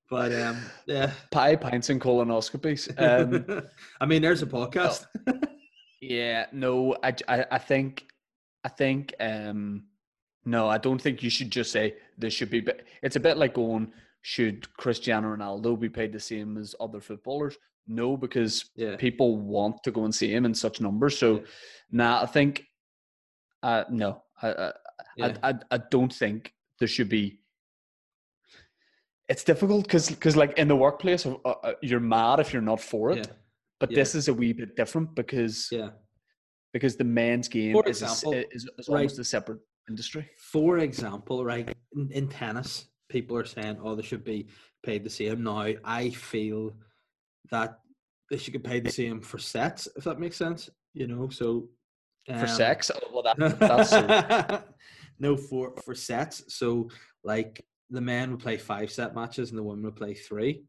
But 0.10 0.31
um, 0.34 0.58
yeah. 0.86 1.12
pie 1.31 1.55
pints 1.55 1.89
and 1.89 1.99
colonoscopies. 1.99 2.89
Um, 3.01 3.63
I 4.01 4.05
mean, 4.05 4.21
there's 4.21 4.43
a 4.43 4.45
podcast. 4.45 5.08
yeah, 6.01 6.45
no, 6.51 6.95
I, 7.03 7.13
I, 7.27 7.45
I 7.51 7.58
think, 7.58 8.05
I 8.63 8.69
think, 8.69 9.13
um, 9.19 9.86
no, 10.45 10.67
I 10.69 10.77
don't 10.77 11.01
think 11.01 11.23
you 11.23 11.29
should 11.29 11.49
just 11.51 11.71
say 11.71 11.95
this 12.17 12.34
should 12.34 12.49
be. 12.51 12.65
It's 13.01 13.15
a 13.15 13.19
bit 13.19 13.38
like 13.38 13.55
going, 13.55 13.91
should 14.21 14.71
Cristiano 14.77 15.36
Ronaldo 15.36 15.79
be 15.79 15.89
paid 15.89 16.13
the 16.13 16.19
same 16.19 16.58
as 16.58 16.75
other 16.79 17.01
footballers? 17.01 17.58
No, 17.88 18.15
because 18.15 18.69
Yeah. 18.75 18.95
people 18.95 19.38
want 19.38 19.84
to 19.84 19.91
go 19.91 20.05
and 20.05 20.13
see 20.15 20.31
him 20.34 20.45
in 20.45 20.53
such 20.53 20.79
numbers. 20.81 21.17
So, 21.17 21.38
Yeah. 21.38 21.41
nah, 21.91 22.21
I 22.21 22.25
think, 22.27 22.63
uh, 23.65 23.84
no, 23.89 24.10
I, 24.41 24.47
I, 24.65 24.71
Yeah. 25.17 25.38
I, 25.43 25.49
I, 25.49 25.54
I 25.75 25.78
don't 25.95 26.13
think 26.21 26.54
there 26.80 26.88
should 26.95 27.10
be. 27.10 27.23
It's 29.28 29.43
difficult 29.43 29.84
because, 29.86 30.10
because 30.10 30.36
like 30.36 30.54
in 30.62 30.67
the 30.67 30.75
workplace, 30.75 31.25
uh, 31.25 31.34
uh, 31.45 31.73
you're 31.82 31.99
mad 32.17 32.39
if 32.39 32.54
you're 32.54 32.62
not 32.73 32.80
for 32.80 33.12
it. 33.12 33.17
Yeah. 33.17 33.34
But 33.80 33.91
Yeah. 33.91 33.95
this 34.01 34.13
is 34.15 34.28
a 34.28 34.34
wee 34.34 34.54
bit 34.54 34.75
different 34.82 35.15
because 35.15 35.56
Yeah. 35.71 35.89
because 36.73 36.95
the 36.95 37.10
men's 37.21 37.47
game 37.47 37.73
For 37.73 37.88
is, 37.89 38.01
a 38.01 38.06
example, 38.06 38.34
is, 38.58 38.62
is 38.80 38.88
right. 38.88 38.97
almost 38.97 39.19
a 39.19 39.23
separate 39.23 39.62
industry. 39.89 40.23
For 40.54 40.80
example, 40.80 41.38
right 41.54 41.67
in, 41.95 42.12
in 42.12 42.28
tennis, 42.28 42.71
people 43.10 43.36
are 43.38 43.45
saying, 43.56 43.75
"Oh, 43.84 43.95
they 43.95 44.04
should 44.10 44.23
be 44.36 44.39
paid 44.88 45.04
the 45.04 45.10
same." 45.10 45.38
Now, 45.43 45.67
I 45.84 46.10
feel 46.12 46.62
that 47.54 47.80
they 48.30 48.38
should 48.38 48.54
get 48.54 48.63
paid 48.71 48.84
the 48.86 48.91
same 48.91 49.17
for 49.21 49.39
sets, 49.39 49.82
if 49.97 50.04
that 50.04 50.19
makes 50.19 50.38
sense. 50.38 50.69
You 50.93 51.08
know, 51.08 51.30
so 51.30 51.69
For 52.27 52.33
um, 52.33 52.47
sex, 52.47 52.89
oh, 52.89 52.99
well, 53.13 53.23
that, 53.23 53.59
that's 53.59 53.89
so, 53.91 54.63
no 55.19 55.38
for 55.38 55.75
for 55.83 55.93
sets. 55.93 56.43
So 56.47 56.89
like 57.23 57.63
the 57.89 58.01
men 58.01 58.31
would 58.31 58.39
play 58.39 58.57
five 58.57 58.91
set 58.91 59.13
matches 59.13 59.49
and 59.49 59.59
the 59.59 59.63
women 59.63 59.85
would 59.85 59.95
play 59.95 60.13
three. 60.13 60.63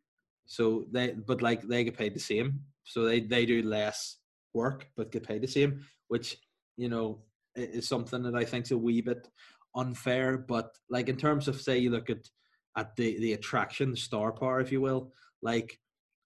So 0.46 0.84
they 0.92 1.12
but 1.12 1.42
like 1.42 1.62
they 1.62 1.84
get 1.84 1.96
paid 1.96 2.14
the 2.14 2.20
same. 2.20 2.60
So 2.84 3.04
they 3.04 3.20
they 3.20 3.46
do 3.46 3.62
less 3.62 4.18
work 4.52 4.88
but 4.96 5.12
get 5.12 5.26
paid 5.26 5.42
the 5.42 5.48
same, 5.48 5.84
which 6.08 6.36
you 6.76 6.88
know 6.88 7.22
is 7.54 7.88
something 7.88 8.22
that 8.22 8.34
I 8.34 8.44
think 8.44 8.66
is 8.66 8.72
a 8.72 8.78
wee 8.78 9.00
bit 9.00 9.28
unfair. 9.74 10.38
But 10.38 10.76
like 10.90 11.08
in 11.08 11.16
terms 11.16 11.48
of 11.48 11.60
say 11.60 11.78
you 11.78 11.90
look 11.90 12.10
at 12.10 12.28
at 12.76 12.94
the 12.96 13.18
the 13.18 13.32
attraction, 13.32 13.90
the 13.90 13.96
star 13.96 14.32
power, 14.32 14.60
if 14.60 14.70
you 14.70 14.80
will, 14.80 15.12
like 15.42 15.78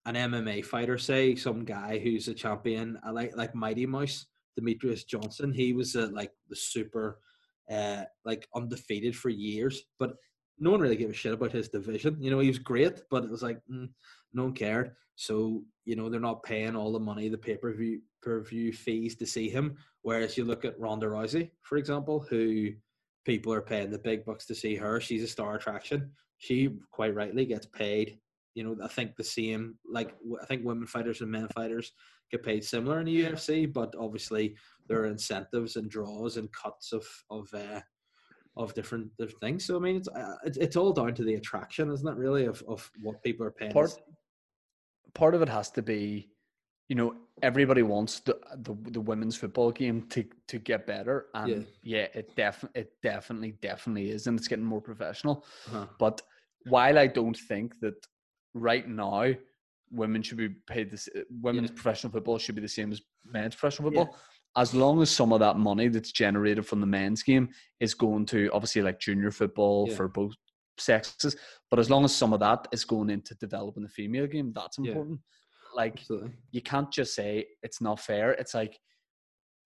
an 0.06 0.14
MMA 0.14 0.64
fighter, 0.64 0.98
say 0.98 1.34
some 1.36 1.64
guy 1.64 1.98
who's 1.98 2.28
a 2.28 2.34
champion, 2.34 2.98
I 3.04 3.10
like 3.10 3.36
like 3.36 3.54
Mighty 3.54 3.86
Mouse, 3.86 4.26
Demetrius 4.56 5.04
Johnson. 5.04 5.52
He 5.52 5.72
was 5.72 5.96
uh, 5.96 6.08
like 6.12 6.32
the 6.48 6.56
super, 6.56 7.20
uh, 7.70 8.04
like 8.24 8.48
undefeated 8.54 9.16
for 9.16 9.28
years, 9.28 9.82
but 9.98 10.16
no 10.58 10.70
one 10.70 10.80
really 10.80 10.96
gave 10.96 11.10
a 11.10 11.14
shit 11.14 11.32
about 11.32 11.52
his 11.52 11.68
division. 11.68 12.16
You 12.20 12.30
know, 12.30 12.38
he 12.38 12.48
was 12.48 12.58
great, 12.58 13.02
but 13.10 13.24
it 13.24 13.30
was 13.30 13.42
like 13.42 13.58
mm, 13.70 13.88
no 14.32 14.44
one 14.44 14.54
cared. 14.54 14.92
So 15.16 15.62
you 15.84 15.96
know, 15.96 16.08
they're 16.08 16.20
not 16.20 16.42
paying 16.42 16.76
all 16.76 16.92
the 16.92 17.00
money, 17.00 17.28
the 17.28 17.38
pay 17.38 17.56
per 17.56 17.72
view 17.72 18.00
per 18.22 18.42
view 18.42 18.72
fees 18.72 19.16
to 19.16 19.26
see 19.26 19.48
him. 19.48 19.76
Whereas 20.02 20.36
you 20.36 20.44
look 20.44 20.64
at 20.64 20.78
Ronda 20.78 21.06
Rousey, 21.06 21.50
for 21.62 21.78
example, 21.78 22.24
who 22.28 22.70
people 23.24 23.52
are 23.52 23.62
paying 23.62 23.90
the 23.90 23.98
big 23.98 24.24
bucks 24.24 24.46
to 24.46 24.54
see 24.54 24.76
her. 24.76 25.00
She's 25.00 25.22
a 25.22 25.28
star 25.28 25.56
attraction. 25.56 26.10
She 26.38 26.70
quite 26.90 27.14
rightly 27.14 27.44
gets 27.44 27.66
paid. 27.66 28.18
You 28.54 28.64
know, 28.64 28.76
I 28.82 28.88
think 28.88 29.16
the 29.16 29.24
same. 29.24 29.76
Like 29.90 30.14
I 30.42 30.46
think 30.46 30.64
women 30.64 30.86
fighters 30.86 31.20
and 31.20 31.30
men 31.30 31.48
fighters 31.54 31.92
get 32.30 32.42
paid 32.42 32.64
similar 32.64 33.00
in 33.00 33.06
the 33.06 33.24
UFC, 33.24 33.72
but 33.72 33.94
obviously 33.98 34.56
there 34.88 35.00
are 35.00 35.06
incentives 35.06 35.76
and 35.76 35.90
draws 35.90 36.36
and 36.36 36.48
cuts 36.52 36.92
of 36.92 37.06
of 37.30 37.48
uh, 37.54 37.80
of 38.56 38.74
different, 38.74 39.08
different 39.18 39.40
things. 39.40 39.64
So 39.64 39.76
I 39.76 39.80
mean, 39.80 39.96
it's, 39.96 40.08
uh, 40.08 40.36
it's 40.44 40.58
it's 40.58 40.76
all 40.76 40.92
down 40.92 41.14
to 41.14 41.24
the 41.24 41.34
attraction, 41.34 41.90
isn't 41.90 42.06
it? 42.08 42.16
Really, 42.16 42.46
of 42.46 42.62
of 42.68 42.90
what 43.02 43.22
people 43.22 43.46
are 43.46 43.50
paying. 43.52 43.72
part 43.72 43.92
part 45.14 45.34
of 45.34 45.42
it 45.42 45.48
has 45.48 45.70
to 45.70 45.82
be 45.82 46.28
you 46.88 46.96
know 46.96 47.14
everybody 47.42 47.82
wants 47.82 48.20
the 48.20 48.38
the, 48.58 48.74
the 48.90 49.00
women's 49.00 49.36
football 49.36 49.70
game 49.70 50.02
to 50.08 50.24
to 50.46 50.58
get 50.58 50.86
better 50.86 51.26
and 51.34 51.66
yeah, 51.82 52.06
it 52.14 52.34
definitely 52.36 52.80
it 52.82 52.92
definitely 53.02 53.52
definitely 53.62 54.10
is 54.10 54.26
and 54.26 54.38
it's 54.38 54.48
getting 54.48 54.64
more 54.64 54.80
professional 54.80 55.44
Uh-huh. 55.68 55.86
but 55.98 56.20
while 56.66 56.98
i 56.98 57.06
don't 57.06 57.36
think 57.36 57.74
that 57.80 57.94
right 58.54 58.88
now 58.88 59.32
women 59.90 60.22
should 60.22 60.38
be 60.38 60.48
paid 60.66 60.90
this 60.90 61.08
uh, 61.16 61.20
women's 61.42 61.70
Yeah. 61.70 61.74
professional 61.74 62.12
football 62.12 62.38
should 62.38 62.54
be 62.54 62.60
the 62.60 62.68
same 62.68 62.92
as 62.92 63.00
men's 63.24 63.54
professional 63.56 63.92
Yeah. 63.92 64.00
football 64.04 64.18
as 64.56 64.74
long 64.74 65.00
as 65.00 65.10
some 65.10 65.32
of 65.32 65.40
that 65.40 65.56
money 65.56 65.88
that's 65.88 66.10
generated 66.12 66.66
from 66.66 66.80
the 66.80 66.86
men's 66.86 67.22
game 67.22 67.48
is 67.78 67.94
going 67.94 68.26
to 68.26 68.50
obviously 68.52 68.82
like 68.82 68.98
junior 69.00 69.30
football 69.30 69.86
Yeah. 69.88 69.96
for 69.96 70.08
both 70.08 70.34
sexes 70.78 71.36
but 71.70 71.78
as 71.78 71.90
long 71.90 72.04
as 72.04 72.14
some 72.14 72.32
of 72.32 72.40
that 72.40 72.66
is 72.72 72.84
going 72.84 73.10
into 73.10 73.34
developing 73.36 73.82
the 73.82 73.88
female 73.88 74.26
game 74.26 74.52
that's 74.54 74.78
Yeah. 74.78 74.92
important 74.92 75.20
like 75.74 75.98
Absolutely. 76.00 76.32
you 76.52 76.62
can't 76.62 76.90
just 76.92 77.14
say 77.14 77.46
it's 77.62 77.80
not 77.80 78.00
fair 78.00 78.32
it's 78.32 78.54
like 78.54 78.78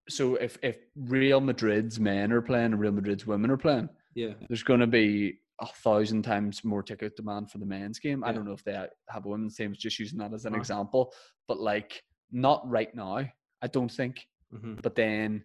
so 0.09 0.35
if 0.35 0.57
if 0.63 0.77
real 0.95 1.41
madrid's 1.41 1.99
men 1.99 2.31
are 2.31 2.41
playing 2.41 2.65
and 2.73 2.79
real 2.79 2.91
madrid's 2.91 3.25
women 3.27 3.49
are 3.51 3.57
playing 3.57 3.89
Yeah. 4.15 4.33
there's 4.47 4.63
going 4.63 4.79
to 4.79 4.87
be 4.87 5.39
a 5.59 5.67
thousand 5.67 6.23
times 6.23 6.63
more 6.63 6.83
ticket 6.83 7.15
demand 7.15 7.49
for 7.51 7.57
the 7.57 7.65
men's 7.65 7.99
game. 7.99 8.23
I 8.23 8.31
don't 8.31 8.45
know 8.45 8.53
if 8.53 8.63
they 8.63 8.73
have 9.09 9.25
a 9.25 9.29
women's 9.29 9.55
team, 9.55 9.73
just 9.77 9.97
using 9.99 10.19
that 10.19 10.33
as 10.33 10.45
an 10.45 10.53
example, 10.55 11.13
but 11.47 11.59
like 11.59 12.03
not 12.31 12.67
right 12.69 12.93
now, 12.93 13.17
I 13.61 13.67
don't 13.67 13.91
think. 13.91 14.27
hmm 14.51 14.75
But 14.83 14.95
then 14.95 15.43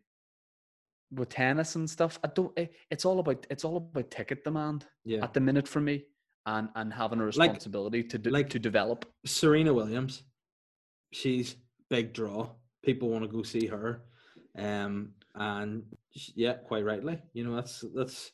with 1.13 1.29
tennis 1.31 1.77
and 1.77 1.89
stuff, 1.89 2.19
I 2.25 2.29
don't. 2.29 2.53
It, 2.59 2.73
it's 2.91 3.05
all 3.05 3.19
about 3.21 3.47
it's 3.51 3.65
all 3.65 3.77
about 3.79 4.11
ticket 4.11 4.45
demand 4.45 4.87
Yeah. 5.05 5.23
at 5.25 5.33
the 5.35 5.41
minute 5.41 5.69
for 5.69 5.81
me, 5.81 6.05
and 6.47 6.69
and 6.75 6.93
having 6.93 7.21
a 7.21 7.25
Like- 7.25 7.29
responsibility 7.53 8.03
to 8.05 8.19
de- 8.19 8.31
like- 8.31 8.51
to 8.51 8.59
develop. 8.59 9.05
Serena 9.27 9.73
Williams, 9.73 10.25
she's 11.13 11.57
big 11.91 12.13
draw. 12.13 12.51
People 12.85 13.11
want 13.11 13.25
to 13.25 13.29
go 13.31 13.43
see 13.43 13.67
her, 13.67 14.03
um, 14.59 15.15
and 15.35 15.85
sh- 16.17 16.31
yeah, 16.35 16.55
quite 16.55 16.85
rightly. 16.85 17.21
You 17.33 17.45
know, 17.45 17.55
that's 17.57 17.85
that's 17.95 18.33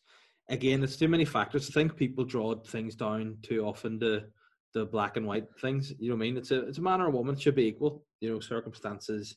again, 0.49 0.83
it's 0.83 0.97
too 0.97 1.09
many 1.09 1.25
factors. 1.25 1.69
I 1.69 1.73
think 1.73 1.97
people 1.97 2.25
draw 2.25 2.55
things 2.57 2.95
down 2.95 3.37
too 3.43 3.65
often 3.65 3.99
to 4.01 4.25
the 4.75 4.87
black 4.87 5.17
and 5.17 5.27
white 5.27 5.47
things. 5.61 5.93
You 5.99 6.11
know 6.11 6.15
what 6.17 6.23
I 6.23 6.27
mean? 6.27 6.37
It's 6.37 6.51
a 6.51 6.67
it's 6.69 6.79
a 6.79 6.83
man 6.83 7.01
or 7.01 7.07
a 7.07 7.11
woman 7.11 7.35
it 7.35 7.41
should 7.41 7.55
be 7.55 7.67
equal. 7.67 8.05
You 8.21 8.31
know, 8.31 8.41
circumstances 8.41 9.37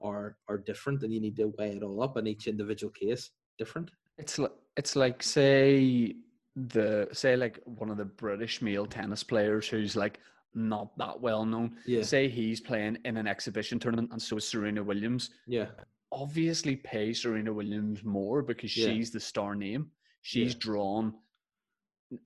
are 0.00 0.36
are 0.48 0.58
different, 0.58 1.02
and 1.02 1.12
you 1.12 1.20
need 1.20 1.36
to 1.36 1.52
weigh 1.58 1.70
it 1.76 1.82
all 1.82 2.02
up, 2.02 2.16
in 2.16 2.26
each 2.26 2.46
individual 2.46 2.92
case 2.92 3.30
different. 3.58 3.90
It's 4.18 4.38
like 4.38 4.52
it's 4.76 4.96
like 4.96 5.22
say 5.22 6.14
the 6.56 7.08
say 7.12 7.36
like 7.36 7.60
one 7.64 7.90
of 7.90 7.96
the 7.96 8.04
British 8.04 8.60
male 8.62 8.86
tennis 8.86 9.22
players 9.22 9.68
who's 9.68 9.96
like 9.96 10.18
not 10.54 10.96
that 10.98 11.18
well 11.20 11.46
known. 11.46 11.76
Yeah, 11.86 12.02
Say 12.02 12.28
he's 12.28 12.60
playing 12.60 12.98
in 13.04 13.16
an 13.16 13.26
exhibition 13.26 13.78
tournament, 13.78 14.10
and 14.12 14.20
so 14.20 14.36
is 14.36 14.46
Serena 14.46 14.82
Williams. 14.82 15.30
yeah, 15.46 15.68
Obviously, 16.10 16.76
pay 16.76 17.14
Serena 17.14 17.50
Williams 17.54 18.04
more 18.04 18.42
because 18.42 18.76
Yeah. 18.76 18.88
she's 18.88 19.10
the 19.10 19.20
star 19.20 19.54
name. 19.54 19.90
She's 20.22 20.52
Yeah. 20.54 20.58
drawn 20.60 21.14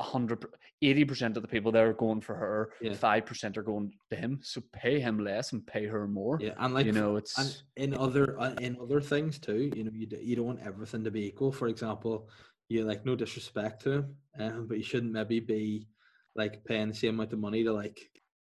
hundred, 0.01 0.45
eighty 0.83 1.05
percent 1.05 1.37
of 1.37 1.43
the 1.43 1.49
people 1.49 1.71
there 1.71 1.89
are 1.89 1.95
going 1.95 2.21
for 2.21 2.35
her. 2.35 2.73
Yeah. 2.81 2.95
Five 2.95 3.25
percent 3.27 3.57
are 3.57 3.63
going 3.63 3.93
to 4.11 4.17
him. 4.17 4.41
So 4.43 4.63
pay 4.73 5.01
him 5.01 5.19
less 5.19 5.53
and 5.53 5.67
pay 5.67 5.87
her 5.87 6.07
more. 6.09 6.39
Yeah, 6.41 6.55
and 6.59 6.75
like 6.75 6.87
you 6.87 6.93
know, 6.93 7.11
and 7.11 7.19
it's 7.19 7.63
in 7.77 7.95
other 7.97 8.39
uh, 8.41 8.55
in 8.61 8.77
other 8.81 9.01
things 9.01 9.39
too, 9.39 9.71
you 9.75 9.85
know, 9.85 9.91
you 9.95 10.07
you 10.21 10.37
don't 10.37 10.47
want 10.47 10.61
everything 10.61 11.05
to 11.05 11.11
be 11.11 11.27
equal. 11.27 11.53
For 11.53 11.69
example, 11.69 12.29
you 12.69 12.85
like 12.85 13.07
no 13.07 13.15
disrespect 13.15 13.83
to 13.83 13.91
him, 13.93 14.17
um, 14.41 14.67
but 14.67 14.77
you 14.79 14.83
shouldn't 14.85 15.13
maybe 15.13 15.41
be 15.41 15.87
like 16.35 16.65
paying 16.65 16.89
the 16.89 16.95
same 16.95 17.15
amount 17.15 17.33
of 17.33 17.39
money 17.39 17.63
to 17.65 17.73
like 17.73 17.99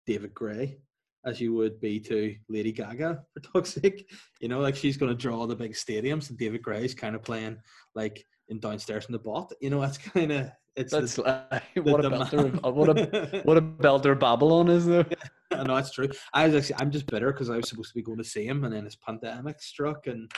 David 0.07 0.35
Gray 0.35 0.79
as 1.25 1.41
you 1.41 1.53
would 1.53 1.81
be 1.81 1.99
to 1.99 2.35
Lady 2.49 2.71
Gaga 2.73 3.23
for 3.53 3.65
sake. 3.79 4.09
You 4.41 4.49
know, 4.49 4.61
like 4.61 4.77
she's 4.77 4.97
going 4.97 5.11
to 5.11 5.23
draw 5.23 5.47
the 5.47 5.57
big 5.57 5.73
stadiums, 5.73 6.31
and 6.31 6.39
David 6.39 6.63
Gray's 6.63 6.95
kind 6.95 7.15
of 7.15 7.23
playing 7.23 7.59
like 7.95 8.25
in 8.49 8.59
downstairs 8.61 9.07
in 9.07 9.13
the 9.13 9.19
bot. 9.19 9.53
You 9.61 9.71
know, 9.71 9.81
that's 9.81 9.99
kind 9.99 10.33
of 10.33 10.51
it's 10.77 10.93
the- 10.93 11.01
that's 11.01 11.15
the 11.75 11.83
what 11.83 12.01
a 12.01 12.03
demand. 12.09 12.31
belter! 12.31 12.65
of- 12.65 12.75
What 12.77 12.89
a 12.91 13.41
what 13.45 13.57
a 13.57 13.63
belter 13.63 14.19
Babylon 14.19 14.69
is 14.69 14.87
though. 14.87 15.05
I 15.53 15.63
know 15.63 15.77
that's 15.77 15.93
true. 15.93 16.09
I 16.35 16.47
was 16.47 16.55
actually, 16.57 16.77
I'm 16.81 16.91
just 16.91 17.07
bitter 17.07 17.33
because 17.33 17.51
I 17.51 17.57
was 17.57 17.69
supposed 17.69 17.91
to 17.91 17.95
be 17.95 18.03
going 18.03 18.19
to 18.19 18.25
see 18.25 18.45
him, 18.47 18.65
and 18.65 18.73
then 18.75 18.85
this 18.85 18.97
pandemic 18.97 19.61
struck, 19.63 20.07
and 20.07 20.31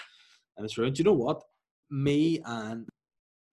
and 0.57 0.65
it's 0.65 0.77
ruined. 0.79 0.97
Do 0.97 1.01
you 1.01 1.05
know 1.05 1.13
what? 1.15 1.43
Me 1.91 2.41
and 2.45 2.87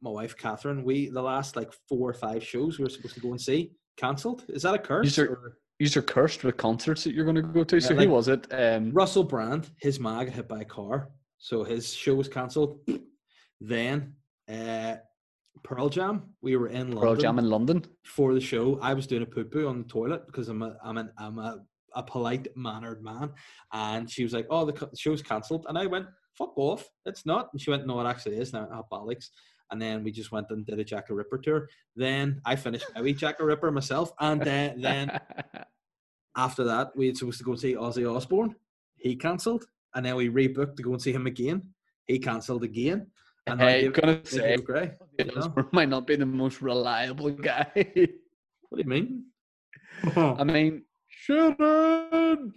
my 0.01 0.09
wife 0.11 0.35
Catherine, 0.37 0.83
we 0.83 1.09
the 1.09 1.21
last 1.21 1.55
like 1.55 1.71
four 1.89 2.09
or 2.09 2.13
five 2.13 2.43
shows 2.43 2.77
we 2.77 2.83
were 2.83 2.89
supposed 2.89 3.15
to 3.15 3.21
go 3.21 3.31
and 3.31 3.39
see 3.41 3.71
cancelled. 3.97 4.43
Is 4.49 4.63
that 4.63 4.75
a 4.75 4.79
curse? 4.79 5.17
You're 5.17 6.03
cursed 6.03 6.43
with 6.43 6.55
concerts 6.57 7.03
that 7.03 7.13
you're 7.13 7.25
going 7.25 7.35
to 7.35 7.41
go 7.41 7.63
to. 7.63 7.75
Yeah, 7.77 7.87
So 7.87 7.93
like- 7.95 8.07
who 8.07 8.13
was 8.13 8.27
it? 8.27 8.47
Um, 8.53 8.91
Russell 8.91 9.23
Brand, 9.23 9.69
his 9.77 9.99
mag 9.99 10.29
hit 10.31 10.47
by 10.47 10.61
a 10.61 10.65
car, 10.65 11.09
so 11.37 11.63
his 11.63 11.93
show 11.93 12.15
was 12.15 12.27
cancelled. 12.29 12.79
then 13.61 14.13
uh, 14.51 14.95
Pearl 15.63 15.89
Jam, 15.89 16.33
we 16.41 16.55
were 16.57 16.67
in 16.67 16.91
London. 16.91 16.99
Pearl 16.99 17.15
Jam 17.15 17.39
in 17.39 17.49
London. 17.49 17.85
for 18.03 18.33
the 18.33 18.41
show, 18.41 18.79
I 18.81 18.93
was 18.93 19.07
doing 19.07 19.23
a 19.23 19.25
poo 19.25 19.45
poo 19.45 19.67
on 19.67 19.79
the 19.79 19.87
toilet 19.87 20.25
because 20.27 20.49
I'm 20.49 20.61
a 20.61 20.77
I'm 20.83 20.97
an 20.97 21.11
I'm 21.17 21.39
a, 21.39 21.59
a 21.95 22.03
polite 22.03 22.47
mannered 22.55 23.03
man, 23.03 23.31
and 23.73 24.09
she 24.09 24.23
was 24.23 24.33
like, 24.33 24.47
"Oh, 24.49 24.65
the 24.65 24.89
show's 24.95 25.21
cancelled," 25.21 25.65
and 25.67 25.77
I 25.77 25.85
went, 25.85 26.07
"Fuck 26.37 26.57
off, 26.57 26.87
it's 27.05 27.25
not." 27.25 27.49
And 27.51 27.61
she 27.61 27.71
went, 27.71 27.87
"No, 27.87 27.99
it 28.01 28.05
actually 28.05 28.37
is." 28.37 28.53
Now 28.53 28.67
have 28.71 28.85
bollocks. 28.91 29.29
And 29.71 29.81
then 29.81 30.03
we 30.03 30.11
just 30.11 30.31
went 30.31 30.51
and 30.51 30.63
did 30.63 30.77
a 30.77 30.83
Jack 30.83 31.05
Ripper 31.09 31.39
tour. 31.39 31.67
Then 31.95 32.39
I 32.45 32.55
finished 32.55 32.85
my 32.93 33.01
wee 33.01 33.13
Jack 33.13 33.39
Ripper 33.39 33.71
myself, 33.71 34.11
and 34.19 34.41
then 34.41 34.81
then 34.81 35.19
after 36.37 36.63
that 36.65 36.95
we 36.95 37.09
were 37.09 37.15
supposed 37.15 37.39
to 37.39 37.43
go 37.43 37.55
see 37.55 37.73
Ozzy 37.73 38.05
Osbourne. 38.05 38.55
He 38.97 39.15
cancelled, 39.15 39.65
and 39.95 40.05
then 40.05 40.15
we 40.15 40.29
rebooked 40.29 40.75
to 40.75 40.83
go 40.83 40.91
and 40.91 41.01
see 41.01 41.13
him 41.13 41.25
again. 41.25 41.73
He 42.05 42.19
cancelled 42.19 42.63
again. 42.63 43.07
And 43.47 43.59
now 43.59 43.67
hey, 43.67 43.81
David- 43.81 43.93
gonna 44.01 44.25
say 44.25 44.57
Gray. 44.57 44.91
you 45.19 45.25
know? 45.25 45.53
Might 45.71 45.89
not 45.89 46.07
be 46.07 46.15
the 46.15 46.25
most 46.25 46.61
reliable 46.61 47.29
guy. 47.31 47.67
What 48.69 48.77
do 48.79 48.83
you 48.83 48.89
mean? 48.89 49.25
I 50.15 50.43
mean, 50.43 50.83
Shannon. 51.07 52.53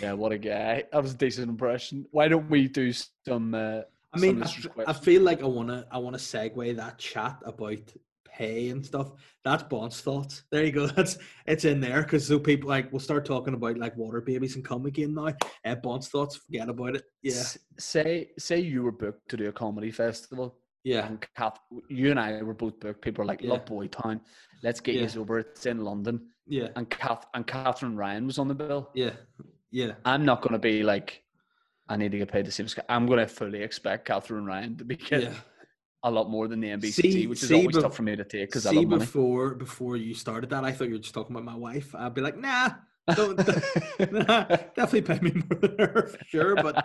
Yeah, 0.00 0.14
what 0.14 0.32
a 0.32 0.38
guy. 0.38 0.84
That 0.90 1.02
was 1.02 1.12
a 1.12 1.16
decent 1.16 1.50
impression. 1.50 2.06
Why 2.10 2.26
don't 2.28 2.48
we 2.48 2.68
do 2.68 2.92
some? 3.26 3.54
Uh, 3.54 3.82
I 4.14 4.18
mean, 4.18 4.42
I, 4.42 4.46
f- 4.46 4.66
I 4.86 4.92
feel 4.94 5.22
like 5.22 5.42
I 5.42 5.46
wanna 5.46 5.86
I 5.90 5.98
wanna 5.98 6.16
segue 6.18 6.74
that 6.76 6.98
chat 6.98 7.42
about 7.44 7.78
pay 8.36 8.68
and 8.70 8.84
stuff. 8.84 9.12
That's 9.44 9.62
Bond's 9.62 10.00
thoughts. 10.00 10.42
There 10.50 10.64
you 10.64 10.72
go. 10.72 10.86
That's 10.96 11.18
it's 11.46 11.64
in 11.64 11.80
there 11.80 12.02
because 12.02 12.26
so 12.26 12.38
people 12.38 12.68
like 12.68 12.92
we'll 12.92 13.00
start 13.00 13.24
talking 13.24 13.54
about 13.54 13.78
like 13.78 13.96
water 13.96 14.20
babies 14.20 14.56
and 14.56 14.64
come 14.64 14.86
again 14.86 15.14
now. 15.14 15.32
Uh, 15.64 15.74
Bond's 15.76 16.08
thoughts. 16.08 16.36
Forget 16.36 16.68
about 16.68 16.96
it. 16.96 17.04
Yeah, 17.22 17.42
Say, 17.78 18.30
say 18.38 18.58
you 18.60 18.82
were 18.82 18.92
booked 18.92 19.28
to 19.30 19.36
do 19.36 19.48
a 19.48 19.52
comedy 19.52 19.90
festival, 19.90 20.58
yeah, 20.84 21.06
and 21.06 21.24
Kath, 21.36 21.58
you 21.88 22.10
and 22.10 22.20
I 22.20 22.42
were 22.42 22.54
both 22.54 22.78
booked. 22.80 23.02
People 23.02 23.22
are 23.22 23.26
like, 23.26 23.42
Yeah. 23.42 23.50
"Love 23.52 23.64
Boytown, 23.64 24.20
let's 24.62 24.80
get 24.80 24.94
Yeah. 24.96 25.08
you 25.12 25.20
over. 25.20 25.38
It's 25.38 25.66
in 25.66 25.84
London." 25.84 26.20
yeah, 26.48 26.68
And 26.76 26.88
Kath 26.88 27.26
and 27.34 27.46
Catherine 27.46 27.96
Ryan 27.96 28.26
was 28.26 28.38
on 28.38 28.46
the 28.48 28.54
bill. 28.54 28.90
yeah, 28.94 29.10
yeah. 29.70 29.92
I'm 30.04 30.24
not 30.24 30.42
going 30.42 30.52
to 30.52 30.58
be 30.60 30.82
like, 30.84 31.22
I 31.88 31.96
need 31.96 32.12
to 32.12 32.18
get 32.18 32.30
paid 32.30 32.46
the 32.46 32.52
same. 32.52 32.68
I'm 32.88 33.06
going 33.06 33.18
to 33.18 33.26
fully 33.26 33.62
expect 33.62 34.06
Catherine 34.06 34.44
Ryan 34.46 34.76
to 34.76 34.84
be 34.84 34.96
getting 34.96 35.32
yeah. 35.32 35.38
A 36.02 36.10
lot 36.10 36.30
more 36.30 36.46
than 36.48 36.60
the 36.60 36.68
NBC, 36.68 36.92
See- 37.02 37.26
which 37.26 37.42
is 37.42 37.50
always 37.52 37.76
bef- 37.76 37.82
tough 37.82 37.96
for 37.96 38.02
me 38.02 38.14
to 38.16 38.24
take 38.24 38.48
because 38.48 38.66
I 38.66 38.72
love 38.72 38.86
money. 38.86 39.00
before 39.00 39.54
before 39.54 39.96
you 39.96 40.14
started 40.14 40.50
that, 40.50 40.64
I 40.64 40.72
thought 40.72 40.88
you 40.88 40.94
were 40.94 40.98
just 41.00 41.14
talking 41.14 41.34
about 41.34 41.44
my 41.44 41.56
wife. 41.56 41.94
I'd 41.94 42.14
be 42.14 42.20
like, 42.20 42.36
nah, 42.36 42.70
don't, 43.14 43.36
nah, 44.12 44.44
definitely 44.76 45.02
pay 45.02 45.18
me 45.20 45.32
more 45.32 45.58
than 45.60 45.78
her 45.78 46.06
for 46.08 46.24
sure. 46.26 46.54
But 46.56 46.76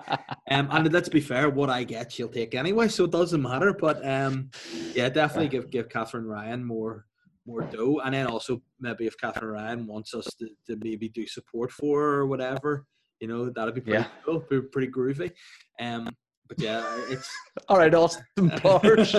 um, 0.50 0.67
and 0.71 0.91
let's 0.93 1.10
be 1.10 1.19
fair, 1.21 1.50
what 1.50 1.69
I 1.69 1.84
get, 1.84 2.12
she'll 2.12 2.30
take 2.30 2.56
anyway, 2.56 2.88
so 2.88 3.04
it 3.06 3.12
doesn't 3.12 3.41
matter. 3.41 3.74
But 3.74 4.06
um, 4.08 4.50
yeah, 4.95 5.10
definitely 5.10 5.50
give 5.50 5.69
give 5.69 5.89
Catherine 5.89 6.26
Ryan 6.26 6.63
more 6.63 7.06
more 7.45 7.62
dough, 7.63 8.00
and 8.06 8.13
then 8.13 8.28
also 8.28 8.62
maybe 8.80 9.08
if 9.08 9.17
Catherine 9.17 9.52
Ryan 9.52 9.88
wants 9.88 10.13
us 10.13 10.26
to, 10.39 10.47
to 10.67 10.78
maybe 10.84 11.10
do 11.10 11.26
support 11.28 11.71
for 11.71 12.00
her 12.00 12.13
or 12.19 12.28
whatever, 12.28 12.86
you 13.19 13.28
know, 13.28 13.50
that'd 13.50 13.74
be 13.76 13.82
pretty 13.82 14.00
Yeah. 14.04 14.08
cool, 14.24 14.45
be 14.50 14.62
pretty 14.62 14.91
groovy. 14.91 15.32
Um, 15.80 16.08
but 16.52 16.62
yeah, 16.62 16.84
it's 17.08 17.30
All 17.70 17.78
right, 17.78 17.94
Austin 17.94 18.50
Powers. 18.58 19.16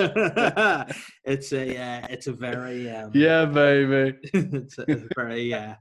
it's 1.24 1.52
a 1.52 1.78
uh, 1.78 2.06
it's 2.10 2.26
a 2.26 2.32
very 2.32 2.90
um, 2.90 3.10
yeah, 3.14 3.46
baby. 3.46 4.18
it's 4.34 4.76
a, 4.78 5.08
very 5.16 5.54
uh, 5.54 5.74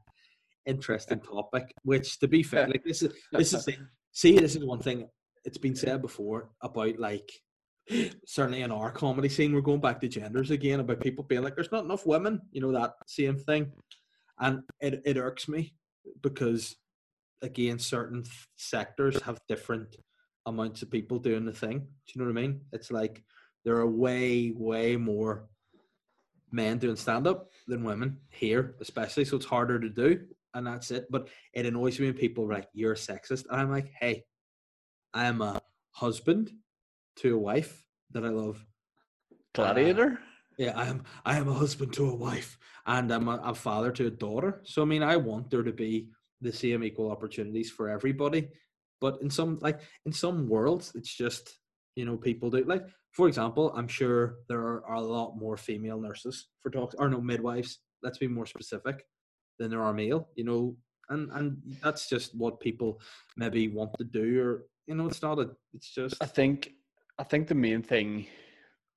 interesting 0.65 1.19
topic. 1.19 1.73
Which, 1.83 2.19
to 2.19 2.29
be 2.29 2.41
fair, 2.41 2.69
like 2.69 2.85
this 2.85 3.01
is 3.01 3.13
this 3.33 3.53
is 3.53 3.65
the, 3.65 3.75
see 4.13 4.37
this 4.37 4.55
is 4.55 4.63
one 4.63 4.79
thing. 4.79 5.09
It's 5.43 5.57
been 5.57 5.75
said 5.75 6.01
before 6.01 6.51
about 6.61 6.97
like 6.99 7.29
certainly 8.25 8.61
in 8.61 8.71
our 8.71 8.91
comedy 8.91 9.27
scene, 9.27 9.53
we're 9.53 9.59
going 9.59 9.81
back 9.81 9.99
to 9.99 10.07
genders 10.07 10.51
again 10.51 10.79
about 10.79 11.01
people 11.01 11.25
being 11.25 11.41
like, 11.41 11.55
"There's 11.55 11.71
not 11.73 11.83
enough 11.83 12.05
women," 12.05 12.39
you 12.53 12.61
know 12.61 12.71
that 12.71 12.93
same 13.07 13.37
thing, 13.37 13.73
and 14.39 14.61
it 14.79 15.01
it 15.03 15.17
irks 15.17 15.49
me 15.49 15.73
because 16.21 16.77
again, 17.41 17.77
certain 17.77 18.23
th- 18.23 18.47
sectors 18.55 19.21
have 19.23 19.41
different 19.49 19.97
amounts 20.45 20.81
of 20.81 20.89
people 20.89 21.19
doing 21.19 21.45
the 21.45 21.53
thing. 21.53 21.79
Do 21.79 21.85
you 22.13 22.21
know 22.21 22.31
what 22.31 22.39
I 22.39 22.41
mean? 22.41 22.61
It's 22.71 22.91
like 22.91 23.23
there 23.63 23.75
are 23.75 23.87
way 23.87 24.51
way 24.55 24.97
more 24.97 25.47
men 26.51 26.77
doing 26.77 26.95
stand 26.95 27.27
up 27.27 27.51
than 27.67 27.83
women 27.83 28.17
here, 28.29 28.75
especially. 28.81 29.25
So 29.25 29.37
it's 29.37 29.45
harder 29.45 29.79
to 29.79 29.89
do, 29.89 30.21
and 30.53 30.67
that's 30.67 30.91
it. 30.91 31.07
But 31.09 31.29
it 31.53 31.65
annoys 31.65 31.99
me 31.99 32.07
when 32.07 32.15
people 32.15 32.45
are 32.45 32.53
like, 32.53 32.69
"You're 32.73 32.93
a 32.93 32.95
sexist," 32.95 33.45
and 33.49 33.61
I'm 33.61 33.71
like, 33.71 33.91
"Hey, 33.99 34.25
I 35.13 35.25
am 35.25 35.41
a 35.41 35.61
husband 35.91 36.51
to 37.17 37.35
a 37.35 37.39
wife 37.39 37.85
that 38.11 38.25
I 38.25 38.29
love. 38.29 38.65
Gladiator. 39.53 40.13
Uh, 40.13 40.25
yeah, 40.57 40.73
I 40.75 40.87
am. 40.87 41.03
I 41.25 41.37
am 41.37 41.47
a 41.47 41.53
husband 41.53 41.93
to 41.93 42.09
a 42.09 42.15
wife, 42.15 42.57
and 42.85 43.11
I'm 43.11 43.27
a, 43.27 43.37
a 43.43 43.55
father 43.55 43.91
to 43.93 44.07
a 44.07 44.11
daughter. 44.11 44.61
So 44.63 44.81
I 44.81 44.85
mean, 44.85 45.03
I 45.03 45.17
want 45.17 45.49
there 45.49 45.63
to 45.63 45.71
be 45.71 46.09
the 46.41 46.51
same 46.51 46.83
equal 46.83 47.11
opportunities 47.11 47.69
for 47.71 47.89
everybody. 47.89 48.49
But 49.01 49.21
in 49.21 49.29
some 49.29 49.59
like 49.61 49.81
in 50.05 50.13
some 50.13 50.47
worlds, 50.47 50.93
it's 50.95 51.13
just 51.13 51.57
you 51.95 52.05
know 52.05 52.15
people 52.15 52.49
do 52.49 52.63
like 52.63 52.85
for 53.11 53.27
example, 53.27 53.73
I'm 53.75 53.89
sure 53.89 54.35
there 54.47 54.59
are, 54.59 54.85
are 54.85 54.95
a 54.95 55.01
lot 55.01 55.37
more 55.37 55.57
female 55.57 55.99
nurses 55.99 56.47
for 56.61 56.69
talks 56.69 56.95
or 56.97 57.09
no 57.09 57.19
midwives. 57.19 57.79
Let's 58.01 58.17
be 58.17 58.27
more 58.27 58.45
specific 58.45 59.05
than 59.59 59.69
there 59.69 59.83
are 59.83 59.93
male. 59.93 60.29
You 60.35 60.45
know, 60.45 60.75
and 61.09 61.29
and 61.31 61.57
that's 61.83 62.07
just 62.07 62.35
what 62.35 62.61
people 62.61 63.01
maybe 63.35 63.67
want 63.67 63.91
to 63.97 64.05
do, 64.05 64.41
or 64.41 64.63
you 64.87 64.95
know, 64.95 65.07
it's 65.07 65.21
not 65.21 65.39
a. 65.39 65.49
It's 65.73 65.93
just 65.93 66.15
I 66.21 66.25
think 66.25 66.71
I 67.19 67.23
think 67.23 67.47
the 67.47 67.55
main 67.55 67.81
thing 67.81 68.27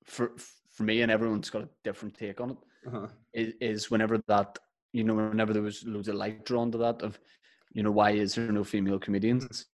for 0.05 0.31
for 0.71 0.83
me 0.83 1.01
and 1.01 1.11
everyone's 1.11 1.49
got 1.49 1.63
a 1.63 1.69
different 1.83 2.15
take 2.17 2.41
on 2.41 2.51
it 2.51 2.57
uh 2.93 3.07
is, 3.33 3.53
is 3.61 3.91
whenever 3.91 4.21
that 4.27 4.57
you 4.93 5.03
know 5.03 5.15
whenever 5.15 5.53
there 5.53 5.61
was 5.61 5.83
loads 5.85 6.07
of 6.07 6.15
light 6.15 6.43
drawn 6.45 6.71
to 6.71 6.77
that 6.77 7.01
of 7.01 7.19
you 7.73 7.83
know 7.83 7.91
why 7.91 8.11
is 8.11 8.35
there 8.35 8.51
no 8.51 8.63
female 8.63 8.99
comedians 8.99 9.65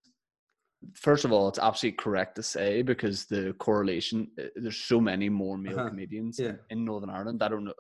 first 0.94 1.26
of 1.26 1.32
all 1.32 1.48
it's 1.48 1.60
absolutely 1.60 1.96
correct 1.98 2.36
to 2.36 2.44
say 2.44 2.82
because 2.82 3.26
the 3.26 3.54
correlation 3.60 4.28
uh, 4.40 4.44
there's 4.56 4.78
so 4.78 5.00
many 5.00 5.30
more 5.30 5.58
male 5.58 5.80
Uh-huh. 5.80 5.90
comedians 5.90 6.40
Yeah. 6.40 6.54
in 6.70 6.84
northern 6.86 7.10
ireland 7.10 7.42
i 7.44 7.48
don't 7.48 7.64
know 7.66 7.74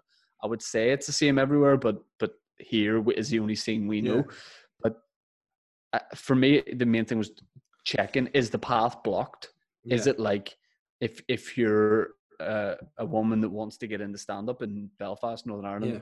i 0.44 0.48
would 0.48 0.62
say 0.62 0.92
it's 0.92 1.08
the 1.08 1.14
same 1.14 1.38
everywhere 1.40 1.78
but 1.78 1.98
but 2.20 2.34
here 2.60 3.04
is 3.12 3.30
the 3.30 3.40
only 3.40 3.56
scene 3.56 3.88
we 3.88 4.02
know 4.02 4.18
Yeah. 4.18 4.36
but 4.84 4.94
uh, 5.94 6.00
for 6.16 6.36
me 6.36 6.62
the 6.82 6.86
main 6.86 7.06
thing 7.06 7.18
was 7.18 7.32
checking 7.84 8.28
is 8.28 8.50
the 8.50 8.60
path 8.60 9.02
blocked 9.04 9.50
is 9.90 10.06
it 10.06 10.20
like 10.20 10.56
if 11.00 11.22
if 11.28 11.58
you're 11.58 12.10
uh, 12.40 12.76
a 12.98 13.06
woman 13.06 13.42
that 13.42 13.50
wants 13.50 13.78
to 13.78 13.88
get 13.88 14.02
into 14.02 14.18
stand 14.18 14.50
up 14.50 14.62
in 14.64 14.90
Belfast, 14.98 15.46
Northern 15.46 15.66
Ireland, 15.66 15.94
Yeah. 15.94 16.00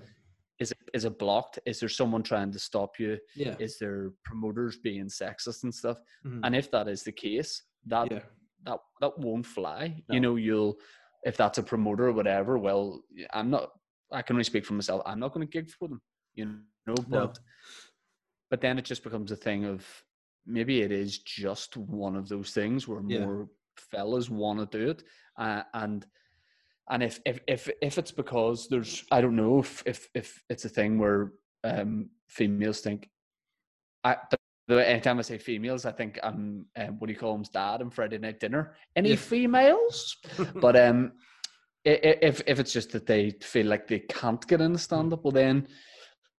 Is 0.60 0.72
it 0.72 0.78
is 0.94 1.06
it 1.06 1.18
blocked? 1.20 1.60
Is 1.66 1.80
there 1.80 1.90
someone 1.90 2.24
trying 2.24 2.52
to 2.52 2.60
stop 2.60 3.00
you? 3.00 3.18
Yeah. 3.36 3.56
Is 3.60 3.78
there 3.80 4.12
promoters 4.26 4.78
being 4.78 5.06
sexist 5.06 5.64
and 5.64 5.74
stuff? 5.74 5.98
Mhm. 6.26 6.42
And 6.44 6.56
if 6.56 6.70
that 6.72 6.88
is 6.88 7.04
the 7.04 7.12
case, 7.12 7.64
that 7.86 8.12
yeah. 8.12 8.20
that 8.66 8.80
that 9.02 9.18
won't 9.18 9.46
fly. 9.46 10.04
No. 10.10 10.14
You 10.16 10.20
know, 10.22 10.36
you'll 10.36 10.80
if 11.24 11.38
that's 11.38 11.58
a 11.58 11.64
promoter 11.64 12.08
or 12.08 12.14
whatever. 12.14 12.58
Well, 12.58 13.04
I'm 13.34 13.50
not. 13.50 13.72
I 14.12 14.22
can 14.22 14.36
only 14.36 14.44
speak 14.44 14.66
for 14.66 14.74
myself. 14.74 15.02
I'm 15.06 15.20
not 15.20 15.34
going 15.34 15.46
to 15.48 15.52
gig 15.52 15.70
for 15.70 15.88
them. 15.88 16.02
You 16.34 16.46
know, 16.88 16.96
but 17.08 17.10
No. 17.10 17.34
but 18.50 18.62
then 18.62 18.78
it 18.80 18.86
just 18.86 19.04
becomes 19.04 19.32
a 19.32 19.36
thing 19.36 19.66
of 19.66 19.86
maybe 20.46 20.82
it 20.82 20.92
is 20.92 21.20
just 21.20 21.78
one 21.78 22.16
of 22.16 22.28
those 22.28 22.52
things 22.52 22.88
where 22.88 23.02
Yeah. 23.08 23.26
more 23.26 23.50
fellas 23.78 24.30
want 24.30 24.60
to 24.60 24.78
do 24.78 24.90
it, 24.90 25.04
uh, 25.38 25.64
and 25.74 26.06
and 26.90 27.04
if 27.04 27.20
if 27.26 27.40
if 27.48 27.70
if 27.82 27.98
it's 27.98 28.12
because 28.12 28.68
there's 28.68 29.04
I 29.12 29.22
don't 29.22 29.36
know 29.36 29.60
if 29.60 29.84
if 29.86 30.10
if 30.14 30.44
it's 30.50 30.66
a 30.66 30.70
thing 30.70 30.98
where 30.98 31.34
um 31.64 32.10
females 32.28 32.82
think 32.82 33.10
I 34.04 34.18
but 34.30 34.40
the 34.68 34.88
anytime 34.88 35.18
I 35.18 35.24
say 35.24 35.38
females, 35.40 35.86
I 35.86 35.92
think 35.92 36.20
I'm 36.22 36.66
um, 36.78 37.00
what 37.00 37.08
do 37.08 37.14
you 37.14 37.20
call 37.20 37.34
them, 37.34 37.44
dad 37.52 37.82
and 37.82 37.94
Friday 37.94 38.20
night 38.20 38.40
dinner. 38.40 38.76
Any 38.96 39.10
Yeah. 39.10 39.16
females? 39.16 40.16
but 40.56 40.76
um, 40.76 41.14
if 41.84 42.42
if 42.46 42.60
it's 42.60 42.72
just 42.72 42.92
that 42.92 43.08
they 43.08 43.32
feel 43.42 43.66
like 43.66 43.88
they 43.88 44.00
can't 44.00 44.46
get 44.48 44.62
into 44.62 44.78
stand 44.80 45.12
up, 45.12 45.24
well 45.24 45.32
then 45.32 45.68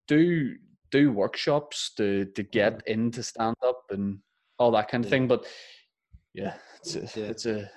do 0.06 0.54
do 0.90 1.12
workshops 1.12 1.92
to 1.96 2.24
to 2.26 2.42
get 2.42 2.82
into 2.86 3.22
stand 3.22 3.56
up 3.66 3.82
and 3.90 4.20
all 4.58 4.70
that 4.72 4.88
kind 4.88 5.04
of 5.04 5.10
Yeah. 5.10 5.16
thing. 5.16 5.28
But 5.28 5.46
yeah, 6.34 6.54
it's 6.76 6.94
a, 6.94 7.20
Yeah. 7.20 7.26
it's 7.30 7.46
a 7.46 7.70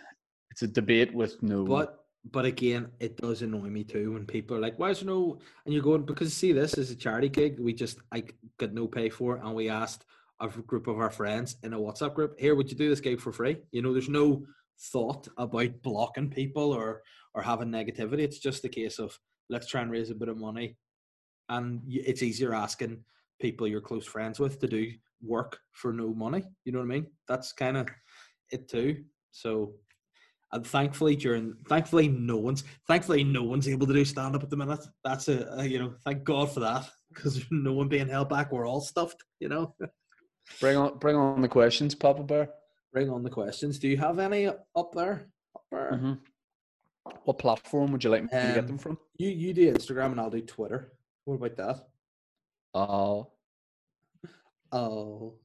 it's 0.52 0.62
a 0.62 0.68
debate 0.68 1.14
with 1.16 1.42
no. 1.42 1.66
But 1.66 2.03
but 2.32 2.46
again, 2.46 2.90
it 3.00 3.18
does 3.18 3.42
annoy 3.42 3.70
me 3.70 3.84
too 3.84 4.14
when 4.14 4.26
people 4.26 4.56
are 4.56 4.62
like, 4.62 4.80
"Why 4.80 4.92
is 4.92 5.00
there 5.00 5.08
no?" 5.08 5.40
And 5.66 5.74
you're 5.74 5.84
going 5.84 6.06
because 6.06 6.34
see, 6.34 6.54
this 6.54 6.76
is 6.76 6.90
a 6.92 6.96
charity 6.96 7.30
gig. 7.30 7.60
We 7.60 7.74
just 7.74 8.00
I 8.12 8.24
got 8.58 8.74
no 8.74 8.88
pay 8.88 9.10
for, 9.10 9.38
and 9.38 9.54
we 9.54 9.70
asked 9.70 10.06
a 10.40 10.48
group 10.48 10.88
of 10.88 10.98
our 10.98 11.10
friends 11.10 11.58
in 11.64 11.74
a 11.74 11.80
WhatsApp 11.80 12.14
group, 12.14 12.40
"Here, 12.40 12.56
would 12.56 12.72
you 12.72 12.78
do 12.78 12.90
this 12.90 13.02
gig 13.02 13.20
for 13.20 13.32
free?" 13.32 13.58
You 13.72 13.82
know, 13.82 13.92
there's 13.92 14.10
no 14.10 14.46
thought 14.80 15.28
about 15.38 15.82
blocking 15.82 16.30
people 16.30 16.72
or 16.72 17.04
or 17.36 17.42
having 17.42 17.70
negativity. 17.70 18.20
It's 18.20 18.40
just 18.40 18.66
a 18.66 18.70
case 18.70 19.00
of 19.00 19.20
let's 19.50 19.68
try 19.68 19.82
and 19.82 19.92
raise 19.92 20.10
a 20.10 20.16
bit 20.16 20.30
of 20.30 20.38
money, 20.38 20.78
and 21.50 21.82
it's 21.88 22.24
easier 22.24 22.54
asking 22.54 23.04
people 23.42 23.68
you're 23.68 23.82
close 23.82 24.06
friends 24.06 24.40
with 24.40 24.60
to 24.60 24.68
do 24.68 24.92
work 25.22 25.60
for 25.72 25.92
no 25.92 26.14
money. 26.14 26.44
You 26.64 26.72
know 26.72 26.80
what 26.80 26.86
I 26.86 27.00
mean? 27.00 27.08
That's 27.28 27.52
kind 27.52 27.78
of 27.78 27.88
it 28.52 28.70
too. 28.70 29.04
So 29.32 29.74
and 30.54 30.66
thankfully 30.66 31.16
during 31.16 31.56
thankfully 31.68 32.08
no 32.08 32.38
one's 32.38 32.64
thankfully 32.88 33.24
no 33.24 33.43
one's 33.43 33.68
able 33.68 33.88
to 33.88 33.93
do 33.93 34.06
stand 34.06 34.36
up 34.36 34.43
at 34.43 34.49
the 34.49 34.58
minute. 34.58 34.80
That's 35.04 35.28
a, 35.28 35.47
a 35.58 35.66
you 35.66 35.80
know 35.80 35.93
thank 36.06 36.24
God 36.24 36.51
for 36.51 36.60
that 36.62 36.89
because 37.10 37.43
no 37.51 37.74
one 37.74 37.88
being 37.89 38.08
held 38.08 38.30
back. 38.30 38.51
We're 38.51 38.68
all 38.68 38.82
stuffed. 38.82 39.24
You 39.39 39.49
know. 39.49 39.76
bring 40.60 40.78
on 40.78 40.97
bring 40.99 41.16
on 41.16 41.41
the 41.41 41.47
questions, 41.47 41.95
Papa 41.95 42.24
Bear. 42.24 42.49
Bring 42.93 43.10
on 43.10 43.24
the 43.24 43.30
questions. 43.30 43.80
Do 43.80 43.88
you 43.88 43.97
have 43.97 44.20
any 44.20 44.47
up 44.47 44.91
there? 44.93 45.28
Up 45.56 45.64
there? 45.72 45.91
Mhm. 45.93 46.20
What 47.26 47.39
platform 47.39 47.91
would 47.91 48.04
you 48.04 48.10
like 48.12 48.24
me 48.24 48.30
to 48.30 48.36
get 48.36 48.60
Um, 48.60 48.68
them 48.68 48.78
from? 48.78 48.97
You 49.18 49.30
you 49.30 49.54
do 49.54 49.74
Instagram 49.74 50.12
and 50.12 50.22
I'll 50.22 50.30
do 50.30 50.41
Twitter. 50.41 50.93
What 51.26 51.36
about 51.36 51.56
that? 51.58 51.88
Oh, 52.76 53.32
Oh. 54.72 55.36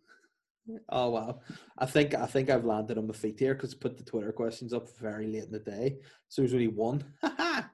Oh 0.89 1.11
wow! 1.11 1.41
I 1.79 1.87
think 1.87 2.15
I 2.15 2.27
think 2.27 2.51
I've 2.51 2.65
landed 2.65 2.99
on 2.99 3.07
my 3.07 3.15
feet 3.15 3.39
here 3.39 3.55
because 3.55 3.75
put 3.75 3.97
the 3.97 4.05
Twitter 4.05 4.33
questions 4.33 4.73
up 4.73 4.89
very 4.99 5.27
late 5.27 5.45
in 5.45 5.53
the 5.53 5.59
day, 5.59 5.99
so 6.29 6.43
there's 6.43 6.55
only 6.55 6.69
one. 6.69 7.05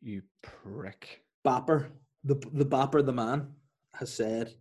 you 0.00 0.22
prick. 0.42 1.22
Bapper, 1.44 1.90
the 2.24 2.36
the 2.52 2.64
Bapper, 2.64 3.02
the 3.02 3.12
man, 3.12 3.48
has 3.94 4.12
said. 4.12 4.54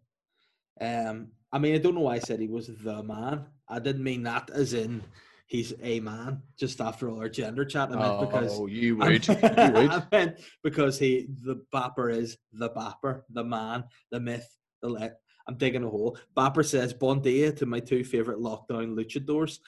Um, 0.80 1.30
I 1.52 1.60
mean, 1.60 1.76
I 1.76 1.78
don't 1.80 1.96
know 1.96 2.02
why 2.02 2.16
I 2.16 2.20
said 2.20 2.40
he 2.40 2.48
was 2.48 2.68
the 2.68 3.02
man. 3.02 3.46
I 3.70 3.80
didn't 3.80 4.04
mean 4.04 4.24
that 4.24 4.50
as 4.50 4.74
in 4.74 5.04
he's 5.48 5.74
a 5.82 6.00
man. 6.02 6.44
Just 6.60 6.80
after 6.82 7.10
all 7.10 7.20
our 7.20 7.30
gender 7.30 7.66
chat, 7.66 7.90
I 7.92 7.96
meant 7.96 8.20
because 8.20 8.60
oh, 8.60 8.68
you 8.68 9.02
I 9.02 9.08
would. 9.08 9.28
you 9.28 9.36
would. 9.42 9.46
I 9.60 10.04
meant 10.12 10.40
because 10.64 11.00
he 11.00 11.28
the 11.44 11.64
Bapper 11.72 12.10
is 12.10 12.38
the 12.52 12.70
Bapper, 12.70 13.26
the 13.30 13.44
man, 13.44 13.86
the 14.12 14.20
myth, 14.20 14.48
the 14.82 14.90
le- 14.90 15.12
I'm 15.48 15.56
digging 15.56 15.84
a 15.84 15.90
hole. 15.90 16.18
Bapper 16.36 16.64
says 16.64 16.94
bon 16.94 17.22
dia 17.22 17.52
to 17.54 17.66
my 17.66 17.80
two 17.80 18.04
favorite 18.04 18.40
lockdown 18.40 18.96
luchadors. 18.96 19.60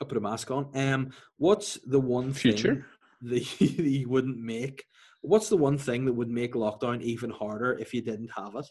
I 0.00 0.04
put 0.04 0.16
a 0.18 0.20
mask 0.20 0.50
on. 0.50 0.68
Um, 0.74 1.10
what's 1.36 1.78
the 1.86 2.00
one 2.00 2.32
Future? 2.32 2.74
thing 2.74 3.30
that 3.30 3.60
you, 3.60 3.68
that 3.76 3.88
you 3.88 4.08
wouldn't 4.08 4.38
make? 4.38 4.84
What's 5.20 5.48
the 5.48 5.56
one 5.56 5.78
thing 5.78 6.04
that 6.06 6.12
would 6.12 6.28
make 6.30 6.54
lockdown 6.54 7.00
even 7.02 7.30
harder 7.30 7.78
if 7.78 7.94
you 7.94 8.02
didn't 8.02 8.30
have 8.36 8.56
it? 8.56 8.66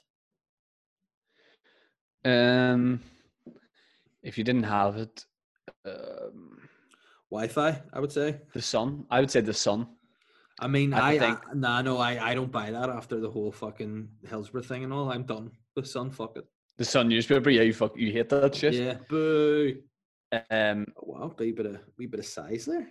Um, 2.24 3.02
if 4.22 4.38
you 4.38 4.44
didn't 4.44 4.64
have 4.64 4.98
it, 4.98 5.26
um, 5.86 6.58
Wi-Fi, 7.32 7.82
I 7.94 8.00
would 8.00 8.12
say. 8.12 8.42
the 8.54 8.62
sun. 8.62 9.06
I 9.10 9.22
would 9.22 9.32
say 9.32 9.42
the 9.42 9.54
sun. 9.54 9.88
I 10.60 10.68
mean, 10.68 10.94
I 10.94 11.00
I, 11.00 11.10
I 11.14 11.20
think- 11.20 11.56
nah, 11.56 11.82
no, 11.82 11.98
I, 11.98 12.32
I 12.32 12.34
don't 12.36 12.52
buy 12.52 12.72
that 12.72 12.90
after 12.90 13.20
the 13.20 13.30
whole 13.32 13.52
fucking 13.52 14.10
Hillsborough 14.28 14.62
thing 14.64 14.84
and 14.84 14.94
all. 14.94 15.10
I'm 15.12 15.24
done. 15.24 15.52
The 15.76 15.86
sun, 15.86 16.12
fuck 16.12 16.38
it. 16.38 16.46
The 16.78 16.86
Sun 16.86 17.10
newspaper. 17.10 17.50
Yeah, 17.50 17.62
you 17.62 17.74
fuck. 17.74 17.96
You 17.96 18.12
hate 18.12 18.30
that 18.30 18.56
shit. 18.56 18.74
Yeah, 18.74 18.96
boo. 19.08 19.82
Um, 20.50 20.86
Oh, 20.98 21.04
wow, 21.06 21.36
wee 21.38 21.52
bit 21.52 21.66
of 21.66 21.80
wee 21.98 22.08
bit 22.08 22.20
of 22.22 22.26
size 22.26 22.66
there. 22.66 22.88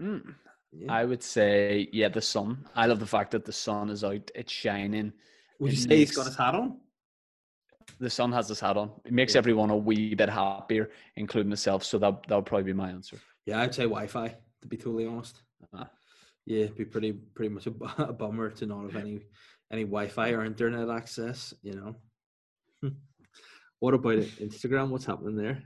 mm, 0.00 0.34
Yeah. 0.72 0.92
I 0.92 1.04
would 1.04 1.22
say 1.22 1.88
yeah, 1.92 2.08
the 2.08 2.20
sun. 2.22 2.66
I 2.74 2.86
love 2.86 2.98
the 3.00 3.06
fact 3.06 3.30
that 3.32 3.44
the 3.44 3.52
sun 3.52 3.90
is 3.90 4.02
out. 4.04 4.30
It's 4.34 4.52
shining. 4.52 5.12
Would 5.60 5.72
you 5.72 5.78
it 5.78 5.88
say 5.88 5.96
he's 5.98 6.10
got 6.16 6.22
makes- 6.22 6.28
his 6.30 6.36
hat 6.38 6.54
on? 6.54 6.80
The 8.00 8.10
sun 8.10 8.32
has 8.32 8.48
his 8.48 8.60
hat 8.60 8.76
on. 8.78 8.90
It 9.04 9.12
makes 9.12 9.34
Yeah. 9.34 9.38
everyone 9.38 9.70
a 9.70 9.76
wee 9.76 10.14
bit 10.14 10.28
happier, 10.30 10.90
including 11.16 11.50
myself. 11.50 11.84
So 11.84 11.98
that 11.98 12.26
that 12.28 12.34
would 12.36 12.46
probably 12.46 12.64
be 12.64 12.72
my 12.72 12.90
answer. 12.90 13.18
Yeah, 13.46 13.60
I'd 13.60 13.74
say 13.74 13.84
Wi-Fi. 13.84 14.28
To 14.62 14.68
be 14.68 14.76
totally 14.78 15.06
honest. 15.06 15.42
Ah. 15.74 15.90
Yeah, 16.46 16.64
it'd 16.64 16.76
be 16.76 16.84
pretty 16.86 17.12
pretty 17.12 17.50
much 17.54 17.66
a, 17.66 17.70
a 18.08 18.12
bummer 18.12 18.50
to 18.50 18.66
not 18.66 18.82
have 18.84 18.96
any 18.96 19.20
any 19.74 19.84
Wi-Fi 19.84 20.30
or 20.30 20.44
internet 20.44 20.88
access. 20.88 21.52
You 21.62 21.74
know. 22.80 22.90
what 23.80 23.94
about 23.94 24.14
it? 24.14 24.30
Instagram? 24.38 24.88
What's 24.88 25.04
happening 25.04 25.36
there? 25.36 25.62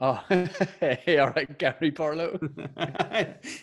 Oh, 0.00 0.20
hey, 0.80 1.18
all 1.18 1.30
right, 1.30 1.58
Gary 1.58 1.90
Barlow. 1.90 2.38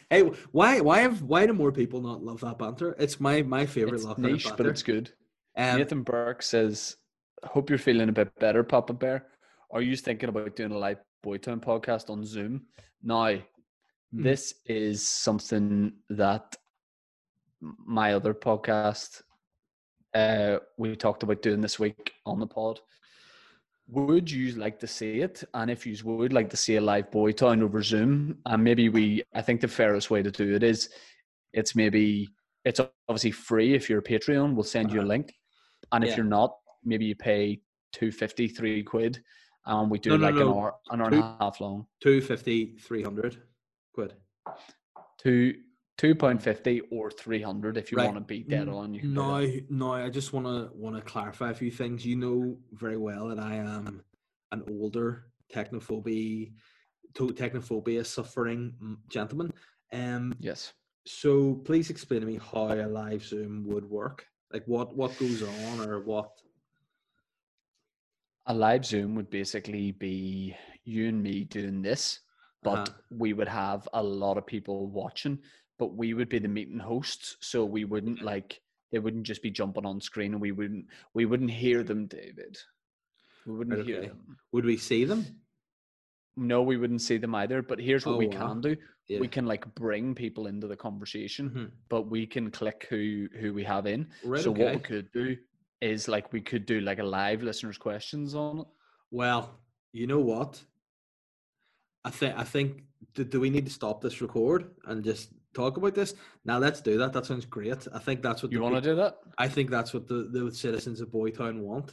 hey, 0.10 0.22
why 0.52 0.80
why 0.80 1.00
have 1.02 1.22
why 1.24 1.46
do 1.46 1.54
more 1.54 1.72
people 1.74 2.02
not 2.02 2.24
love 2.24 2.40
that 2.42 2.58
banter? 2.58 2.96
It's 3.00 3.20
my 3.20 3.42
my 3.42 3.66
favorite 3.66 4.02
It's 4.02 4.18
niche, 4.18 4.46
banter. 4.46 4.58
but 4.58 4.66
it's 4.68 4.84
good. 4.84 5.12
um, 5.58 5.78
Nathan 5.78 6.04
Burke 6.04 6.42
says, 6.42 6.96
"Hope 7.44 7.70
you're 7.70 7.80
feeling 7.80 8.08
a 8.10 8.14
bit 8.14 8.38
better, 8.40 8.64
Papa 8.64 8.94
Bear. 8.94 9.28
Are 9.72 9.82
you 9.82 9.96
thinking 9.98 10.30
about 10.30 10.56
doing 10.56 10.72
a 10.72 10.78
live 10.78 11.00
Boytown 11.26 11.62
podcast 11.62 12.10
on 12.10 12.24
Zoom 12.26 12.68
now? 13.04 13.36
Hmm. 14.14 14.24
This 14.24 14.54
is 14.66 15.08
something 15.08 15.94
that 16.10 16.56
my 17.62 18.14
other 18.14 18.34
podcast 18.34 19.22
uh, 20.14 20.58
we 20.78 20.96
talked 20.96 21.24
about 21.24 21.42
doing 21.42 21.62
this 21.62 21.80
week 21.80 22.14
on 22.26 22.40
the 22.40 22.48
pod. 22.48 22.80
Would 23.88 24.30
you 24.32 24.54
like 24.54 24.80
to 24.80 24.88
see 24.88 25.20
it? 25.22 25.44
And 25.54 25.70
if 25.70 25.86
you 25.86 25.96
would 26.06 26.34
like 26.34 26.50
to 26.52 26.58
see 26.58 26.76
a 26.78 26.82
live 26.82 27.12
Boytown 27.12 27.62
over 27.62 27.82
Zoom, 27.84 28.38
and 28.46 28.64
maybe 28.64 28.90
we, 28.90 29.24
I 29.34 29.42
think 29.42 29.60
the 29.62 29.68
fairest 29.68 30.10
way 30.10 30.24
to 30.24 30.32
do 30.32 30.56
it 30.56 30.64
is, 30.64 30.90
it's 31.54 31.76
maybe 31.76 32.30
it's 32.64 32.80
obviously 33.10 33.32
free 33.32 33.74
if 33.74 33.90
you're 33.90 34.00
a 34.00 34.04
Patreon. 34.04 34.54
We'll 34.54 34.64
send 34.64 34.92
you 34.92 35.00
a 35.00 35.02
Uh-huh. 35.02 35.08
link, 35.10 35.34
and 35.92 36.04
if 36.04 36.12
Yeah. 36.12 36.18
you're 36.18 36.26
not, 36.26 36.58
maybe 36.84 37.06
you 37.06 37.16
pay 37.16 37.62
two 37.92 38.12
fifty, 38.12 38.48
three 38.48 38.82
quid, 38.84 39.22
and 39.66 39.92
we 39.92 40.00
do 40.00 40.12
No, 40.12 40.18
no, 40.18 40.26
like 40.28 40.36
an 40.36 40.40
no. 40.42 40.58
hour, 40.60 40.76
an 40.92 41.02
hour 41.02 41.10
Two- 41.10 41.16
and 41.18 41.26
a 41.26 41.38
half 41.42 41.60
long. 41.60 41.88
250, 42.02 42.78
300 42.78 43.44
quid. 43.94 44.14
Two 45.18 45.56
two 46.02 46.16
pound 46.16 46.42
fifty 46.42 46.82
or 46.90 47.12
three 47.12 47.44
hundred 47.44 47.78
if 47.78 47.92
you 47.92 47.98
Right. 48.00 48.06
want 48.06 48.18
to 48.18 48.22
be 48.22 48.42
dead 48.42 48.68
on. 48.68 48.96
You 48.96 49.02
No, 49.04 49.46
no, 49.70 49.94
I 49.94 50.10
just 50.10 50.34
want 50.34 50.48
to 50.48 50.76
want 50.76 50.96
to 50.96 51.02
clarify 51.04 51.52
a 51.52 51.54
few 51.54 51.70
things. 51.70 52.04
You 52.04 52.16
know 52.16 52.58
very 52.72 52.98
well 52.98 53.28
that 53.28 53.38
I 53.38 53.54
am 53.58 54.02
an 54.52 54.64
older 54.72 55.28
technophobia, 55.54 56.52
to 57.14 57.28
technophobia 57.28 58.04
suffering 58.04 58.98
gentleman. 59.10 59.54
Um, 59.94 60.34
Yes. 60.40 60.74
so 61.06 61.56
please 61.66 61.92
explain 61.92 62.22
to 62.22 62.28
me 62.28 62.40
how 62.52 62.70
a 62.70 62.88
live 62.88 63.24
Zoom 63.24 63.64
would 63.68 63.88
work. 63.88 64.26
Like 64.52 64.66
what 64.66 64.96
what 64.96 65.18
goes 65.18 65.44
on 65.44 65.80
or 65.88 66.00
what? 66.00 66.32
A 68.48 68.54
live 68.56 68.86
Zoom 68.86 69.14
would 69.16 69.30
basically 69.30 69.92
be 69.92 70.56
you 70.84 71.10
and 71.10 71.22
me 71.22 71.44
doing 71.44 71.84
this, 71.84 72.22
but 72.64 72.90
Uh-huh. 72.90 72.94
we 73.12 73.34
would 73.34 73.48
have 73.48 73.88
a 73.94 74.02
lot 74.02 74.38
of 74.40 74.48
people 74.48 74.88
watching, 74.88 75.38
but 75.82 75.96
we 75.96 76.14
would 76.14 76.30
be 76.30 76.38
the 76.38 76.48
meeting 76.48 76.78
hosts. 76.78 77.38
So 77.40 77.66
we 77.66 77.86
wouldn't 77.86 78.22
like 78.22 78.62
they 78.92 79.00
wouldn't 79.00 79.24
just 79.24 79.42
be 79.42 79.50
jumping 79.50 79.84
on 79.84 80.00
screen 80.00 80.34
and 80.34 80.40
we 80.40 80.52
wouldn't 80.52 80.86
we 81.16 81.26
wouldn't 81.26 81.50
hear 81.50 81.82
them, 81.82 82.06
David. 82.06 82.56
We 83.48 83.54
wouldn't 83.56 83.78
Right, 83.78 83.86
hear 83.88 84.02
them. 84.02 84.38
Would 84.52 84.64
we 84.66 84.78
see 84.78 85.06
them? 85.06 85.26
No, 86.38 86.62
we 86.62 86.78
wouldn't 86.78 87.02
see 87.02 87.18
them 87.18 87.34
either. 87.34 87.64
But 87.64 87.80
here's 87.80 88.06
what 88.06 88.14
Oh, 88.14 88.18
we 88.20 88.28
wow. 88.28 88.48
can 88.50 88.62
do. 88.62 88.78
Yeah. 89.08 89.20
We 89.22 89.28
can 89.28 89.48
like 89.48 89.74
bring 89.74 90.14
people 90.14 90.46
into 90.46 90.68
the 90.68 90.78
conversation, 90.78 91.50
Mhm. 91.50 91.72
but 91.90 92.04
we 92.04 92.28
can 92.28 92.52
click 92.52 92.86
who 92.92 93.28
who 93.40 93.52
we 93.56 93.64
have 93.64 93.88
in. 93.88 94.08
Right. 94.24 94.44
so 94.44 94.52
what 94.52 94.76
we 94.76 94.82
could 94.82 95.12
do 95.12 95.36
is 95.82 96.08
like 96.08 96.32
we 96.32 96.42
could 96.42 96.68
do 96.68 96.80
like 96.82 97.00
a 97.00 97.04
live 97.22 97.42
listeners 97.42 97.80
questions 97.80 98.36
on 98.36 98.60
it. 98.60 98.68
Well, 99.10 99.60
you 99.94 100.06
know 100.06 100.20
what? 100.20 100.64
I 102.06 102.12
think 102.12 102.38
I 102.38 102.44
think 102.44 102.84
do, 103.16 103.24
do 103.24 103.40
we 103.40 103.50
need 103.50 103.66
to 103.66 103.72
stop 103.72 104.00
this 104.00 104.22
record 104.22 104.76
and 104.86 105.04
just 105.04 105.34
talk 105.54 105.78
about 105.78 105.96
this? 105.96 106.16
Now 106.46 106.58
let's 106.58 106.82
do 106.82 106.98
that. 106.98 107.14
That 107.14 107.26
sounds 107.26 107.46
great. 107.46 107.88
I 107.94 108.00
think 108.00 108.22
that's 108.22 108.44
what 108.44 108.52
You 108.52 108.62
want 108.62 108.76
to 108.76 108.82
do 108.82 108.96
that? 108.96 109.18
I 109.38 109.48
think 109.48 109.70
that's 109.70 109.94
what 109.94 110.08
the, 110.08 110.30
the 110.32 110.52
citizens 110.54 111.02
of 111.02 111.10
Boytown 111.10 111.60
want. 111.60 111.92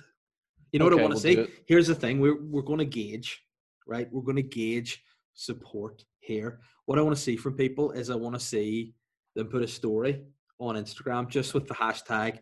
You 0.73 0.79
know 0.79 0.85
what 0.85 0.95
I 0.95 1.03
want 1.03 1.17
to 1.17 1.37
we'll 1.37 1.47
see? 1.47 1.53
Here's 1.67 1.87
the 1.87 1.95
thing: 1.95 2.21
we're 2.21 2.43
we're 2.43 2.63
going 2.63 2.79
to 2.79 2.85
gauge, 2.85 3.43
right? 3.87 4.07
We're 4.13 4.23
going 4.23 4.37
to 4.37 4.43
gauge 4.43 5.03
support 5.35 6.05
here. 6.21 6.61
What 6.87 6.99
I 6.99 7.03
want 7.03 7.17
to 7.17 7.23
see 7.23 7.37
from 7.37 7.55
people 7.55 7.93
is 7.93 8.11
I 8.11 8.17
want 8.17 8.35
to 8.35 8.41
see 8.41 8.95
them 9.35 9.49
put 9.49 9.63
a 9.63 9.69
story 9.69 10.25
on 10.59 10.75
Instagram 10.75 11.29
just 11.29 11.55
with 11.55 11.67
the 11.69 11.75
hashtag 11.75 12.39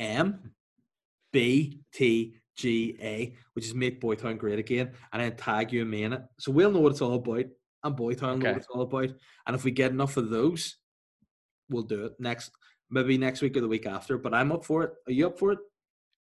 MBTGA, 0.00 0.34
which 3.52 3.66
is 3.66 3.74
make 3.74 4.00
Boytown 4.00 4.38
great 4.38 4.58
again, 4.58 4.92
and 5.12 5.22
then 5.22 5.36
tag 5.36 5.72
you 5.72 5.82
and 5.82 5.90
me 5.90 6.04
in 6.04 6.14
it. 6.14 6.22
So 6.38 6.50
we'll 6.50 6.70
know 6.70 6.80
what 6.80 6.92
it's 6.92 7.02
all 7.02 7.14
about, 7.14 7.44
and 7.84 7.96
Boytown 7.96 8.20
know 8.20 8.34
Okay. 8.38 8.48
what 8.52 8.56
it's 8.58 8.66
all 8.68 8.82
about. 8.82 9.10
And 9.46 9.54
if 9.56 9.64
we 9.64 9.70
get 9.70 9.90
enough 9.92 10.16
of 10.16 10.30
those, 10.30 10.76
we'll 11.70 11.82
do 11.82 12.06
it 12.06 12.12
next, 12.18 12.50
maybe 12.90 13.18
next 13.18 13.40
week 13.42 13.56
or 13.56 13.60
the 13.60 13.68
week 13.68 13.86
after. 13.86 14.18
But 14.18 14.34
I'm 14.34 14.52
up 14.52 14.64
for 14.64 14.84
it. 14.84 14.92
Are 15.06 15.12
you 15.12 15.26
up 15.26 15.38
for 15.38 15.52
it? 15.52 15.58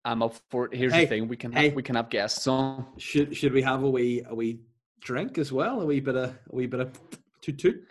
I'm 0.04 0.22
up 0.22 0.36
for 0.52 0.66
it. 0.66 0.76
Here's 0.76 0.94
Hey, 0.94 1.06
the 1.06 1.10
thing: 1.10 1.28
we 1.28 1.38
can 1.38 1.52
hey. 1.52 1.66
have, 1.68 1.76
we 1.76 1.84
can 1.84 1.96
have 1.96 2.10
guests 2.10 2.46
on. 2.48 2.86
Should 2.98 3.36
should 3.36 3.54
we 3.54 3.62
have 3.64 3.84
a 3.84 3.90
wee 3.90 4.24
a 4.30 4.36
wee 4.36 4.60
drink 5.00 5.38
as 5.38 5.52
well? 5.52 5.82
A 5.82 5.86
wee 5.86 6.00
bit 6.00 6.16
of 6.16 6.30
a 6.30 6.56
wee 6.56 6.68
bit 6.68 6.80
of 6.82 7.00
toot 7.42 7.58
toot. 7.58 7.88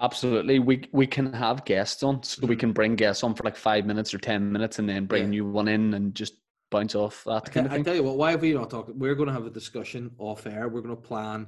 Absolutely, 0.00 0.58
we 0.58 0.84
we 0.92 1.06
can 1.06 1.32
have 1.32 1.64
guests 1.64 2.02
on, 2.02 2.22
so 2.22 2.46
we 2.46 2.54
Mhm. 2.54 2.60
can 2.60 2.72
bring 2.72 2.94
guests 2.96 3.24
on 3.24 3.34
for 3.34 3.42
like 3.44 3.56
five 3.56 3.84
minutes 3.86 4.12
or 4.14 4.18
ten 4.18 4.52
minutes, 4.52 4.78
and 4.78 4.88
then 4.88 5.06
bring 5.06 5.24
Yeah. 5.24 5.30
new 5.30 5.46
one 5.50 5.68
in 5.68 5.94
and 5.94 6.14
just 6.14 6.34
bounce 6.70 6.94
off 6.94 7.24
that 7.24 7.42
I, 7.46 7.50
kind 7.50 7.66
of 7.66 7.72
I 7.72 7.82
tell 7.82 7.94
you 7.94 8.02
what, 8.02 8.16
why 8.16 8.32
have 8.32 8.42
we 8.42 8.52
not 8.52 8.70
talked? 8.70 8.90
We're 8.94 9.14
going 9.14 9.28
to 9.28 9.32
have 9.32 9.46
a 9.46 9.50
discussion 9.50 10.10
off 10.18 10.46
air. 10.46 10.68
We're 10.68 10.80
going 10.82 10.94
to 10.96 11.00
plan. 11.00 11.46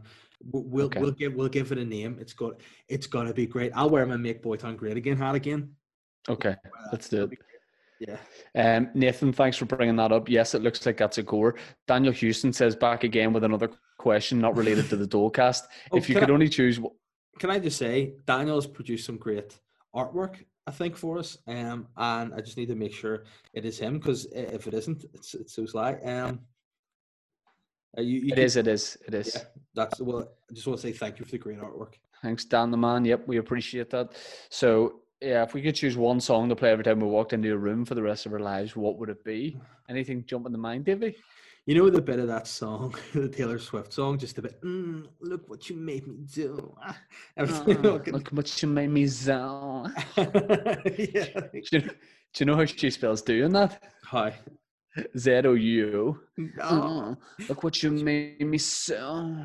We'll 0.50 0.64
we'll, 0.64 0.86
Okay. 0.86 1.00
we'll 1.00 1.10
give 1.12 1.34
we'll 1.34 1.48
give 1.48 1.70
it 1.72 1.78
a 1.78 1.84
name. 1.84 2.16
It's 2.20 2.32
got 2.32 2.60
it's 2.88 3.06
going 3.06 3.26
to 3.26 3.34
be 3.34 3.46
great. 3.46 3.72
I'll 3.74 3.90
wear 3.90 4.06
my 4.06 4.16
Make 4.16 4.42
Boytown 4.42 4.76
Great 4.76 4.96
Again 4.96 5.16
hat 5.16 5.34
again. 5.34 5.74
Okay, 6.28 6.54
let's 6.92 7.08
do 7.08 7.24
it. 7.24 7.38
Yeah. 8.00 8.16
Um, 8.54 8.88
Nathan, 8.94 9.32
thanks 9.32 9.58
for 9.58 9.66
bringing 9.66 9.96
that 9.96 10.10
up. 10.12 10.28
Yes, 10.28 10.54
it 10.54 10.62
looks 10.62 10.84
like 10.86 10.96
that's 10.96 11.18
a 11.18 11.22
core. 11.22 11.56
Daniel 11.86 12.12
Houston 12.14 12.50
says 12.52 12.74
back 12.74 13.04
again 13.04 13.34
with 13.34 13.44
another 13.44 13.70
question 13.98 14.38
not 14.38 14.56
related 14.56 14.88
to 14.88 14.96
the 14.96 15.06
Dolecast. 15.16 15.64
Oh, 15.92 15.98
if 15.98 16.08
you 16.08 16.14
could 16.14 16.30
I- 16.30 16.32
only 16.32 16.48
choose, 16.48 16.80
Can 17.38 17.50
I 17.50 17.58
just 17.58 17.76
say, 17.76 18.14
Daniel's 18.26 18.66
produced 18.66 19.04
some 19.04 19.18
great 19.18 19.58
artwork. 19.94 20.36
I 20.70 20.72
think 20.72 20.96
for 20.96 21.18
us, 21.18 21.36
um, 21.48 21.88
and 21.96 22.32
I 22.32 22.40
just 22.40 22.56
need 22.56 22.68
to 22.68 22.76
make 22.76 22.94
sure 22.94 23.24
it 23.54 23.64
is 23.64 23.76
him 23.76 23.98
because 23.98 24.26
if 24.32 24.68
it 24.68 24.74
isn't, 24.74 25.04
it's 25.14 25.34
it's 25.34 25.52
so 25.52 25.66
sly. 25.66 25.94
Um, 25.94 26.38
uh, 27.98 28.02
you, 28.02 28.20
you 28.20 28.26
it 28.28 28.34
can- 28.36 28.44
is, 28.44 28.56
it 28.56 28.68
is, 28.68 28.96
it 29.08 29.14
is. 29.14 29.34
Yeah, 29.34 29.42
that's 29.74 30.00
well. 30.00 30.28
I 30.48 30.54
just 30.54 30.68
want 30.68 30.78
to 30.80 30.86
say 30.86 30.92
thank 30.92 31.18
you 31.18 31.24
for 31.24 31.32
the 31.32 31.38
great 31.38 31.58
artwork. 31.58 31.94
Thanks, 32.22 32.44
Dan 32.44 32.70
the 32.70 32.76
man. 32.76 33.04
Yep, 33.04 33.26
we 33.26 33.38
appreciate 33.38 33.90
that. 33.90 34.12
So, 34.48 35.00
yeah, 35.20 35.42
if 35.42 35.54
we 35.54 35.60
could 35.62 35.74
choose 35.74 35.96
one 35.96 36.20
song 36.20 36.48
to 36.50 36.54
play 36.54 36.70
every 36.70 36.84
time 36.84 37.00
we 37.00 37.08
walked 37.08 37.32
into 37.32 37.52
a 37.52 37.56
room 37.58 37.84
for 37.84 37.96
the 37.96 38.02
rest 38.02 38.26
of 38.26 38.32
our 38.32 38.38
lives, 38.38 38.76
what 38.76 38.96
would 38.98 39.08
it 39.08 39.24
be? 39.24 39.56
Anything 39.88 40.24
jump 40.24 40.46
in 40.46 40.52
the 40.52 40.58
mind, 40.58 40.84
Davey? 40.84 41.16
You 41.70 41.76
know 41.76 41.88
the 41.88 42.00
bit 42.02 42.18
of 42.18 42.26
that 42.26 42.48
song, 42.48 42.96
the 43.14 43.28
Taylor 43.28 43.60
Swift 43.60 43.92
song, 43.92 44.18
just 44.18 44.36
a 44.38 44.42
bit. 44.42 44.60
Mm, 44.62 45.06
look 45.20 45.48
what 45.48 45.70
you 45.70 45.76
made 45.76 46.04
me 46.04 46.16
do. 46.34 46.76
Ah, 46.82 46.98
everything 47.36 47.86
Oh, 47.86 47.92
fucking- 47.98 48.12
look 48.12 48.28
what 48.30 48.60
you 48.60 48.68
made 48.68 48.90
me 48.90 49.06
so. 49.06 49.86
yeah. 50.16 51.28
Do 51.30 51.60
you, 51.70 51.80
do 51.80 51.90
you 52.40 52.46
know 52.46 52.56
how 52.56 52.64
she 52.64 52.90
spells 52.90 53.22
doing 53.22 53.52
that? 53.52 53.84
Hi. 54.06 54.34
Z 55.16 55.30
O 55.44 55.52
U. 55.54 56.20
Oh, 56.60 56.60
Oh, 56.60 57.16
look 57.48 57.62
what 57.62 57.80
you 57.84 57.92
made 57.92 58.44
me 58.44 58.58
so. 58.58 59.36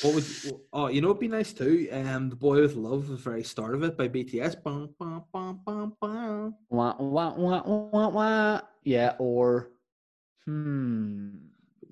what 0.00 0.14
would? 0.14 0.24
Oh, 0.72 0.86
you 0.88 1.02
know, 1.02 1.08
it'd 1.10 1.20
be 1.20 1.28
nice 1.28 1.52
too. 1.52 1.86
Um, 1.92 2.30
the 2.30 2.36
boy 2.36 2.62
with 2.62 2.76
love, 2.76 3.08
the 3.08 3.16
very 3.16 3.44
start 3.44 3.74
of 3.74 3.82
it 3.82 3.98
by 3.98 4.08
BTS. 4.08 4.62
Bum, 4.62 4.88
bum, 4.98 5.22
bum, 5.30 5.60
bum, 5.66 5.96
bum. 6.00 6.54
Wah, 6.70 6.96
wah, 6.98 7.34
wah, 7.36 7.62
wah, 7.62 8.08
wah. 8.08 8.60
Yeah, 8.84 9.16
or 9.18 9.72
hmm. 10.46 11.28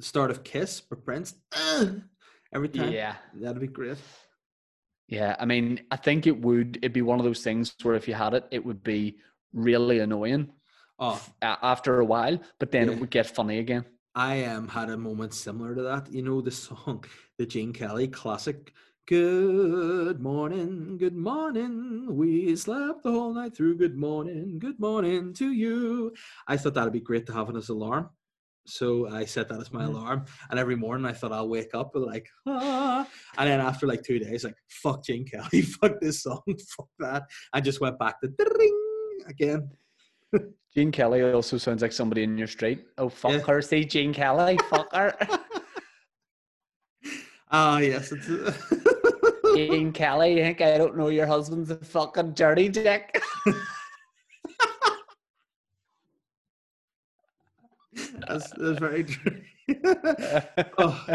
Start 0.00 0.30
of 0.30 0.42
Kiss 0.42 0.80
by 0.80 0.96
Prince. 1.04 1.34
Uh, 1.52 1.86
every 2.52 2.68
time. 2.68 2.92
Yeah. 2.92 3.14
That'd 3.34 3.60
be 3.60 3.66
great. 3.68 3.98
Yeah. 5.08 5.36
I 5.38 5.44
mean, 5.44 5.80
I 5.90 5.96
think 5.96 6.26
it 6.26 6.40
would 6.40 6.78
it'd 6.78 6.92
be 6.92 7.02
one 7.02 7.18
of 7.20 7.24
those 7.24 7.42
things 7.42 7.74
where 7.82 7.94
if 7.94 8.08
you 8.08 8.14
had 8.14 8.34
it, 8.34 8.44
it 8.50 8.64
would 8.64 8.82
be 8.82 9.18
really 9.52 10.00
annoying 10.00 10.50
Oh, 10.98 11.20
a- 11.42 11.58
after 11.62 12.00
a 12.00 12.04
while, 12.04 12.38
but 12.58 12.70
then 12.70 12.86
Yeah. 12.88 12.94
it 12.94 13.00
would 13.00 13.10
get 13.10 13.26
funny 13.26 13.58
again. 13.58 13.84
I 14.14 14.44
um 14.44 14.68
had 14.68 14.90
a 14.90 14.96
moment 14.96 15.34
similar 15.34 15.74
to 15.74 15.82
that. 15.82 16.12
You 16.12 16.22
know 16.22 16.40
the 16.40 16.50
song, 16.52 17.04
the 17.38 17.46
Gene 17.46 17.72
Kelly 17.72 18.08
classic. 18.08 18.72
Good 19.06 20.20
morning, 20.22 20.96
good 20.98 21.14
morning. 21.16 22.06
We 22.16 22.56
slept 22.56 23.02
the 23.02 23.10
whole 23.12 23.34
night 23.34 23.54
through. 23.54 23.76
Good 23.76 23.96
morning, 23.98 24.58
good 24.58 24.80
morning 24.80 25.34
to 25.34 25.52
you. 25.52 26.14
I 26.48 26.56
thought 26.56 26.74
that'd 26.74 26.92
be 26.92 27.00
great 27.00 27.26
to 27.26 27.32
have 27.34 27.50
it 27.50 27.56
as 27.56 27.68
alarm. 27.68 28.08
So 28.66 29.08
I 29.08 29.24
set 29.26 29.48
that 29.50 29.60
as 29.60 29.72
my 29.72 29.84
Mhm. 29.84 29.88
alarm. 29.88 30.24
And 30.50 30.58
every 30.58 30.74
morning 30.76 31.06
I 31.06 31.12
thought 31.12 31.32
I'll 31.32 31.48
wake 31.48 31.74
up 31.74 31.94
with 31.94 32.04
like, 32.04 32.28
ah. 32.46 33.06
And 33.38 33.48
then 33.50 33.60
after 33.60 33.86
like 33.86 34.02
two 34.02 34.18
days, 34.18 34.44
like, 34.44 34.56
fuck 34.68 35.04
Gene 35.04 35.26
Kelly, 35.26 35.62
fuck 35.80 36.00
this 36.00 36.22
song, 36.22 36.42
fuck 36.76 36.88
that. 36.98 37.24
I 37.52 37.60
just 37.60 37.80
went 37.80 37.98
back 37.98 38.20
to 38.20 38.28
ding 38.28 39.18
again. 39.26 39.70
Gene 40.74 40.90
Kelly 40.90 41.22
also 41.22 41.56
sounds 41.58 41.82
like 41.82 41.92
somebody 41.92 42.22
in 42.24 42.36
your 42.36 42.48
street. 42.48 42.84
Oh 42.98 43.08
fuck 43.08 43.32
Yeah. 43.32 43.38
her, 43.40 43.62
see 43.62 43.84
Gene 43.84 44.12
Kelly, 44.14 44.58
fuck 44.68 44.92
her. 44.94 45.14
Ah, 47.50 47.78
yes. 47.78 48.10
It's, 48.10 48.26
Gene 49.54 49.92
Kelly, 49.92 50.38
you 50.38 50.42
think 50.42 50.60
I 50.60 50.76
don't 50.76 50.96
know 50.96 51.08
your 51.08 51.26
husband's 51.26 51.70
a 51.70 51.76
fucking 51.76 52.32
dirty 52.32 52.68
dick? 52.68 53.20
That's, 58.34 58.50
that's 58.50 58.78
very 58.78 59.04
true. 59.04 59.40
oh, 60.78 61.06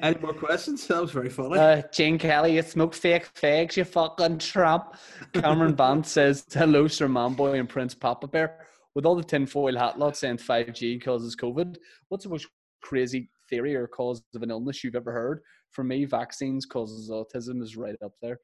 any 0.00 0.18
more 0.20 0.32
questions? 0.32 0.86
That 0.86 1.02
was 1.02 1.10
very 1.10 1.28
funny. 1.28 1.58
Uh, 1.58 1.82
Gene 1.92 2.18
Kelly, 2.18 2.56
you 2.56 2.62
smoke 2.62 2.94
fake 2.94 3.32
fags, 3.34 3.76
you 3.76 3.84
fucking 3.84 4.38
tramp. 4.38 4.94
Cameron 5.32 5.74
Bant 5.76 6.06
says, 6.06 6.46
Hello, 6.52 6.88
Sir 6.88 7.08
Manboy 7.08 7.60
and 7.60 7.68
Prince 7.68 7.94
Papa 7.94 8.26
Bear. 8.26 8.66
With 8.94 9.06
all 9.06 9.16
the 9.16 9.24
tinfoil 9.24 9.76
hat 9.76 9.98
lot 9.98 10.16
saying 10.16 10.38
5G 10.38 11.02
causes 11.02 11.36
COVID, 11.36 11.76
what's 12.08 12.24
the 12.24 12.30
most 12.30 12.46
crazy 12.82 13.28
theory 13.50 13.74
or 13.74 13.86
cause 13.86 14.22
of 14.34 14.42
an 14.42 14.50
illness 14.50 14.84
you've 14.84 14.94
ever 14.94 15.12
heard? 15.12 15.40
For 15.70 15.82
me, 15.84 16.04
vaccines 16.04 16.64
causes 16.64 17.10
autism 17.10 17.60
is 17.60 17.76
right 17.76 17.96
up 18.04 18.12
there. 18.22 18.38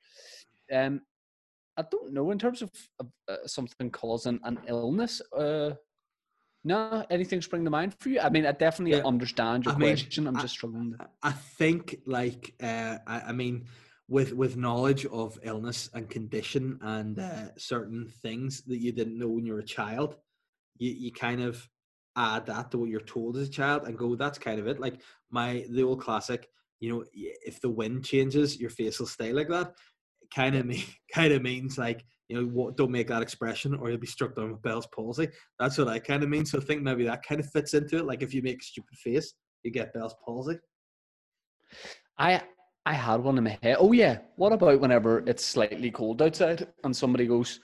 Um, 0.73 1.01
I 1.77 1.85
don't 1.91 2.13
know 2.13 2.31
in 2.33 2.39
terms 2.39 2.63
of, 2.63 2.71
of 2.99 3.07
uh, 3.29 3.47
something 3.47 3.91
causing 3.91 4.41
an 4.45 4.59
illness. 4.69 5.23
Uh, 5.37 5.71
no, 6.65 7.05
anything 7.11 7.41
spring 7.43 7.65
to 7.65 7.71
mind 7.71 7.95
for 7.99 8.09
you? 8.11 8.21
I 8.21 8.29
mean, 8.29 8.47
I 8.47 8.53
definitely 8.53 8.99
Yeah, 8.99 9.05
understand 9.05 9.65
your 9.65 9.75
I 9.75 9.79
mean, 9.79 9.89
question. 9.89 10.27
I'm 10.27 10.37
I- 10.37 10.43
just 10.43 10.55
struggling. 10.55 10.93
To... 10.93 11.09
I 11.23 11.33
think, 11.33 12.01
like, 12.07 12.55
uh, 12.63 12.99
I, 13.07 13.21
I 13.29 13.33
mean, 13.33 13.67
with 14.09 14.33
with 14.33 14.57
knowledge 14.57 15.07
of 15.07 15.39
illness 15.43 15.89
and 15.95 16.09
condition 16.11 16.79
and 16.83 17.19
uh, 17.19 17.55
certain 17.57 18.09
things 18.23 18.63
that 18.63 18.79
you 18.79 18.93
didn't 18.93 19.19
know 19.19 19.29
when 19.29 19.47
you 19.47 19.53
were 19.55 19.61
a 19.61 19.65
child, 19.65 20.17
you, 20.79 20.91
you 20.91 21.13
kind 21.13 21.41
of 21.41 21.67
add 22.17 22.47
that 22.47 22.71
to 22.71 22.79
what 22.79 22.91
you're 22.91 23.01
told 23.01 23.37
as 23.37 23.49
a 23.49 23.51
child 23.51 23.85
and 23.87 23.97
go, 23.97 24.17
that's 24.17 24.39
kind 24.39 24.59
of 24.59 24.67
it. 24.67 24.81
Like 24.81 25.01
my 25.31 25.65
the 25.71 25.85
old 25.85 26.01
classic, 26.01 26.49
you 26.81 26.93
know, 26.93 27.05
if 27.13 27.61
the 27.61 27.71
wind 27.71 28.05
changes, 28.05 28.59
your 28.61 28.71
face 28.71 28.99
will 28.99 29.07
stay 29.07 29.33
like 29.33 29.49
that. 29.49 29.75
Kind 30.35 30.57
of 30.57 30.67
me, 30.71 30.85
kind 31.15 31.33
of 31.33 31.43
means 31.43 31.79
like 31.79 32.05
you 32.31 32.37
know, 32.41 32.47
what, 32.47 32.77
don't 32.77 32.93
make 32.93 33.09
that 33.09 33.23
expression 33.23 33.75
or 33.75 33.91
you'll 33.91 33.99
be 33.99 34.07
struck 34.07 34.37
down 34.37 34.53
with 34.53 34.63
Bell's 34.63 34.87
palsy. 34.95 35.29
That's 35.59 35.77
what 35.79 35.89
I 35.89 35.99
kind 35.99 36.23
of 36.23 36.29
mean. 36.29 36.47
So 36.47 36.59
I 36.59 36.61
think 36.61 36.81
maybe 36.83 37.05
that 37.05 37.25
kind 37.27 37.41
of 37.41 37.51
fits 37.51 37.75
into 37.75 37.97
it. 37.99 38.07
Like 38.07 38.23
if 38.23 38.33
you 38.33 38.41
make 38.41 38.63
a 38.63 38.65
stupid 38.65 38.97
face, 38.97 39.35
you 39.65 39.73
get 39.73 39.93
Bell's 39.93 40.15
palsy. 40.25 40.57
I 42.19 42.43
I 42.87 42.95
had 42.95 43.21
one 43.21 43.37
in 43.39 43.45
my 43.45 43.59
head. 43.63 43.77
Oh 43.81 43.91
yeah. 43.93 44.19
What 44.37 44.53
about 44.53 44.81
whenever 44.81 45.19
it's 45.27 45.45
slightly 45.45 45.91
cold 45.91 46.23
outside 46.23 46.69
and 46.85 46.97
somebody 46.97 47.27
goes, 47.27 47.59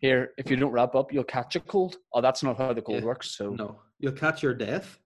"Here, 0.00 0.32
if 0.36 0.50
you 0.50 0.56
don't 0.56 0.72
wrap 0.72 0.94
up, 0.94 1.10
you'll 1.12 1.24
catch 1.24 1.56
a 1.56 1.60
cold." 1.60 1.96
Oh, 2.12 2.20
that's 2.20 2.42
not 2.42 2.58
how 2.58 2.72
the 2.74 2.82
cold 2.82 3.00
Yeah. 3.00 3.06
works. 3.06 3.36
So 3.38 3.50
No, 3.54 3.80
you'll 3.98 4.12
catch 4.12 4.42
your 4.42 4.54
death. 4.54 4.98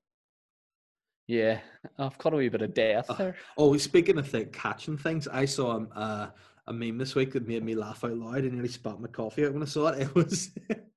yeah, 1.28 1.60
I've 1.98 2.18
caught 2.18 2.34
a 2.34 2.36
wee 2.36 2.48
bit 2.48 2.62
of 2.62 2.74
death 2.74 3.06
Oh, 3.08 3.14
there. 3.14 3.36
Oh, 3.56 3.76
speaking 3.76 4.18
of 4.18 4.30
th- 4.30 4.50
catching 4.52 4.96
things, 4.98 5.28
I 5.28 5.44
saw 5.44 5.76
um, 5.76 5.88
uh, 5.94 6.28
a 6.68 6.72
meme 6.72 6.98
this 6.98 7.14
week 7.14 7.32
that 7.32 7.48
made 7.48 7.64
me 7.64 7.74
laugh 7.74 8.04
out 8.04 8.16
loud. 8.16 8.36
I 8.36 8.48
nearly 8.48 8.68
spat 8.68 9.00
my 9.00 9.08
coffee 9.08 9.46
out 9.46 9.54
when 9.54 9.62
I 9.62 9.66
saw 9.66 9.88
it. 9.88 10.08
It 10.08 10.14
was 10.14 10.50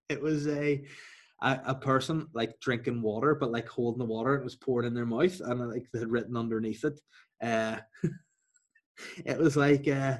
it 0.10 0.22
was 0.22 0.48
a 0.48 0.84
a, 1.44 1.74
person 1.74 2.28
like 2.34 2.60
drinking 2.60 3.02
water, 3.02 3.34
but 3.34 3.52
like 3.52 3.68
holding 3.68 4.00
the 4.00 4.06
water. 4.06 4.36
It 4.36 4.44
was 4.44 4.56
poured 4.56 4.86
in 4.86 4.94
their 4.94 5.06
mouth, 5.08 5.40
and 5.40 5.70
like 5.70 5.88
they 5.92 6.00
had 6.00 6.12
written 6.12 6.38
underneath 6.38 6.84
it. 6.84 7.00
Uh, 7.42 7.78
it 9.26 9.38
was 9.40 9.58
like 9.58 9.88
uh, 9.88 10.18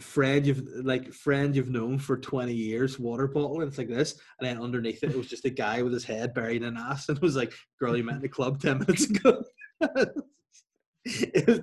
friend 0.00 0.46
you've 0.46 0.66
like 0.82 1.12
friend 1.12 1.54
you've 1.54 1.70
known 1.70 1.98
for 1.98 2.16
20 2.16 2.52
years 2.52 2.98
water 2.98 3.28
bottle 3.28 3.60
and 3.60 3.68
it's 3.68 3.78
like 3.78 3.88
this 3.88 4.18
and 4.40 4.48
then 4.48 4.62
underneath 4.62 5.02
it 5.02 5.10
it 5.10 5.16
was 5.16 5.28
just 5.28 5.44
a 5.44 5.50
guy 5.50 5.82
with 5.82 5.92
his 5.92 6.04
head 6.04 6.32
buried 6.32 6.62
in 6.62 6.76
ass 6.78 7.08
and 7.08 7.18
it 7.18 7.22
was 7.22 7.36
like 7.36 7.52
girl 7.78 7.96
you 7.96 8.02
met 8.02 8.16
in 8.16 8.22
the 8.22 8.28
club 8.28 8.60
10 8.60 8.78
minutes 8.78 9.10
ago 9.10 9.42
was 11.46 11.60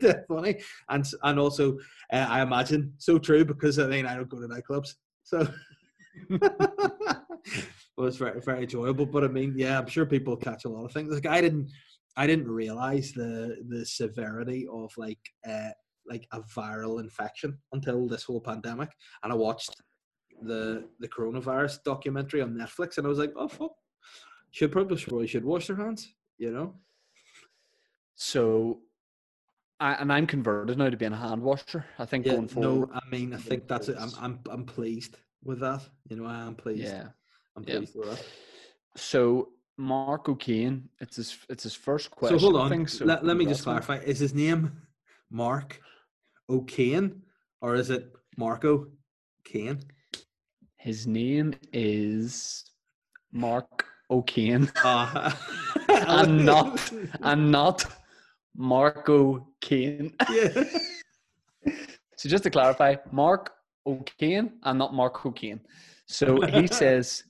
that 0.00 0.24
funny 0.28 0.60
and 0.90 1.04
and 1.24 1.38
also 1.38 1.76
uh, 2.12 2.26
i 2.28 2.40
imagine 2.40 2.92
so 2.98 3.18
true 3.18 3.44
because 3.44 3.78
i 3.78 3.86
mean 3.86 4.06
i 4.06 4.14
don't 4.14 4.28
go 4.28 4.40
to 4.40 4.46
nightclubs 4.46 4.94
so 5.24 5.46
it 6.30 7.62
was 7.96 8.16
very 8.16 8.40
very 8.40 8.62
enjoyable 8.62 9.04
but 9.04 9.24
i 9.24 9.28
mean 9.28 9.54
yeah 9.56 9.78
i'm 9.78 9.88
sure 9.88 10.06
people 10.06 10.36
catch 10.36 10.64
a 10.64 10.68
lot 10.68 10.84
of 10.84 10.92
things 10.92 11.12
like 11.12 11.26
i 11.26 11.40
didn't 11.40 11.68
i 12.16 12.26
didn't 12.26 12.48
realize 12.48 13.12
the 13.12 13.56
the 13.68 13.84
severity 13.84 14.66
of 14.72 14.92
like 14.96 15.18
uh 15.48 15.70
like 16.08 16.26
a 16.32 16.40
viral 16.40 17.00
infection 17.00 17.58
until 17.72 18.08
this 18.08 18.24
whole 18.24 18.40
pandemic. 18.40 18.90
And 19.22 19.32
I 19.32 19.36
watched 19.36 19.70
the 20.42 20.88
the 21.00 21.08
coronavirus 21.08 21.82
documentary 21.84 22.42
on 22.42 22.54
Netflix, 22.54 22.98
and 22.98 23.06
I 23.06 23.10
was 23.10 23.18
like, 23.18 23.32
oh 23.36 23.48
fuck, 23.48 23.72
should 24.50 24.72
probably 24.72 25.26
should 25.26 25.44
wash 25.44 25.66
their 25.66 25.76
hands, 25.76 26.14
you 26.38 26.52
know. 26.52 26.74
So, 28.16 28.80
I, 29.78 29.92
and 29.94 30.12
I'm 30.12 30.26
converted 30.26 30.78
now 30.78 30.88
to 30.88 30.96
being 30.96 31.12
a 31.12 31.16
hand 31.16 31.42
washer. 31.42 31.84
I 31.98 32.06
think 32.06 32.26
Yeah, 32.26 32.34
going 32.34 32.48
forward. 32.48 32.88
no, 32.88 32.94
I 32.94 33.00
mean, 33.10 33.34
I 33.34 33.36
think 33.36 33.68
that's 33.68 33.88
it. 33.88 33.96
I'm 34.00 34.10
I'm 34.18 34.40
I'm 34.50 34.64
pleased 34.64 35.18
with 35.44 35.60
that. 35.60 35.82
You 36.08 36.16
know, 36.16 36.26
I 36.26 36.40
am 36.40 36.54
pleased. 36.54 36.82
yeah. 36.84 37.08
I'm 37.56 37.64
yeah. 37.66 37.76
pleased 37.76 37.94
with 37.94 38.08
that. 38.10 38.24
So 38.96 39.50
Mark 39.76 40.28
O'Kane, 40.30 40.88
it's 41.00 41.16
his 41.16 41.38
it's 41.50 41.62
his 41.62 41.74
first 41.74 42.10
question. 42.10 42.38
So 42.38 42.46
hold 42.46 42.56
I 42.56 42.64
on. 42.64 42.70
think, 42.70 42.88
so 42.88 43.04
let, 43.04 43.24
let 43.24 43.36
me 43.36 43.44
just 43.44 43.62
clarify. 43.62 43.98
Is 43.98 44.18
his 44.18 44.32
name 44.34 44.72
Mark 45.30 45.80
O'Kane 46.48 47.20
or 47.60 47.74
is 47.74 47.90
it 47.90 48.12
Marco 48.38 48.86
Kane? 49.44 49.80
His 50.76 51.06
name 51.06 51.52
is 51.72 52.64
Mark 53.32 53.84
O'Kane, 54.10 54.70
Uh, 54.84 55.32
and 55.88 56.46
not 56.46 56.92
and 57.22 57.50
not 57.52 57.84
Marco 58.56 59.46
Kane. 59.60 60.14
yeah. 60.30 60.64
So 62.18 62.30
just 62.30 62.44
to 62.44 62.50
clarify, 62.50 62.96
Mark 63.12 63.52
O'Kane 63.86 64.52
and 64.62 64.78
not 64.78 64.94
Mark 64.94 65.24
O'Kane. 65.26 65.60
So 66.06 66.40
he 66.46 66.66
says, 66.80 67.24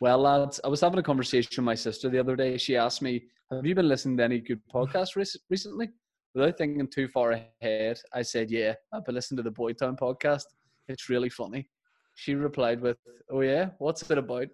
Well, 0.00 0.18
lads, 0.18 0.60
I 0.64 0.68
was 0.68 0.80
having 0.80 0.98
a 0.98 1.02
conversation 1.02 1.50
with 1.58 1.64
my 1.66 1.74
sister 1.74 2.08
the 2.08 2.18
other 2.20 2.34
day. 2.34 2.56
She 2.56 2.74
asked 2.76 3.02
me, 3.02 3.24
Have 3.50 3.66
you 3.66 3.74
been 3.74 3.88
listening 3.88 4.16
to 4.16 4.24
any 4.24 4.40
good 4.40 4.60
podcasts 4.72 5.14
rec- 5.14 5.28
recently? 5.50 5.90
Without 6.34 6.56
thinking 6.56 6.88
too 6.88 7.06
far 7.06 7.32
ahead, 7.32 8.00
I 8.14 8.22
said, 8.22 8.50
Yeah, 8.50 8.72
I've 8.92 9.04
been 9.04 9.14
listening 9.14 9.36
to 9.36 9.42
the 9.42 9.52
Boytown 9.52 9.98
podcast. 9.98 10.44
It's 10.88 11.10
really 11.10 11.28
funny. 11.28 11.68
She 12.14 12.34
replied 12.34 12.80
with, 12.80 12.96
Oh, 13.30 13.42
yeah, 13.42 13.70
what's 13.78 14.10
it 14.10 14.16
about? 14.18 14.48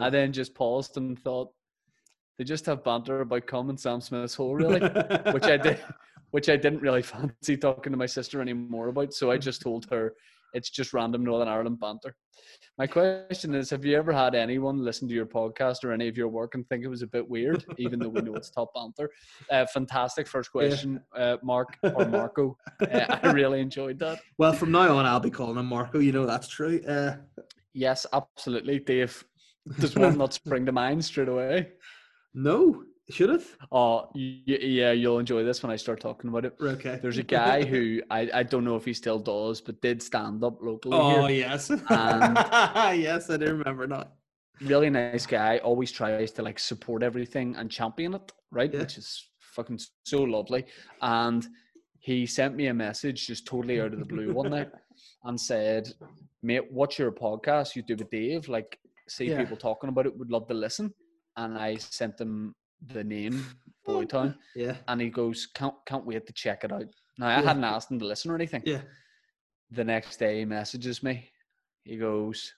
I 0.00 0.10
then 0.10 0.32
just 0.32 0.54
paused 0.54 0.96
and 0.96 1.18
thought, 1.22 1.50
They 2.38 2.44
just 2.44 2.66
have 2.66 2.84
banter 2.84 3.20
about 3.20 3.46
Com 3.46 3.70
and 3.70 3.78
Sam 3.78 4.00
Smith's 4.00 4.34
hole, 4.34 4.54
really? 4.54 4.80
which 5.32 5.44
I 5.44 5.56
did, 5.56 5.80
which 6.30 6.48
I 6.48 6.56
didn't 6.56 6.82
really 6.82 7.02
fancy 7.14 7.56
talking 7.56 7.92
to 7.92 7.98
my 7.98 8.06
sister 8.06 8.40
anymore 8.40 8.88
about. 8.88 9.14
So 9.14 9.30
I 9.30 9.38
just 9.38 9.62
told 9.62 9.86
her 9.90 10.14
it's 10.52 10.70
just 10.70 10.92
random 10.92 11.24
Northern 11.24 11.48
Ireland 11.48 11.80
banter. 11.80 12.14
My 12.78 12.86
question 12.86 13.54
is: 13.54 13.70
Have 13.70 13.84
you 13.84 13.96
ever 13.96 14.12
had 14.12 14.34
anyone 14.34 14.84
listen 14.84 15.08
to 15.08 15.14
your 15.14 15.26
podcast 15.26 15.84
or 15.84 15.92
any 15.92 16.08
of 16.08 16.16
your 16.16 16.28
work 16.28 16.54
and 16.54 16.68
think 16.68 16.84
it 16.84 16.88
was 16.88 17.02
a 17.02 17.06
bit 17.06 17.28
weird, 17.28 17.64
even 17.78 17.98
though 17.98 18.08
we 18.08 18.20
know 18.20 18.34
it's 18.34 18.50
top 18.50 18.72
banter? 18.74 19.10
Uh, 19.50 19.66
fantastic 19.66 20.26
first 20.26 20.50
question, 20.50 21.00
uh, 21.16 21.36
Mark 21.42 21.76
or 21.82 22.06
Marco. 22.06 22.56
Uh, 22.80 23.18
I 23.22 23.30
really 23.30 23.60
enjoyed 23.60 23.98
that. 24.00 24.20
Well, 24.38 24.52
from 24.52 24.72
now 24.72 24.96
on, 24.96 25.06
I'll 25.06 25.20
be 25.20 25.30
calling 25.30 25.56
him 25.56 25.66
Marco. 25.66 26.00
You 26.00 26.12
know 26.12 26.26
that's 26.26 26.48
true. 26.48 26.80
Uh, 26.84 27.16
Yes, 27.74 28.06
absolutely, 28.12 28.78
Dave. 28.78 29.24
Does 29.80 29.96
one 29.96 30.16
not 30.16 30.32
spring 30.32 30.64
to 30.66 30.72
mind 30.72 31.04
straight 31.04 31.28
away? 31.28 31.72
No, 32.34 32.82
should 33.10 33.30
it? 33.30 33.42
Oh, 33.70 34.08
y- 34.14 34.42
yeah, 34.46 34.92
you'll 34.92 35.18
enjoy 35.18 35.44
this 35.44 35.62
when 35.62 35.70
I 35.70 35.76
start 35.76 36.00
talking 36.00 36.28
about 36.30 36.44
it. 36.44 36.54
Okay. 36.60 36.98
There's 37.00 37.18
a 37.18 37.22
guy 37.40 37.64
who 37.64 38.00
I, 38.10 38.30
I 38.32 38.42
don't 38.42 38.64
know 38.64 38.76
if 38.76 38.84
he 38.84 38.94
still 38.94 39.18
does, 39.18 39.60
but 39.60 39.80
did 39.82 40.02
stand 40.02 40.42
up 40.42 40.58
locally 40.62 40.96
Oh 40.96 41.26
here. 41.26 41.40
yes, 41.46 41.70
And- 41.70 41.80
yes, 43.00 43.30
I 43.30 43.36
do 43.36 43.46
remember 43.46 43.86
that. 43.88 44.12
Really 44.60 44.88
nice 44.90 45.26
guy. 45.26 45.58
Always 45.58 45.90
tries 45.92 46.30
to 46.32 46.42
like 46.42 46.58
support 46.58 47.02
everything 47.02 47.56
and 47.56 47.70
champion 47.70 48.14
it, 48.14 48.32
right? 48.50 48.72
Yeah. 48.72 48.80
Which 48.80 48.98
is 48.98 49.28
fucking 49.40 49.80
so 50.04 50.22
lovely. 50.22 50.64
And 51.02 51.46
he 51.98 52.24
sent 52.26 52.54
me 52.54 52.68
a 52.68 52.74
message 52.74 53.26
just 53.26 53.46
totally 53.46 53.80
out 53.80 53.92
of 53.92 53.98
the 53.98 54.04
blue 54.04 54.32
one 54.32 54.50
night 54.50 54.70
and 55.24 55.40
said, 55.40 55.88
"Mate, 56.42 56.70
watch 56.70 56.98
your 56.98 57.10
podcast 57.10 57.74
you 57.74 57.82
do 57.82 57.96
with 57.96 58.10
Dave. 58.10 58.48
Like, 58.48 58.78
see 59.08 59.26
Yeah. 59.30 59.38
people 59.40 59.56
talking 59.56 59.88
about 59.88 60.06
it. 60.06 60.16
Would 60.16 60.30
love 60.30 60.46
to 60.48 60.54
listen." 60.54 60.94
And 61.36 61.58
I 61.58 61.76
sent 61.76 62.20
him 62.20 62.54
the 62.86 63.02
name 63.04 63.44
Boytown, 63.88 64.36
Yeah, 64.54 64.76
and 64.88 65.00
he 65.00 65.08
goes, 65.10 65.46
"Can't 65.54 65.74
can't 65.86 66.06
wait 66.06 66.26
to 66.26 66.32
check 66.32 66.64
it 66.64 66.72
out." 66.72 66.86
Now 67.18 67.28
I 67.28 67.40
Yeah. 67.40 67.42
hadn't 67.42 67.64
asked 67.64 67.90
him 67.90 67.98
to 67.98 68.04
listen 68.06 68.30
or 68.30 68.34
anything. 68.34 68.62
yeah. 68.64 68.82
The 69.70 69.84
next 69.84 70.18
day, 70.18 70.38
he 70.40 70.44
messages 70.44 71.02
me. 71.02 71.30
He 71.84 71.96
goes, 71.96 72.52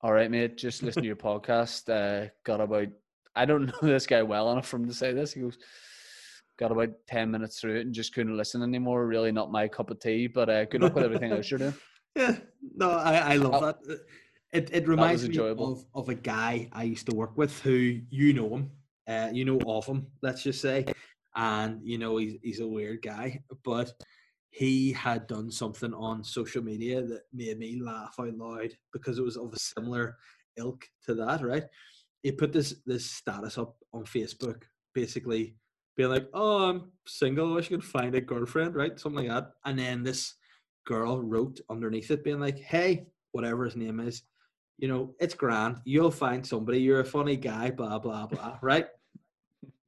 "All 0.00 0.12
right, 0.12 0.30
mate, 0.30 0.56
just 0.56 0.82
listen 0.82 1.02
to 1.02 1.06
your 1.06 1.16
podcast. 1.30 1.88
Uh, 1.88 2.28
got 2.44 2.60
about 2.60 2.88
I 3.36 3.44
don't 3.44 3.66
know 3.82 3.88
this 3.88 4.06
guy 4.06 4.22
well 4.22 4.50
enough 4.52 4.66
for 4.66 4.76
him 4.76 4.86
to 4.86 4.94
say 4.94 5.12
this." 5.12 5.32
He 5.32 5.40
goes, 5.40 5.58
"Got 6.58 6.72
about 6.72 6.90
ten 7.06 7.30
minutes 7.30 7.60
through 7.60 7.76
it 7.76 7.82
and 7.86 7.94
just 7.94 8.14
couldn't 8.14 8.36
listen 8.36 8.62
anymore. 8.62 9.06
Really 9.06 9.32
not 9.32 9.52
my 9.52 9.68
cup 9.68 9.90
of 9.90 10.00
tea. 10.00 10.26
But 10.26 10.48
uh, 10.50 10.64
good 10.66 10.82
luck 10.82 10.94
with 10.94 11.04
everything 11.04 11.32
else 11.32 11.50
you're 11.50 11.58
doing." 11.58 11.74
Yeah, 12.16 12.36
no, 12.76 12.90
I, 12.90 13.14
I 13.16 13.36
love 13.36 13.60
that. 13.86 14.00
It 14.54 14.70
it 14.72 14.88
reminds 14.88 15.28
me 15.28 15.36
of, 15.38 15.84
of 15.94 16.08
a 16.08 16.14
guy 16.14 16.68
I 16.72 16.84
used 16.84 17.06
to 17.06 17.14
work 17.14 17.36
with 17.36 17.60
who 17.60 18.00
you 18.08 18.32
know 18.32 18.48
him, 18.54 18.70
uh, 19.08 19.30
you 19.32 19.44
know 19.44 19.58
of 19.66 19.84
him, 19.84 20.06
let's 20.22 20.44
just 20.44 20.60
say, 20.60 20.86
and 21.34 21.80
you 21.82 21.98
know 21.98 22.16
he's 22.18 22.36
he's 22.42 22.60
a 22.60 22.66
weird 22.66 23.02
guy, 23.02 23.42
but 23.64 23.92
he 24.50 24.92
had 24.92 25.26
done 25.26 25.50
something 25.50 25.92
on 25.92 26.22
social 26.22 26.62
media 26.62 27.02
that 27.02 27.22
made 27.32 27.58
me 27.58 27.80
laugh 27.82 28.14
out 28.20 28.32
loud 28.36 28.70
because 28.92 29.18
it 29.18 29.24
was 29.24 29.36
of 29.36 29.52
a 29.52 29.58
similar 29.58 30.16
ilk 30.56 30.88
to 31.04 31.14
that, 31.14 31.42
right? 31.42 31.64
He 32.22 32.30
put 32.30 32.52
this 32.52 32.76
this 32.86 33.10
status 33.10 33.58
up 33.58 33.76
on 33.92 34.04
Facebook, 34.04 34.62
basically 34.94 35.56
being 35.96 36.10
like, 36.10 36.28
"Oh, 36.32 36.70
I'm 36.70 36.92
single. 37.06 37.50
I 37.50 37.56
wish 37.56 37.66
I 37.66 37.70
could 37.70 37.84
find 37.84 38.14
a 38.14 38.20
girlfriend," 38.20 38.76
right? 38.76 38.98
Something 39.00 39.26
like 39.26 39.34
that, 39.34 39.50
and 39.64 39.76
then 39.76 40.04
this 40.04 40.34
girl 40.84 41.20
wrote 41.20 41.60
underneath 41.70 42.10
it 42.10 42.24
being 42.24 42.40
like, 42.40 42.58
hey, 42.58 43.06
whatever 43.32 43.64
his 43.64 43.76
name 43.76 44.00
is, 44.00 44.22
you 44.78 44.88
know, 44.88 45.14
it's 45.20 45.34
grand. 45.34 45.78
You'll 45.84 46.10
find 46.10 46.44
somebody. 46.46 46.80
You're 46.80 47.00
a 47.00 47.04
funny 47.04 47.36
guy, 47.36 47.70
blah, 47.70 47.98
blah, 47.98 48.26
blah, 48.26 48.58
right? 48.62 48.86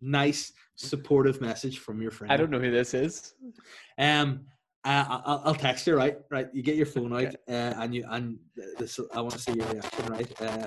Nice, 0.00 0.52
supportive 0.76 1.40
message 1.40 1.78
from 1.78 2.00
your 2.00 2.10
friend. 2.10 2.32
I 2.32 2.36
don't 2.36 2.50
know 2.50 2.60
who 2.60 2.70
this 2.70 2.94
is. 2.94 3.34
Um, 3.98 4.42
uh, 4.84 5.04
I'll, 5.08 5.42
I'll 5.46 5.54
text 5.54 5.86
you, 5.86 5.96
right? 5.96 6.18
Right. 6.30 6.48
You 6.52 6.62
get 6.62 6.76
your 6.76 6.86
phone 6.86 7.12
out, 7.12 7.22
Okay. 7.22 7.36
uh, 7.48 7.82
and 7.82 7.94
you 7.94 8.04
and 8.08 8.38
this. 8.78 9.00
I 9.12 9.20
want 9.20 9.32
to 9.32 9.38
see 9.40 9.52
your 9.54 9.66
reaction, 9.66 10.06
right? 10.06 10.40
Uh, 10.40 10.66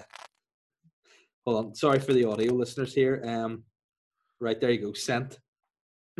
hold 1.45 1.65
on. 1.65 1.76
Sorry 1.76 1.99
for 1.99 2.13
the 2.13 2.26
audio 2.26 2.53
listeners 2.53 2.93
here. 2.93 3.24
Um, 3.26 3.63
right 4.41 4.59
there 4.59 4.72
you 4.72 4.82
go. 4.82 4.93
Sent. 4.93 5.39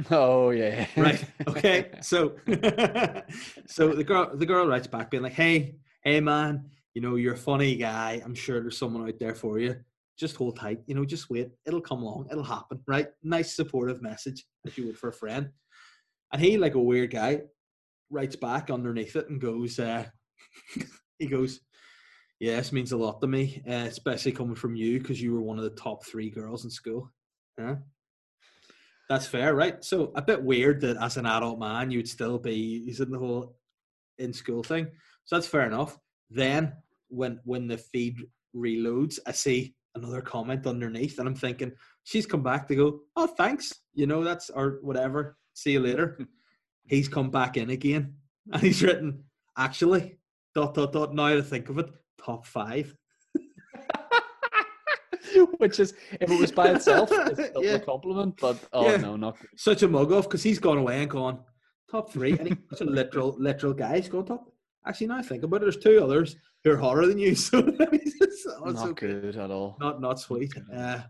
Oh 0.10 0.52
yeah. 0.52 0.86
right 0.96 1.22
okay 1.50 1.90
so 2.02 2.36
so 3.68 3.90
the 3.94 4.04
girl 4.06 4.32
the 4.34 4.46
girl 4.46 4.66
writes 4.66 4.88
back 4.88 5.12
being 5.12 5.24
like 5.24 5.34
hey 5.34 5.76
hey 6.06 6.22
man 6.22 6.70
you 6.94 7.02
know 7.02 7.16
you're 7.16 7.34
a 7.34 7.38
funny 7.38 7.76
guy 7.76 8.22
i'm 8.26 8.36
sure 8.36 8.60
there's 8.62 8.78
someone 8.78 9.08
out 9.08 9.20
there 9.20 9.36
for 9.36 9.60
you 9.60 9.76
just 10.18 10.36
hold 10.36 10.58
tight 10.58 10.80
you 10.88 10.96
know 10.96 11.06
just 11.06 11.30
wait 11.30 11.50
it'll 11.66 11.82
come 11.82 12.02
along 12.02 12.28
it'll 12.32 12.44
happen 12.44 12.80
right 12.88 13.08
nice 13.24 13.56
supportive 13.56 14.02
message 14.02 14.46
as 14.66 14.78
you 14.78 14.86
would 14.86 14.98
for 14.98 15.10
a 15.10 15.14
friend 15.14 15.50
and 16.34 16.42
he 16.42 16.58
like 16.58 16.76
a 16.76 16.80
weird 16.80 17.12
guy 17.12 17.42
writes 18.10 18.36
back 18.36 18.70
underneath 18.70 19.16
it 19.16 19.30
and 19.30 19.40
goes 19.40 19.80
uh 19.80 20.04
he 21.20 21.28
goes 21.28 21.62
yeah 22.40 22.56
this 22.56 22.72
means 22.72 22.92
a 22.92 22.98
lot 22.98 23.22
to 23.22 23.28
me 23.28 23.62
uh, 23.68 23.72
especially 23.88 24.32
coming 24.32 24.56
from 24.56 24.76
you 24.76 25.00
because 25.00 25.22
you 25.22 25.34
were 25.34 25.42
one 25.42 25.58
of 25.58 25.64
the 25.64 25.70
top 25.72 26.06
three 26.06 26.30
girls 26.30 26.64
in 26.64 26.70
school 26.70 27.12
Yeah. 27.58 27.76
that's 29.10 29.26
fair, 29.26 29.56
right? 29.56 29.84
So 29.84 30.12
a 30.16 30.22
bit 30.22 30.42
weird 30.44 30.82
that 30.82 30.98
as 31.02 31.18
an 31.18 31.26
adult 31.26 31.60
man 31.60 31.92
you'd 31.92 32.08
still 32.08 32.38
be 32.40 32.54
using 32.86 33.12
the 33.12 33.20
whole 33.20 33.56
in 34.18 34.34
school 34.34 34.64
thing. 34.64 34.88
So 35.26 35.36
that's 35.36 35.48
fair 35.48 35.66
enough. 35.66 35.98
Then 36.30 36.74
when 37.10 37.40
when 37.44 37.68
the 37.68 37.78
feed 37.78 38.18
reloads, 38.56 39.20
I 39.26 39.32
see 39.32 39.74
another 39.96 40.22
comment 40.22 40.68
underneath, 40.68 41.20
and 41.20 41.28
I'm 41.28 41.36
thinking 41.36 41.72
she's 42.04 42.26
come 42.26 42.44
back 42.44 42.68
to 42.68 42.76
go, 42.76 43.00
oh 43.16 43.28
thanks, 43.28 43.74
you 43.94 44.06
know 44.08 44.24
that's 44.24 44.50
or 44.50 44.80
whatever. 44.82 45.38
See 45.54 45.72
you 45.74 45.80
later. 45.80 46.20
he's 46.86 47.08
come 47.10 47.30
back 47.32 47.58
in 47.58 47.70
again, 47.72 48.16
and 48.54 48.62
he's 48.62 48.82
written 48.84 49.24
actually 49.58 50.18
dot 50.56 50.74
dot 50.76 50.94
dot. 50.94 51.14
Now 51.16 51.30
to 51.30 51.44
think 51.44 51.70
of 51.70 51.78
it, 51.80 51.90
top 52.24 52.46
five. 52.46 52.96
Which 55.58 55.80
is, 55.80 55.94
if 56.20 56.30
it 56.32 56.40
was 56.40 56.52
by 56.52 56.70
itself, 56.70 57.10
it's 57.12 57.48
still 57.50 57.64
Yeah. 57.64 57.76
a 57.76 57.80
compliment. 57.80 58.38
But 58.42 58.64
oh 58.74 58.90
Yeah. 58.90 58.98
no, 58.98 59.16
not 59.16 59.38
such 59.56 59.84
a 59.84 59.88
mug 59.88 60.12
off 60.12 60.24
because 60.26 60.42
he's 60.44 60.60
gone 60.60 60.78
away 60.78 61.02
and 61.02 61.10
gone 61.10 61.40
top 61.92 62.12
three, 62.12 62.32
and 62.38 62.48
he's 62.48 62.58
such 62.72 62.82
a 62.82 62.86
literal 62.90 63.36
literal 63.40 63.74
guy. 63.74 63.98
He's 63.98 64.10
gone 64.10 64.26
top. 64.26 64.52
Actually, 64.86 65.08
now 65.08 65.18
I 65.18 65.22
think 65.22 65.44
about 65.44 65.58
it, 65.58 65.62
there's 65.62 65.78
two 65.78 66.02
others 66.04 66.36
who 66.64 66.72
are 66.72 66.78
hotter 66.78 67.06
than 67.06 67.18
you. 67.18 67.36
So 67.36 67.60
it's 67.60 68.18
just- 68.18 68.48
it's 68.66 68.80
not 68.80 68.90
okay. 68.90 69.08
good 69.08 69.36
at 69.36 69.52
all. 69.52 69.78
Not 69.80 70.02
not 70.02 70.20
sweet. 70.20 70.54
Uh, 70.74 71.02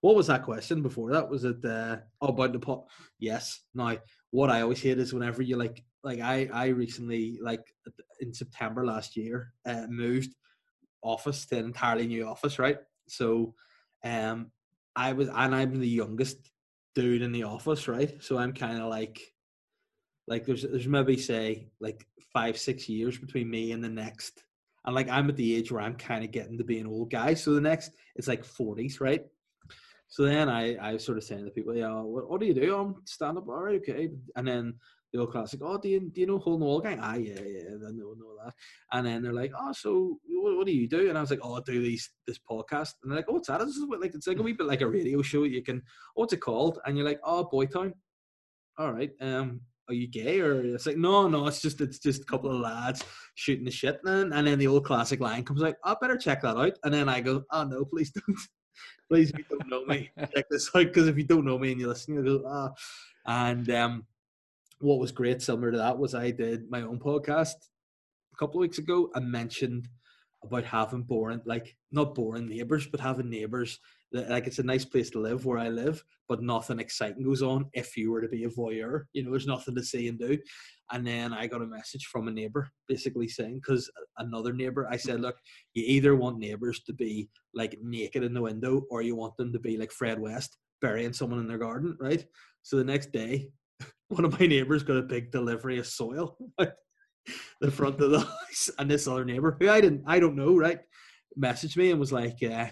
what 0.00 0.14
was 0.16 0.26
that 0.26 0.42
question 0.44 0.82
before 0.82 1.12
that? 1.12 1.28
Was 1.28 1.44
it 1.44 1.64
uh, 1.64 1.98
oh, 2.20 2.28
about 2.28 2.52
the 2.52 2.58
pot? 2.58 2.84
Yes. 3.18 3.60
Now, 3.74 3.96
what 4.30 4.50
I 4.50 4.60
always 4.62 4.82
hate 4.82 4.98
is 4.98 5.12
whenever 5.14 5.42
you 5.42 5.56
like, 5.56 5.82
like 6.02 6.20
I 6.20 6.48
I 6.52 6.66
recently 6.68 7.38
like 7.42 7.62
in 8.20 8.32
September 8.32 8.84
last 8.84 9.16
year 9.16 9.52
uh, 9.66 9.86
moved 9.88 10.34
office 11.02 11.46
to 11.46 11.58
an 11.58 11.66
entirely 11.66 12.06
new 12.06 12.26
office, 12.26 12.58
right? 12.58 12.78
So, 13.08 13.54
um, 14.04 14.50
I 14.96 15.12
was 15.12 15.28
and 15.28 15.54
I'm 15.54 15.78
the 15.80 15.88
youngest 15.88 16.50
dude 16.94 17.22
in 17.22 17.32
the 17.32 17.44
office, 17.44 17.88
right? 17.88 18.22
So 18.22 18.38
I'm 18.38 18.52
kind 18.52 18.78
of 18.80 18.88
like 18.88 19.20
like 20.26 20.46
there's 20.46 20.62
there's 20.62 20.86
maybe 20.86 21.16
say 21.16 21.68
like 21.80 22.06
five 22.32 22.58
six 22.58 22.88
years 22.88 23.18
between 23.18 23.50
me 23.50 23.72
and 23.72 23.82
the 23.82 23.88
next, 23.88 24.44
and 24.84 24.94
like 24.94 25.08
I'm 25.08 25.28
at 25.28 25.36
the 25.36 25.56
age 25.56 25.70
where 25.70 25.82
I'm 25.82 25.96
kind 25.96 26.24
of 26.24 26.30
getting 26.30 26.58
to 26.58 26.64
be 26.64 26.78
an 26.78 26.86
old 26.86 27.10
guy. 27.10 27.34
So 27.34 27.54
the 27.54 27.60
next 27.60 27.92
it's 28.16 28.28
like 28.28 28.44
40s, 28.44 29.00
right? 29.00 29.24
So 30.08 30.24
then 30.24 30.48
I 30.48 30.76
I 30.92 30.96
sort 30.96 31.18
of 31.18 31.24
saying 31.24 31.44
to 31.44 31.50
people, 31.50 31.74
yeah, 31.74 32.00
what, 32.00 32.28
what 32.28 32.40
do 32.40 32.46
you 32.46 32.54
do? 32.54 32.76
I'm 32.76 32.96
stand 33.04 33.38
up, 33.38 33.48
all 33.48 33.62
right, 33.62 33.76
okay. 33.76 34.10
And 34.36 34.46
then 34.46 34.74
the 35.14 35.20
old 35.20 35.30
classic, 35.30 35.60
oh, 35.62 35.78
do 35.78 35.88
you, 35.88 36.10
do 36.12 36.20
you 36.20 36.26
know 36.26 36.38
Hole 36.38 36.54
in 36.54 36.60
the 36.60 36.66
Wall 36.66 36.80
gang? 36.80 36.98
Ah, 37.00 37.14
yeah, 37.14 37.40
yeah, 37.40 37.68
I 37.70 37.92
know, 37.92 38.14
know 38.18 38.36
that. 38.44 38.52
And 38.92 39.06
then 39.06 39.22
they're 39.22 39.32
like, 39.32 39.52
oh, 39.56 39.72
so 39.72 40.18
what, 40.26 40.56
what 40.56 40.66
do 40.66 40.72
you 40.72 40.88
do? 40.88 41.08
And 41.08 41.16
I 41.16 41.20
was 41.20 41.30
like, 41.30 41.38
oh, 41.40 41.54
I 41.54 41.60
do 41.64 41.80
these 41.80 42.10
this 42.26 42.38
podcast. 42.38 42.94
And 43.02 43.10
they're 43.10 43.18
like, 43.18 43.26
oh, 43.28 43.34
what's 43.34 43.46
that? 43.46 43.60
This 43.60 43.76
is 43.76 43.86
what, 43.86 44.00
like 44.00 44.12
it's 44.12 44.26
like 44.26 44.40
a 44.40 44.42
wee 44.42 44.54
bit 44.54 44.66
like 44.66 44.80
a 44.80 44.88
radio 44.88 45.22
show. 45.22 45.44
You 45.44 45.62
can, 45.62 45.82
what's 46.14 46.32
it 46.32 46.40
called? 46.40 46.80
And 46.84 46.98
you're 46.98 47.06
like, 47.06 47.20
oh, 47.22 47.48
Boytown. 47.52 47.92
All 48.76 48.92
right. 48.92 49.12
Um, 49.20 49.60
are 49.88 49.94
you 49.94 50.06
gay? 50.06 50.40
Or 50.40 50.60
it's 50.64 50.86
like 50.86 50.96
no 50.96 51.28
no 51.28 51.46
it's 51.46 51.60
just 51.60 51.80
it's 51.80 51.98
just 51.98 52.22
a 52.22 52.26
couple 52.26 52.50
of 52.50 52.60
lads 52.60 53.04
shooting 53.34 53.64
the 53.64 53.70
shit 53.70 54.00
and, 54.04 54.32
and 54.32 54.46
then 54.46 54.58
the 54.58 54.66
old 54.66 54.84
classic 54.84 55.20
line 55.20 55.44
comes 55.44 55.62
out 55.62 55.74
i 55.84 55.94
better 56.00 56.16
check 56.16 56.42
that 56.42 56.56
out. 56.56 56.78
And 56.84 56.94
then 56.94 57.08
i 57.08 57.20
go 57.20 57.44
oh 57.50 57.64
no 57.64 57.84
please 57.84 58.10
don't. 58.10 58.38
Please 59.08 59.30
if 59.30 59.38
you 59.38 59.44
don't 59.50 59.68
know 59.68 59.84
me 59.84 60.10
check 60.34 60.46
this 60.50 60.70
out. 60.74 60.86
Because 60.86 61.06
if 61.06 61.18
you 61.18 61.24
don't 61.24 61.44
know 61.44 61.58
me 61.58 61.70
and 61.70 61.80
you 61.80 61.86
listen 61.86 62.14
you 62.14 62.24
go 62.24 62.42
ah. 62.46 62.70
And 63.26 63.70
um 63.70 64.06
what 64.80 64.98
was 64.98 65.12
great 65.12 65.40
similar 65.40 65.70
to 65.70 65.78
that 65.78 65.98
was 65.98 66.14
i 66.14 66.30
did 66.30 66.70
my 66.70 66.82
own 66.82 66.98
podcast 66.98 67.54
a 68.32 68.36
couple 68.36 68.56
of 68.56 68.62
weeks 68.62 68.78
ago 68.78 69.10
and 69.14 69.30
mentioned 69.30 69.88
about 70.42 70.64
having 70.64 71.02
boring 71.02 71.40
like 71.44 71.76
not 71.92 72.14
boring 72.14 72.48
neighbors 72.48 72.86
but 72.86 73.00
having 73.00 73.30
neighbors 73.30 73.78
like 74.14 74.46
it's 74.46 74.60
a 74.60 74.62
nice 74.62 74.84
place 74.84 75.10
to 75.10 75.20
live 75.20 75.44
where 75.44 75.58
i 75.58 75.68
live 75.68 76.04
but 76.28 76.42
nothing 76.42 76.78
exciting 76.78 77.22
goes 77.22 77.42
on 77.42 77.66
if 77.72 77.96
you 77.96 78.10
were 78.10 78.22
to 78.22 78.28
be 78.28 78.44
a 78.44 78.48
voyeur. 78.48 79.04
You 79.12 79.24
know, 79.24 79.30
there's 79.30 79.46
nothing 79.46 79.74
to 79.74 79.82
see 79.82 80.08
and 80.08 80.18
do. 80.18 80.38
And 80.92 81.06
then 81.06 81.32
I 81.32 81.46
got 81.46 81.62
a 81.62 81.66
message 81.66 82.06
from 82.06 82.28
a 82.28 82.30
neighbor 82.30 82.68
basically 82.88 83.28
saying, 83.28 83.60
because 83.62 83.90
another 84.18 84.52
neighbor, 84.52 84.88
I 84.90 84.96
said, 84.96 85.20
look, 85.20 85.36
you 85.74 85.84
either 85.86 86.14
want 86.14 86.38
neighbors 86.38 86.80
to 86.86 86.92
be 86.92 87.28
like 87.54 87.78
naked 87.82 88.22
in 88.22 88.34
the 88.34 88.42
window 88.42 88.82
or 88.90 89.02
you 89.02 89.16
want 89.16 89.36
them 89.36 89.52
to 89.52 89.58
be 89.58 89.76
like 89.76 89.92
Fred 89.92 90.18
West 90.18 90.56
burying 90.80 91.12
someone 91.12 91.40
in 91.40 91.48
their 91.48 91.58
garden, 91.58 91.96
right? 92.00 92.24
So 92.62 92.76
the 92.76 92.84
next 92.84 93.12
day, 93.12 93.50
one 94.08 94.24
of 94.24 94.38
my 94.38 94.46
neighbors 94.46 94.82
got 94.82 94.96
a 94.96 95.02
big 95.02 95.30
delivery 95.30 95.78
of 95.78 95.86
soil. 95.86 96.36
the 97.60 97.70
front 97.70 98.00
of 98.02 98.10
the 98.10 98.20
house 98.20 98.70
and 98.78 98.90
this 98.90 99.08
other 99.08 99.24
neighbor 99.24 99.56
who 99.58 99.70
I 99.70 99.80
didn't 99.80 100.02
I 100.06 100.20
don't 100.20 100.36
know 100.36 100.58
right 100.58 100.80
messaged 101.38 101.78
me 101.78 101.90
and 101.90 101.98
was 101.98 102.12
like 102.12 102.36
uh, 102.42 102.66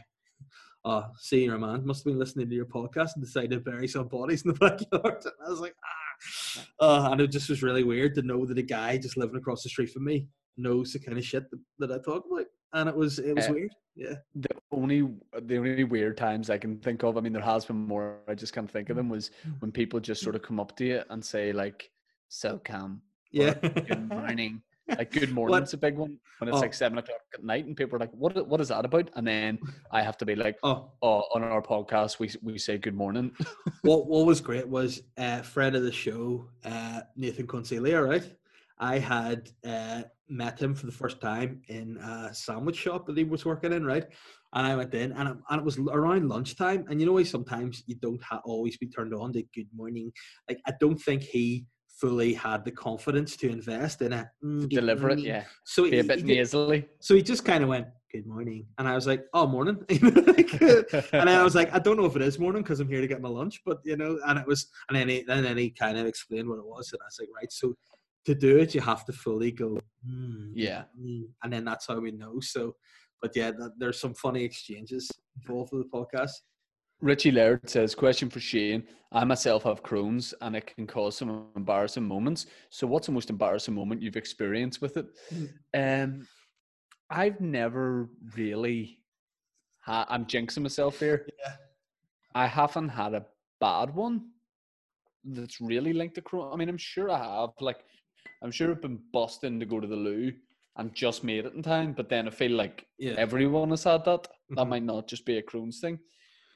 oh, 0.84 1.06
see 1.18 1.44
your 1.44 1.58
man 1.58 1.86
must 1.86 2.00
have 2.00 2.12
been 2.12 2.18
listening 2.18 2.48
to 2.48 2.54
your 2.54 2.66
podcast 2.66 3.10
and 3.14 3.24
decided 3.24 3.50
to 3.50 3.60
bury 3.60 3.86
some 3.88 4.08
bodies 4.08 4.42
in 4.44 4.52
the 4.52 4.58
backyard. 4.58 5.22
And 5.24 5.32
I 5.46 5.50
was 5.50 5.60
like, 5.60 5.74
ah. 5.84 6.62
Uh, 6.80 7.08
and 7.12 7.20
it 7.20 7.28
just 7.32 7.48
was 7.48 7.62
really 7.62 7.84
weird 7.84 8.14
to 8.14 8.22
know 8.22 8.44
that 8.46 8.58
a 8.58 8.62
guy 8.62 8.96
just 8.98 9.16
living 9.16 9.36
across 9.36 9.62
the 9.62 9.68
street 9.68 9.90
from 9.90 10.04
me 10.04 10.26
knows 10.56 10.92
the 10.92 10.98
kind 10.98 11.18
of 11.18 11.24
shit 11.24 11.50
that, 11.50 11.60
that 11.78 11.92
I 11.92 11.98
talk 12.04 12.24
about. 12.30 12.46
And 12.74 12.88
it 12.88 12.96
was 12.96 13.18
it 13.18 13.34
was 13.36 13.48
uh, 13.48 13.52
weird. 13.52 13.74
Yeah. 13.94 14.14
The 14.34 14.48
only 14.70 15.08
the 15.42 15.58
only 15.58 15.84
weird 15.84 16.16
times 16.16 16.48
I 16.48 16.58
can 16.58 16.78
think 16.78 17.02
of, 17.02 17.16
I 17.16 17.20
mean 17.20 17.32
there 17.32 17.42
has 17.42 17.64
been 17.64 17.76
more, 17.76 18.18
I 18.28 18.34
just 18.34 18.52
can't 18.54 18.70
think 18.70 18.88
of 18.88 18.96
them, 18.96 19.08
was 19.08 19.30
Mm. 19.46 19.60
when 19.60 19.72
people 19.72 20.00
just 20.00 20.22
sort 20.22 20.36
of 20.36 20.42
come 20.42 20.58
up 20.60 20.76
to 20.76 20.84
you 20.84 21.02
and 21.10 21.24
say 21.24 21.52
like, 21.52 21.90
so 22.28 22.60
calm. 22.64 23.02
Yeah. 23.30 23.54
Good 23.54 24.08
morning. 24.08 24.62
Like 24.88 25.12
good 25.12 25.30
morning's 25.38 25.72
a 25.74 25.76
big 25.78 25.96
one 25.96 26.18
when 26.38 26.48
it's 26.48 26.58
Oh. 26.58 26.60
like 26.60 26.74
seven 26.74 26.98
o'clock 26.98 27.20
at 27.34 27.44
night 27.44 27.66
and 27.66 27.76
people 27.76 27.96
are 27.96 28.00
like, 28.00 28.12
"What? 28.12 28.46
What 28.48 28.60
is 28.60 28.68
that 28.68 28.84
about?" 28.84 29.10
And 29.14 29.26
then 29.26 29.58
I 29.90 30.02
have 30.02 30.16
to 30.18 30.26
be 30.26 30.34
like, 30.34 30.56
oh, 30.62 30.90
"Oh, 31.02 31.22
on 31.34 31.42
our 31.44 31.62
podcast, 31.62 32.18
we 32.18 32.30
we 32.42 32.58
say 32.58 32.78
good 32.78 32.94
morning." 32.94 33.32
what 33.82 34.06
what 34.06 34.26
was 34.26 34.40
great 34.40 34.68
was 34.68 35.02
uh, 35.18 35.42
friend 35.42 35.76
of 35.76 35.82
the 35.82 35.92
show, 35.92 36.46
uh, 36.64 37.00
Nathan 37.16 37.46
Concelia, 37.46 38.06
right? 38.06 38.24
I 38.78 38.98
had 38.98 39.50
uh, 39.64 40.02
met 40.28 40.58
him 40.60 40.74
for 40.74 40.86
the 40.86 40.92
first 40.92 41.20
time 41.20 41.62
in 41.68 41.98
a 41.98 42.34
sandwich 42.34 42.76
shop 42.76 43.06
that 43.06 43.16
he 43.16 43.22
was 43.22 43.44
working 43.44 43.72
in, 43.72 43.84
right? 43.86 44.06
And 44.54 44.66
I 44.66 44.74
went 44.74 44.92
in, 44.94 45.12
and 45.12 45.28
it, 45.28 45.36
and 45.48 45.60
it 45.60 45.64
was 45.64 45.78
around 45.78 46.28
lunchtime. 46.28 46.84
And 46.88 46.98
you 47.00 47.06
know, 47.06 47.12
why 47.12 47.22
sometimes 47.22 47.84
you 47.86 47.94
don't 47.94 48.22
ha- 48.22 48.42
always 48.44 48.76
be 48.76 48.88
turned 48.88 49.14
on 49.14 49.32
to 49.34 49.42
good 49.54 49.68
morning. 49.74 50.12
Like 50.48 50.60
I 50.66 50.72
don't 50.80 50.98
think 51.00 51.22
he 51.22 51.66
fully 52.00 52.32
had 52.34 52.64
the 52.64 52.70
confidence 52.70 53.36
to 53.36 53.48
invest 53.48 54.02
in 54.02 54.12
it. 54.12 54.26
Mm, 54.44 54.68
Deliver 54.68 55.10
it, 55.10 55.20
yeah. 55.20 55.44
So 55.64 55.84
Be 55.88 55.98
a 55.98 56.02
he- 56.02 56.08
bit 56.08 56.18
he 56.20 56.24
nasally. 56.24 56.88
so 57.00 57.14
he 57.14 57.22
just 57.22 57.44
kind 57.44 57.62
of 57.62 57.68
went, 57.68 57.86
"Good 58.10 58.26
morning," 58.26 58.66
and 58.78 58.88
I 58.88 58.94
was 58.94 59.06
like, 59.06 59.24
"Oh, 59.34 59.46
morning." 59.46 59.76
And 61.12 61.28
I 61.30 61.42
was 61.42 61.54
like, 61.54 61.72
"I 61.74 61.78
don't 61.78 61.96
know 61.96 62.04
if 62.06 62.16
it 62.16 62.22
is 62.22 62.38
morning 62.38 62.62
because 62.62 62.80
I'm 62.80 62.88
here 62.88 63.00
to 63.00 63.06
get 63.06 63.20
my 63.20 63.28
lunch, 63.28 63.60
but 63.64 63.78
you 63.84 63.96
know." 63.96 64.18
And 64.26 64.38
it 64.38 64.46
was, 64.46 64.68
and 64.88 64.96
then 64.98 65.08
he, 65.08 65.18
and 65.28 65.44
then 65.44 65.56
he 65.56 65.70
kind 65.70 65.98
of 65.98 66.06
explained 66.06 66.48
what 66.48 66.58
it 66.58 66.64
was, 66.66 66.92
and 66.92 67.00
I 67.02 67.06
was 67.06 67.16
like, 67.20 67.28
"Right, 67.36 67.52
so 67.52 67.74
to 68.26 68.34
do 68.34 68.58
it, 68.58 68.74
you 68.74 68.80
have 68.80 69.04
to 69.06 69.12
fully 69.12 69.50
go, 69.52 69.78
hmm, 70.06 70.50
Yeah. 70.54 70.84
hmm," 70.98 71.22
and 71.42 71.52
then 71.52 71.64
that's 71.64 71.86
how 71.86 71.98
we 72.00 72.10
know." 72.12 72.40
So, 72.40 72.76
but 73.20 73.32
yeah, 73.36 73.50
th- 73.52 73.72
there's 73.78 74.00
some 74.00 74.14
funny 74.14 74.42
exchanges 74.44 75.10
involved 75.36 75.72
with 75.72 75.82
the 75.90 75.96
podcast. 75.96 76.32
Richie 77.02 77.32
Laird 77.32 77.68
says, 77.68 77.94
question 77.94 78.30
for 78.30 78.38
Shane. 78.40 78.84
I 79.10 79.24
myself 79.24 79.64
have 79.64 79.82
Crohn's 79.82 80.32
and 80.40 80.54
it 80.56 80.68
can 80.74 80.86
cause 80.86 81.16
some 81.16 81.48
embarrassing 81.56 82.04
moments. 82.06 82.46
So 82.70 82.86
what's 82.86 83.06
the 83.06 83.12
most 83.12 83.28
embarrassing 83.28 83.74
moment 83.74 84.00
you've 84.00 84.16
experienced 84.16 84.80
with 84.80 84.96
it? 84.96 85.06
Um, 85.74 86.26
I've 87.10 87.40
never 87.40 88.08
really 88.36 89.00
had, 89.80 90.04
I'm 90.08 90.24
jinxing 90.26 90.62
myself 90.62 90.98
here. 91.00 91.26
Yeah. 91.44 91.54
I 92.34 92.46
haven't 92.46 92.88
had 92.88 93.12
a 93.12 93.26
bad 93.60 93.94
one 93.94 94.30
that's 95.22 95.60
really 95.60 95.92
linked 95.92 96.14
to 96.14 96.22
Crohn. 96.22 96.50
I 96.50 96.56
mean, 96.56 96.70
I'm 96.70 96.78
sure 96.78 97.10
I 97.10 97.18
have. 97.18 97.50
Like, 97.60 97.84
I'm 98.42 98.50
sure 98.50 98.70
I've 98.70 98.80
been 98.80 99.00
busting 99.12 99.60
to 99.60 99.66
go 99.66 99.80
to 99.80 99.86
the 99.86 99.94
loo 99.96 100.32
and 100.76 100.94
just 100.94 101.24
made 101.24 101.44
it 101.44 101.52
in 101.52 101.62
time. 101.62 101.92
But 101.92 102.08
then 102.08 102.26
I 102.26 102.30
feel 102.30 102.52
like 102.52 102.86
Yeah. 102.96 103.16
everyone 103.18 103.68
has 103.68 103.84
had 103.84 104.06
that. 104.06 104.28
That 104.50 104.64
Mhm. 104.64 104.68
might 104.68 104.82
not 104.82 105.08
just 105.08 105.26
be 105.26 105.36
a 105.36 105.42
Crohn's 105.42 105.78
thing. 105.80 105.98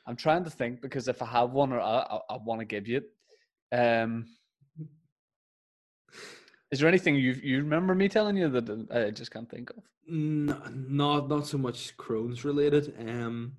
I'm 0.07 0.17
trying 0.17 0.45
to 0.45 0.51
think 0.51 0.81
because 0.81 1.09
if 1.09 1.21
I 1.23 1.27
have 1.27 1.51
one 1.51 1.73
or 1.73 1.81
I, 1.81 1.99
I, 1.99 2.19
I 2.31 2.37
want 2.45 2.61
to 2.61 2.65
give 2.65 2.87
you 2.87 2.99
it. 2.99 3.77
Um, 3.77 4.27
is 6.71 6.81
there 6.81 6.89
anything 6.89 7.15
you 7.17 7.33
you 7.43 7.59
remember 7.59 7.95
me 7.95 8.09
telling 8.09 8.37
you 8.37 8.49
that 8.49 8.69
uh, 8.71 9.07
I 9.07 9.11
just 9.11 9.31
can't 9.31 9.49
think 9.49 9.71
of? 9.71 9.77
No, 10.09 10.61
not 10.75 11.29
not 11.29 11.47
so 11.47 11.59
much 11.59 11.97
Crohn's 11.97 12.45
related. 12.45 12.95
Um, 12.99 13.53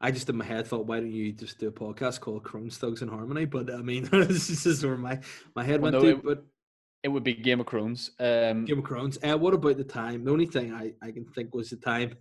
I 0.00 0.10
just 0.10 0.28
in 0.28 0.36
my 0.36 0.44
head 0.44 0.66
thought, 0.66 0.86
why 0.86 0.98
don't 1.00 1.12
you 1.12 1.32
just 1.32 1.58
do 1.58 1.68
a 1.68 1.72
podcast 1.72 2.20
called 2.20 2.42
Crohn's 2.42 2.76
Thugs 2.78 3.02
in 3.02 3.08
Harmony? 3.08 3.44
But 3.44 3.72
I 3.72 3.78
mean, 3.78 4.04
this 4.12 4.66
is 4.66 4.84
where 4.84 4.96
my 4.96 5.20
my 5.54 5.64
head 5.64 5.80
Well, 5.80 5.92
went 5.92 6.04
no, 6.04 6.10
to. 6.10 6.18
it- 6.18 6.24
but 6.24 6.44
It 7.04 7.08
would 7.08 7.24
be 7.24 7.34
Game 7.34 7.60
of 7.60 7.66
Crohn's. 7.66 8.10
Um, 8.20 8.64
Game 8.64 8.78
of 8.78 8.84
Crohn's. 8.84 9.18
Uh, 9.22 9.36
what 9.38 9.54
about 9.54 9.76
the 9.76 9.84
time? 9.84 10.24
The 10.24 10.30
only 10.30 10.46
thing 10.46 10.72
I, 10.72 10.92
I 11.02 11.10
can 11.10 11.24
think 11.24 11.52
was 11.54 11.70
the 11.70 11.76
time. 11.76 12.14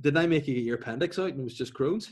Did 0.00 0.16
I 0.16 0.26
make 0.26 0.48
you 0.48 0.54
get 0.54 0.64
your 0.64 0.76
appendix 0.76 1.18
out 1.18 1.28
and 1.30 1.40
it 1.40 1.44
was 1.44 1.54
just 1.54 1.74
Crohn's? 1.74 2.10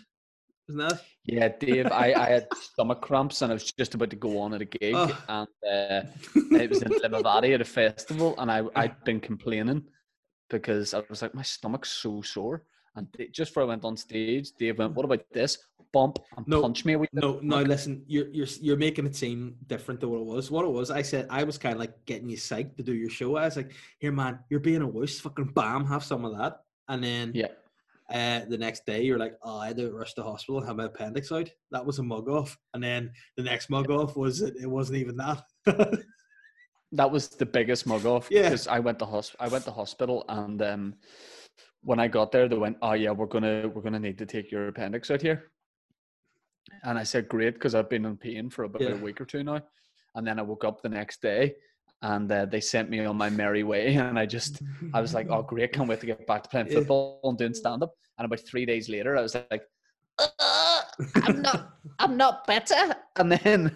Isn't 0.68 0.78
that? 0.78 1.02
yeah, 1.24 1.48
Dave, 1.48 1.86
I, 1.86 2.12
I 2.12 2.26
had 2.28 2.46
stomach 2.60 3.00
cramps 3.00 3.40
and 3.42 3.50
I 3.50 3.54
was 3.54 3.72
just 3.72 3.94
about 3.94 4.10
to 4.10 4.16
go 4.16 4.38
on 4.40 4.54
at 4.54 4.60
a 4.62 4.66
gig, 4.66 4.94
Oh. 4.94 5.24
and 5.28 5.48
uh, 5.66 6.08
it 6.62 6.68
was 6.70 6.82
in 6.82 6.90
Limavady 6.90 7.54
at 7.54 7.60
a 7.60 7.64
festival, 7.64 8.34
and 8.38 8.50
I 8.50 8.62
I'd 8.76 9.02
been 9.04 9.20
complaining 9.20 9.84
because 10.50 10.94
I 10.94 11.02
was 11.08 11.22
like 11.22 11.34
my 11.34 11.42
stomach's 11.42 11.90
so 11.90 12.20
sore, 12.22 12.64
and 12.96 13.06
they- 13.16 13.28
just 13.28 13.50
before 13.52 13.62
I 13.62 13.66
went 13.66 13.84
on 13.84 13.96
stage, 13.96 14.50
Dave 14.58 14.78
went, 14.78 14.94
"What 14.94 15.04
about 15.04 15.24
this?" 15.32 15.58
Bump 15.90 16.18
and 16.36 16.46
No, 16.46 16.60
punch 16.60 16.84
me. 16.84 16.92
a 16.92 16.98
wee 16.98 17.08
bit. 17.14 17.22
No, 17.24 17.40
no. 17.42 17.62
Listen, 17.62 18.02
you're 18.06 18.28
you're 18.28 18.46
you're 18.60 18.76
making 18.76 19.06
it 19.06 19.16
seem 19.16 19.56
different 19.68 20.00
to 20.02 20.08
what 20.08 20.20
it 20.20 20.26
was. 20.26 20.50
What 20.50 20.66
it 20.66 20.70
was, 20.70 20.90
I 20.90 21.00
said 21.00 21.26
I 21.30 21.44
was 21.44 21.56
kind 21.56 21.72
of 21.72 21.80
like 21.80 22.04
getting 22.04 22.28
you 22.28 22.36
psyched 22.36 22.76
to 22.76 22.82
do 22.82 22.94
your 22.94 23.08
show. 23.08 23.36
I 23.36 23.46
was 23.46 23.56
like, 23.56 23.72
"Here, 23.98 24.12
man, 24.12 24.38
you're 24.50 24.60
being 24.60 24.82
a 24.82 24.86
wuss. 24.86 25.18
Fucking 25.20 25.46
bam, 25.54 25.86
have 25.86 26.04
some 26.04 26.26
of 26.26 26.36
that." 26.36 26.60
And 26.88 27.02
then 27.02 27.32
Yeah. 27.34 27.48
Uh, 28.12 28.40
the 28.48 28.56
next 28.58 28.86
day, 28.86 29.02
you're 29.02 29.18
like, 29.18 29.34
"Oh, 29.42 29.58
I 29.58 29.68
had 29.68 29.76
to 29.78 29.90
rush 29.92 30.14
to 30.14 30.22
hospital 30.22 30.58
and 30.58 30.66
have 30.66 30.76
my 30.76 30.84
appendix 30.84 31.30
out." 31.30 31.48
That 31.70 31.84
was 31.84 31.98
a 31.98 32.02
mug 32.02 32.28
off. 32.28 32.56
And 32.74 32.82
then 32.82 33.12
the 33.36 33.42
next 33.42 33.68
mug 33.70 33.90
off 33.90 34.16
was 34.16 34.40
it, 34.40 34.54
it 34.60 34.66
wasn't 34.66 34.98
even 34.98 35.16
that. 35.18 35.42
that 36.92 37.10
was 37.10 37.28
the 37.28 37.46
biggest 37.46 37.86
mug 37.86 38.06
off 38.06 38.28
Yeah. 38.30 38.42
because 38.44 38.66
I 38.66 38.78
went 38.78 38.98
to 39.00 39.04
hosp- 39.04 39.36
I 39.38 39.48
went 39.48 39.64
to 39.64 39.70
hospital 39.70 40.24
and 40.28 40.60
um, 40.62 40.94
when 41.82 42.00
I 42.00 42.08
got 42.08 42.32
there 42.32 42.48
they 42.48 42.56
went 42.56 42.78
oh 42.80 42.94
yeah 42.94 43.10
we're 43.10 43.26
gonna 43.26 43.68
we're 43.68 43.82
gonna 43.82 43.98
need 44.00 44.16
to 44.18 44.26
take 44.26 44.50
your 44.50 44.68
appendix 44.68 45.10
out 45.10 45.20
here 45.20 45.50
and 46.84 46.98
I 46.98 47.02
said 47.02 47.28
great 47.28 47.54
because 47.54 47.74
I've 47.74 47.90
been 47.90 48.06
in 48.06 48.16
pain 48.16 48.48
for 48.48 48.64
about 48.64 48.80
Yeah. 48.82 48.90
a 48.90 48.96
week 48.96 49.20
or 49.20 49.26
two 49.26 49.44
now 49.44 49.60
and 50.14 50.26
then 50.26 50.38
I 50.38 50.42
woke 50.42 50.64
up 50.64 50.80
the 50.80 50.88
next 50.88 51.20
day 51.20 51.54
and 52.02 52.30
uh, 52.30 52.46
they 52.46 52.60
sent 52.60 52.90
me 52.90 53.04
on 53.04 53.16
my 53.16 53.28
merry 53.28 53.64
way 53.64 53.94
and 53.96 54.18
I 54.18 54.26
just 54.26 54.62
I 54.94 55.00
was 55.00 55.14
like 55.14 55.28
oh 55.30 55.42
great 55.48 55.72
can't 55.72 55.88
wait 55.88 56.00
to 56.00 56.06
get 56.06 56.26
back 56.26 56.42
to 56.44 56.48
playing 56.48 56.68
football 56.68 57.20
and 57.24 57.36
doing 57.36 57.54
stand 57.54 57.82
up 57.82 57.94
and 58.18 58.26
about 58.26 58.40
three 58.40 58.66
days 58.66 58.88
later 58.88 59.16
I 59.16 59.22
was 59.22 59.34
like 59.34 59.62
"Uh, 60.18 60.82
I'm 61.16 61.42
not 61.42 61.72
I'm 61.98 62.16
not 62.16 62.46
better. 62.46 62.94
And 63.16 63.32
then 63.32 63.72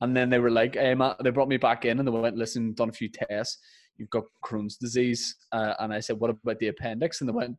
and 0.00 0.16
then 0.16 0.30
they 0.30 0.38
were 0.38 0.50
like, 0.50 0.74
hey, 0.74 0.94
Matt, 0.94 1.18
they 1.22 1.30
brought 1.30 1.48
me 1.48 1.56
back 1.56 1.84
in 1.84 1.98
and 1.98 2.06
they 2.06 2.12
went, 2.12 2.36
listen, 2.36 2.72
done 2.72 2.88
a 2.88 2.92
few 2.92 3.08
tests. 3.08 3.58
You've 3.96 4.10
got 4.10 4.24
Crohn's 4.44 4.76
disease. 4.76 5.36
Uh, 5.52 5.74
and 5.78 5.92
I 5.92 6.00
said, 6.00 6.18
what 6.18 6.30
about 6.30 6.58
the 6.58 6.68
appendix? 6.68 7.20
And 7.20 7.28
they 7.28 7.32
went, 7.32 7.56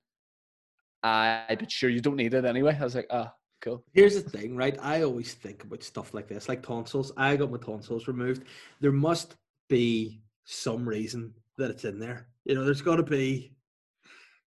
I 1.04 1.56
but 1.58 1.72
sure 1.72 1.90
you 1.90 2.02
don't 2.02 2.18
need 2.18 2.34
it 2.34 2.46
anyway. 2.46 2.78
I 2.80 2.84
was 2.84 2.96
like, 2.96 3.08
ah, 3.10 3.32
cool. 3.62 3.86
Here's 3.94 4.22
the 4.22 4.30
thing, 4.30 4.58
right? 4.58 4.78
I 4.82 5.04
always 5.04 5.34
think 5.34 5.64
about 5.64 5.84
stuff 5.84 6.14
like 6.14 6.28
this, 6.28 6.50
like 6.50 6.62
tonsils. 6.62 7.12
I 7.16 7.36
got 7.38 7.52
my 7.52 7.58
tonsils 7.58 8.08
removed. 8.08 8.44
There 8.82 8.92
must 8.92 9.36
be 9.68 10.22
some 10.46 10.88
reason 10.88 11.34
that 11.58 11.72
it's 11.72 11.86
in 11.86 12.00
there. 12.00 12.28
You 12.46 12.56
know, 12.56 12.64
there's 12.64 12.82
got 12.82 12.98
to 12.98 13.04
be 13.04 13.54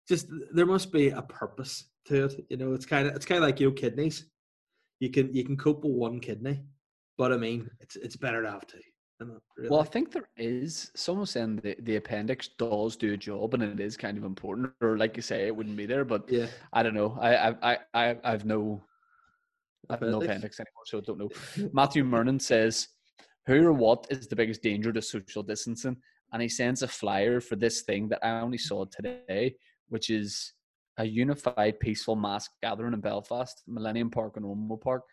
just 0.09 0.29
there 0.53 0.67
must 0.67 0.93
be 0.93 1.11
a 1.11 1.23
purpose 1.23 1.85
to 2.07 2.27
it. 2.27 2.47
You 2.49 2.57
know, 2.57 2.73
it's 2.73 2.87
kind 2.87 3.07
of 3.07 3.15
it's 3.15 3.27
kind 3.27 3.43
of 3.43 3.45
like 3.45 3.61
your 3.61 3.71
know 3.71 3.77
kidneys. 3.77 4.27
You 5.01 5.11
can 5.11 5.35
you 5.35 5.45
can 5.45 5.57
cope 5.57 5.85
with 5.85 5.93
one 5.93 6.21
kidney, 6.21 6.63
but 7.17 7.33
I 7.33 7.37
mean 7.37 7.71
it's 7.81 7.97
it's 7.97 8.17
better 8.17 8.43
to 8.43 8.51
have 8.51 8.67
two. 8.67 8.79
Really. 9.21 9.69
Well, 9.69 9.81
I 9.81 9.85
think 9.85 10.13
there 10.13 10.29
is. 10.37 10.93
Someone 10.95 11.27
saying 11.27 11.57
the, 11.57 11.75
the 11.81 11.97
appendix 11.97 12.51
does 12.57 12.97
do 12.97 13.15
a 13.15 13.17
job, 13.17 13.55
and 13.55 13.65
it 13.65 13.81
is 13.81 13.97
kind 13.97 14.17
of 14.17 14.23
important. 14.23 14.73
Or 14.81 14.97
like 14.97 15.17
you 15.17 15.23
say, 15.23 15.47
it 15.49 15.57
wouldn't 15.57 15.77
be 15.77 15.87
there, 15.87 16.05
but 16.05 16.31
yeah, 16.31 16.47
I 16.73 16.85
don't 16.85 16.95
know. 16.95 17.19
I 17.21 17.49
I 17.49 17.55
I 17.63 17.79
I 17.95 18.17
I've 18.23 18.45
no 18.45 18.81
I 19.91 19.95
have 19.95 20.03
no 20.03 20.21
Appendix? 20.23 20.25
appendix 20.25 20.61
anymore, 20.61 20.85
so 20.87 20.99
I 20.99 21.01
don't 21.01 21.19
know. 21.19 21.71
Matthew 21.73 22.05
Mernon 22.05 22.41
says, 22.41 22.89
"Who 23.49 23.67
or 23.67 23.73
what 23.73 24.07
is 24.11 24.29
the 24.29 24.37
biggest 24.37 24.63
danger 24.63 24.93
to 24.93 25.03
social 25.03 25.43
distancing?" 25.43 25.97
And 26.33 26.43
he 26.43 26.49
sends 26.49 26.83
a 26.83 26.89
flyer 26.89 27.41
for 27.41 27.57
this 27.57 27.83
thing 27.83 28.09
that 28.11 28.25
I 28.25 28.41
only 28.41 28.59
saw 28.59 28.85
today, 28.85 29.57
which 29.89 30.11
is 30.11 30.53
a 30.99 31.05
unified, 31.05 31.81
peaceful 31.81 32.15
mass 32.15 32.49
gathering 32.63 32.93
in 32.93 33.01
Belfast, 33.01 33.63
Millennium 33.67 34.11
Park 34.11 34.37
and 34.37 34.45
Ormeau 34.45 34.81
Park, 34.81 35.05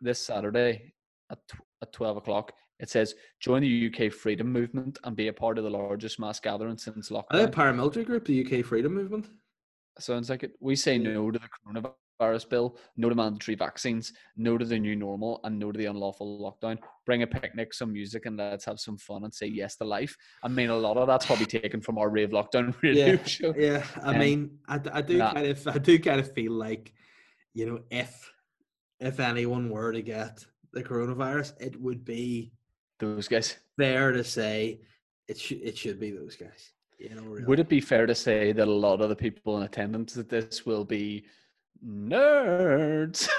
this 0.00 0.20
Saturday 0.20 0.94
at 1.30 1.46
tw- 1.48 1.60
at 1.82 1.92
twelve 1.92 2.16
o'clock. 2.16 2.52
It 2.78 2.88
says, 2.88 3.14
"Join 3.40 3.62
the 3.62 3.86
UK 3.86 4.12
freedom 4.12 4.52
movement 4.52 4.98
and 5.04 5.16
be 5.16 5.28
a 5.28 5.32
part 5.32 5.58
of 5.58 5.64
the 5.64 5.70
largest 5.70 6.20
mass 6.20 6.38
gathering 6.38 6.78
since 6.78 7.10
are 7.10 7.24
they 7.32 7.44
a 7.44 7.48
paramilitary 7.48 8.04
group, 8.04 8.26
the 8.26 8.44
UK 8.44 8.64
Freedom 8.64 8.94
Movement? 8.94 9.28
Sounds 9.98 10.30
like 10.30 10.44
it. 10.44 10.52
We 10.60 10.76
say 10.76 10.98
no 10.98 11.30
to 11.30 11.38
the 11.38 11.94
coronavirus 12.20 12.48
bill, 12.48 12.78
no 12.96 13.08
to 13.08 13.14
mandatory 13.14 13.54
vaccines, 13.56 14.12
no 14.36 14.58
to 14.58 14.64
the 14.64 14.78
new 14.78 14.96
normal, 14.96 15.40
and 15.44 15.58
no 15.58 15.72
to 15.72 15.78
the 15.78 15.86
unlawful 15.86 16.38
lockdown. 16.40 16.78
Bring 17.06 17.22
a 17.22 17.26
picnic, 17.26 17.74
some 17.74 17.92
music, 17.92 18.26
and 18.26 18.36
let's 18.36 18.64
have 18.64 18.80
some 18.80 18.96
fun 18.96 19.24
and 19.24 19.34
say 19.34 19.46
yes 19.46 19.76
to 19.76 19.84
life. 19.84 20.16
I 20.42 20.48
mean, 20.48 20.70
a 20.70 20.76
lot 20.76 20.96
of 20.96 21.06
that's 21.06 21.26
probably 21.26 21.46
taken 21.46 21.80
from 21.80 21.98
our 21.98 22.08
rave 22.10 22.30
lockdown 22.30 22.74
radio 22.82 23.06
Yeah, 23.12 23.24
show. 23.24 23.54
Yeah, 23.56 23.84
I 24.02 24.10
Um, 24.12 24.18
mean, 24.18 24.58
I 24.68 24.78
do 25.02 25.18
nah. 25.18 25.32
kind 25.34 25.46
of, 25.48 25.68
I 25.68 25.78
do 25.78 25.98
kind 25.98 26.20
of 26.20 26.32
feel 26.32 26.52
like, 26.52 26.92
you 27.52 27.66
know, 27.66 27.80
if 27.90 28.30
if 29.00 29.20
anyone 29.20 29.68
were 29.70 29.92
to 29.92 30.02
get 30.02 30.44
the 30.72 30.82
coronavirus, 30.82 31.60
it 31.60 31.80
would 31.80 32.04
be 32.04 32.52
Those 33.00 33.28
guys. 33.28 33.56
fair 33.76 34.12
to 34.12 34.24
say 34.24 34.80
it 35.28 35.38
should 35.38 35.60
it 35.62 35.76
should 35.76 35.98
be 36.00 36.10
those 36.10 36.36
guys. 36.36 36.72
You 36.98 37.16
know, 37.16 37.22
really. 37.22 37.44
Would 37.44 37.58
it 37.58 37.68
be 37.68 37.80
fair 37.80 38.06
to 38.06 38.14
say 38.14 38.52
that 38.52 38.68
a 38.68 38.70
lot 38.70 39.00
of 39.00 39.08
the 39.08 39.16
people 39.16 39.56
in 39.58 39.64
attendance 39.64 40.16
at 40.16 40.28
this 40.28 40.64
will 40.64 40.84
be 40.84 41.26
nerds? 41.84 43.28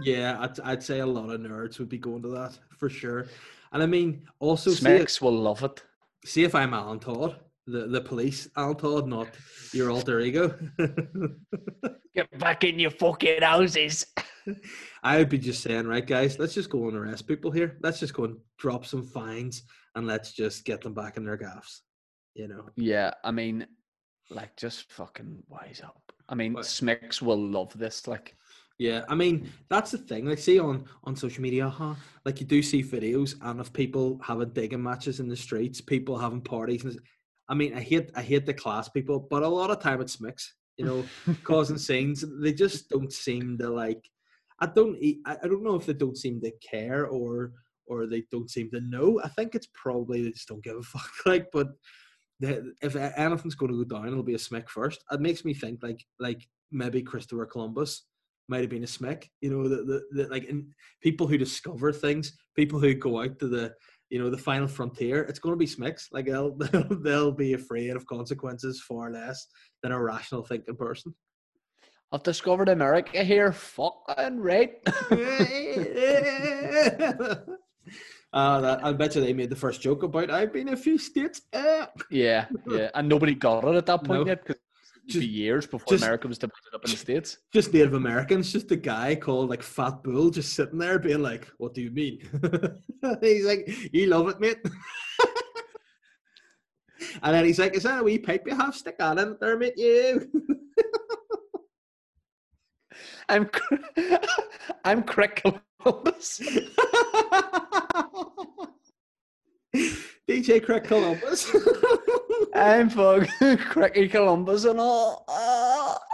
Yeah, 0.00 0.38
I'd, 0.40 0.58
I'd 0.60 0.82
say 0.82 1.00
a 1.00 1.06
lot 1.06 1.28
of 1.28 1.40
nerds 1.40 1.78
would 1.78 1.90
be 1.90 1.98
going 1.98 2.22
to 2.22 2.28
that 2.28 2.58
for 2.78 2.88
sure. 2.88 3.26
And 3.72 3.82
I 3.82 3.86
mean, 3.86 4.26
also 4.40 4.70
see 4.70 4.88
if, 4.88 5.20
will 5.20 5.32
love 5.32 5.62
it. 5.62 5.82
see 6.24 6.44
if 6.44 6.54
I'm 6.54 6.72
Alan 6.72 6.98
Todd, 6.98 7.36
the 7.66 7.86
the 7.86 8.00
police 8.00 8.48
Alan 8.56 8.76
Todd, 8.76 9.06
not 9.06 9.28
your 9.74 9.90
alter 9.90 10.18
ego. 10.20 10.58
Get 12.14 12.38
back 12.38 12.64
in 12.64 12.78
your 12.78 12.90
fucking 12.90 13.42
houses. 13.42 14.06
I 15.02 15.18
would 15.18 15.28
be 15.28 15.38
just 15.38 15.62
saying, 15.62 15.86
right, 15.86 16.06
guys, 16.06 16.38
let's 16.38 16.54
just 16.54 16.70
go 16.70 16.88
and 16.88 16.96
arrest 16.96 17.28
people 17.28 17.50
here. 17.50 17.76
Let's 17.82 18.00
just 18.00 18.14
go 18.14 18.24
and 18.24 18.38
drop 18.58 18.86
some 18.86 19.02
fines 19.04 19.62
and 19.94 20.06
let's 20.06 20.32
just 20.32 20.64
get 20.64 20.80
them 20.80 20.94
back 20.94 21.18
in 21.18 21.24
their 21.24 21.36
gaffs. 21.36 21.82
You 22.34 22.48
know, 22.48 22.64
Yeah, 22.76 23.12
I 23.24 23.30
mean, 23.30 23.66
like, 24.34 24.56
just 24.56 24.90
fucking 24.90 25.42
wise 25.48 25.80
up. 25.84 26.12
I 26.28 26.34
mean, 26.34 26.54
What? 26.54 26.64
Smeks 26.64 27.20
will 27.20 27.38
love 27.38 27.76
this. 27.78 28.06
Like, 28.06 28.36
yeah. 28.78 29.04
I 29.08 29.14
mean, 29.14 29.50
that's 29.68 29.90
the 29.90 29.98
thing. 29.98 30.26
Like, 30.26 30.38
see 30.38 30.58
on 30.58 30.84
on 31.04 31.14
social 31.16 31.42
media, 31.42 31.68
huh? 31.68 31.94
Like, 32.24 32.40
you 32.40 32.46
do 32.46 32.62
see 32.62 32.82
videos 32.82 33.34
and 33.42 33.60
of 33.60 33.72
people 33.72 34.20
having 34.22 34.50
digging 34.50 34.82
matches 34.82 35.20
in 35.20 35.28
the 35.28 35.36
streets, 35.36 35.80
people 35.80 36.18
having 36.18 36.40
parties. 36.40 36.84
And 36.84 36.98
I 37.48 37.54
mean, 37.54 37.74
I 37.74 37.80
hate 37.80 38.10
I 38.14 38.22
hate 38.22 38.46
the 38.46 38.54
class 38.54 38.88
people, 38.88 39.20
but 39.30 39.42
a 39.42 39.48
lot 39.48 39.70
of 39.70 39.80
time 39.80 40.00
it's 40.00 40.20
mixed. 40.20 40.54
You 40.78 40.86
know, 40.86 41.04
causing 41.44 41.78
scenes. 41.78 42.24
They 42.40 42.52
just 42.52 42.88
don't 42.88 43.12
seem 43.12 43.58
to 43.58 43.68
like. 43.68 44.08
I 44.60 44.66
don't. 44.66 44.96
I 45.26 45.36
don't 45.46 45.64
know 45.64 45.74
if 45.74 45.86
they 45.86 45.92
don't 45.92 46.16
seem 46.16 46.40
to 46.40 46.52
care 46.62 47.06
or 47.06 47.52
or 47.86 48.06
they 48.06 48.24
don't 48.30 48.50
seem 48.50 48.70
to 48.70 48.80
know. 48.80 49.20
I 49.22 49.28
think 49.28 49.54
it's 49.54 49.68
probably 49.74 50.22
they 50.22 50.30
just 50.30 50.48
don't 50.48 50.64
give 50.64 50.76
a 50.76 50.82
fuck. 50.82 51.10
Like, 51.26 51.48
but 51.52 51.68
the, 52.42 52.74
if 52.82 52.96
anything's 52.96 53.54
going 53.54 53.72
to 53.72 53.84
go 53.84 53.96
down, 53.96 54.08
it'll 54.08 54.22
be 54.22 54.34
a 54.34 54.38
smick 54.38 54.68
first. 54.68 55.04
It 55.10 55.20
makes 55.20 55.44
me 55.44 55.54
think 55.54 55.82
like 55.82 56.04
like 56.18 56.46
maybe 56.70 57.02
Christopher 57.02 57.46
Columbus 57.46 58.04
might 58.48 58.62
have 58.62 58.70
been 58.70 58.82
a 58.82 58.86
smick. 58.86 59.28
You 59.40 59.50
know, 59.50 59.68
the, 59.68 59.76
the, 59.76 60.02
the 60.12 60.28
like 60.28 60.50
people 61.00 61.26
who 61.26 61.38
discover 61.38 61.92
things, 61.92 62.36
people 62.56 62.80
who 62.80 62.94
go 62.94 63.22
out 63.22 63.38
to 63.38 63.48
the 63.48 63.72
you 64.10 64.18
know 64.18 64.28
the 64.28 64.38
final 64.38 64.66
frontier. 64.66 65.22
It's 65.22 65.38
going 65.38 65.52
to 65.52 65.58
be 65.58 65.66
smicks. 65.66 66.08
Like 66.12 66.26
they'll 66.26 66.56
they'll, 66.56 67.00
they'll 67.00 67.32
be 67.32 67.54
afraid 67.54 67.90
of 67.90 68.06
consequences 68.06 68.82
far 68.82 69.12
less 69.12 69.46
than 69.82 69.92
a 69.92 70.02
rational 70.02 70.44
thinking 70.44 70.76
person. 70.76 71.14
I've 72.10 72.24
discovered 72.24 72.68
America 72.68 73.24
here. 73.24 73.52
Fucking 73.52 74.40
right. 74.40 74.72
uh, 78.32 78.60
that, 78.60 78.84
I 78.84 78.92
bet 78.92 79.14
you 79.14 79.20
they 79.20 79.32
made 79.32 79.50
the 79.50 79.56
first 79.56 79.80
joke 79.82 80.02
about 80.02 80.30
I've 80.30 80.52
been 80.52 80.68
a 80.68 80.76
few 80.76 80.98
states. 80.98 81.42
Uh. 81.52 81.86
yeah, 82.10 82.46
yeah. 82.68 82.90
And 82.94 83.08
nobody 83.08 83.34
got 83.34 83.64
it 83.64 83.74
at 83.74 83.86
that 83.86 84.04
point 84.04 84.20
No. 84.22 84.26
yet 84.26 84.44
because 84.44 84.60
Just- 85.06 85.26
years 85.26 85.66
before 85.66 85.92
just- 85.92 86.02
America 86.04 86.28
was 86.28 86.38
divided 86.38 86.74
up 86.74 86.84
in 86.84 86.90
the 86.90 86.96
States. 86.96 87.38
Just 87.52 87.72
Native 87.72 87.94
Americans, 87.94 88.52
just 88.52 88.70
a 88.70 88.76
guy 88.76 89.14
called 89.16 89.50
like 89.50 89.62
Fat 89.62 90.02
Bull, 90.02 90.30
just 90.30 90.52
sitting 90.54 90.78
there 90.78 90.98
being 90.98 91.22
like, 91.22 91.46
"What 91.58 91.74
do 91.74 91.82
you 91.82 91.90
mean?" 91.90 92.20
he's 93.20 93.44
like, 93.44 93.68
"You 93.92 94.06
love 94.06 94.28
it, 94.28 94.40
mate." 94.40 94.58
and 97.22 97.34
then 97.34 97.44
he's 97.44 97.58
like, 97.58 97.74
"Is 97.74 97.82
that 97.82 98.00
a 98.00 98.02
wee 98.04 98.18
pipe 98.18 98.44
you 98.46 98.54
have? 98.54 98.74
Stick 98.76 98.96
that 98.98 99.18
in 99.18 99.36
there, 99.40 99.58
mate. 99.58 99.74
You." 99.76 100.30
I'm 103.28 103.46
cr- 103.46 103.74
I'm 104.84 105.02
Crick 105.02 105.42
Columbus. 105.80 106.40
DJ 110.42 110.62
Craig 110.64 110.82
Columbus. 110.82 111.54
I'm 112.54 112.90
fucking 112.90 113.58
Cricky 113.58 114.10
Columbus 114.10 114.64
and 114.64 114.80
all. 114.80 115.24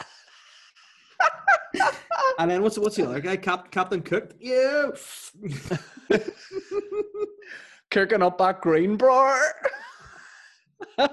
And 2.39 2.51
then 2.51 2.63
what's 2.63 2.79
what's 2.79 2.95
the 2.97 3.05
other 3.05 3.21
guy? 3.21 3.37
Cap, 3.37 3.71
Captain 3.73 4.01
Cook. 4.01 4.33
Yeah. 4.39 4.91
Cooking 7.91 8.23
up 8.23 8.39
that 8.39 8.61
green 8.61 8.97
bro. 8.97 9.41
Right, 10.97 11.09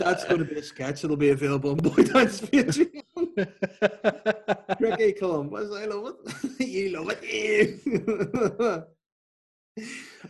that's 0.00 0.24
going 0.24 0.38
to 0.38 0.44
be 0.44 0.56
a 0.58 0.62
sketch. 0.62 1.04
It'll 1.04 1.16
be 1.16 1.30
available 1.30 1.70
on 1.70 1.76
Boytown's 1.76 2.40
Patreon. 2.40 3.52
Ricky 4.80 5.12
Columbus, 5.12 5.72
I 5.72 5.84
love 5.84 6.16
it. 6.58 6.66
you 6.66 6.90
love 6.90 7.16
it. 7.22 8.88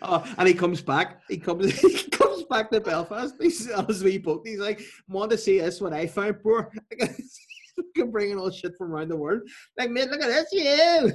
Oh, 0.02 0.34
and 0.38 0.48
he 0.48 0.54
comes 0.54 0.80
back. 0.82 1.20
He 1.28 1.38
comes. 1.38 1.80
He 2.06 2.10
comes 2.10 2.44
back 2.44 2.70
to 2.70 2.80
Belfast. 2.80 3.34
He's 3.40 3.70
on 3.70 3.86
his 3.86 4.02
wee 4.02 4.18
boat. 4.18 4.42
He's 4.44 4.58
like, 4.58 4.80
"Want 5.08 5.30
to 5.30 5.38
see 5.38 5.58
this? 5.58 5.80
What 5.80 5.92
I 5.92 6.06
found, 6.06 6.42
bro? 6.42 6.64
Can 6.98 7.14
bring 7.94 8.10
bringing 8.10 8.38
all 8.38 8.50
shit 8.50 8.76
from 8.76 8.92
around 8.92 9.08
the 9.10 9.16
world. 9.16 9.42
Like, 9.78 9.90
mate, 9.90 10.10
look 10.10 10.22
at 10.22 10.28
this, 10.28 10.52
you." 10.52 11.12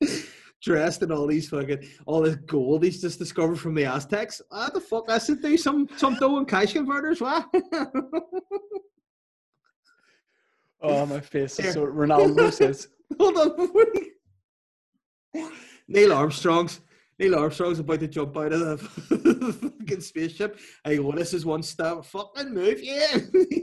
Dressed 0.62 1.02
in 1.02 1.12
all 1.12 1.26
these 1.26 1.48
fucking 1.48 1.88
all 2.04 2.20
this 2.22 2.36
gold 2.36 2.84
he's 2.84 3.00
just 3.00 3.18
discovered 3.18 3.58
from 3.58 3.74
the 3.74 3.84
Aztecs. 3.84 4.42
What 4.48 4.74
the 4.74 4.80
fuck? 4.80 5.10
I 5.10 5.18
should 5.18 5.40
do 5.42 5.56
some 5.56 5.88
some 5.96 6.14
dough 6.16 6.38
and 6.38 6.48
cash 6.48 6.72
converters. 6.72 7.20
What? 7.20 7.48
oh, 10.82 11.06
my 11.06 11.20
face 11.20 11.58
is 11.58 11.74
so. 11.74 11.86
Ronaldo 11.86 12.52
says, 12.52 12.88
Hold 13.18 13.38
on. 13.38 13.70
Neil 15.88 16.12
Armstrong's 16.12 16.80
Neil 17.18 17.34
Armstrong's 17.34 17.80
about 17.80 18.00
to 18.00 18.08
jump 18.08 18.36
out 18.36 18.52
of 18.52 18.60
the 18.60 19.72
fucking 19.78 20.00
spaceship. 20.00 20.58
I 20.84 20.96
go, 20.96 21.10
this 21.12 21.34
is 21.34 21.44
one 21.44 21.62
step. 21.64 22.04
Fucking 22.04 22.54
move, 22.54 22.80
yeah. 22.80 23.18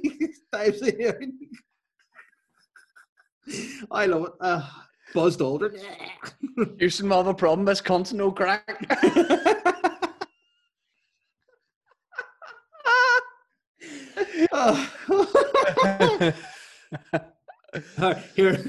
Dives 0.51 0.81
in. 0.81 1.39
I 3.89 4.07
love 4.07 4.25
it. 4.25 4.31
Uh, 4.41 4.67
Buzzed 5.13 5.39
Aldrin. 5.39 5.79
Houston 6.79 7.07
will 7.07 7.17
have 7.17 7.27
a 7.27 7.33
problem. 7.33 7.65
This 7.65 7.79
cunt's 7.79 8.11
no 8.11 8.31
crack. 8.31 8.85
Uh, 14.51 14.85
here. 18.35 18.63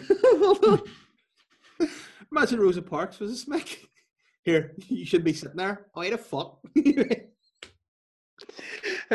Imagine 2.37 2.61
Rosa 2.61 2.83
Parks 2.83 3.19
was 3.19 3.33
a 3.33 3.37
smack. 3.37 3.79
Here, 4.45 4.75
you 4.89 5.07
should 5.07 5.25
be 5.25 5.33
sitting 5.33 5.57
there. 5.57 5.87
Oh, 5.95 6.01
Why 6.01 6.11
the 6.11 6.19
fuck? 6.19 6.59
Who 6.75 6.93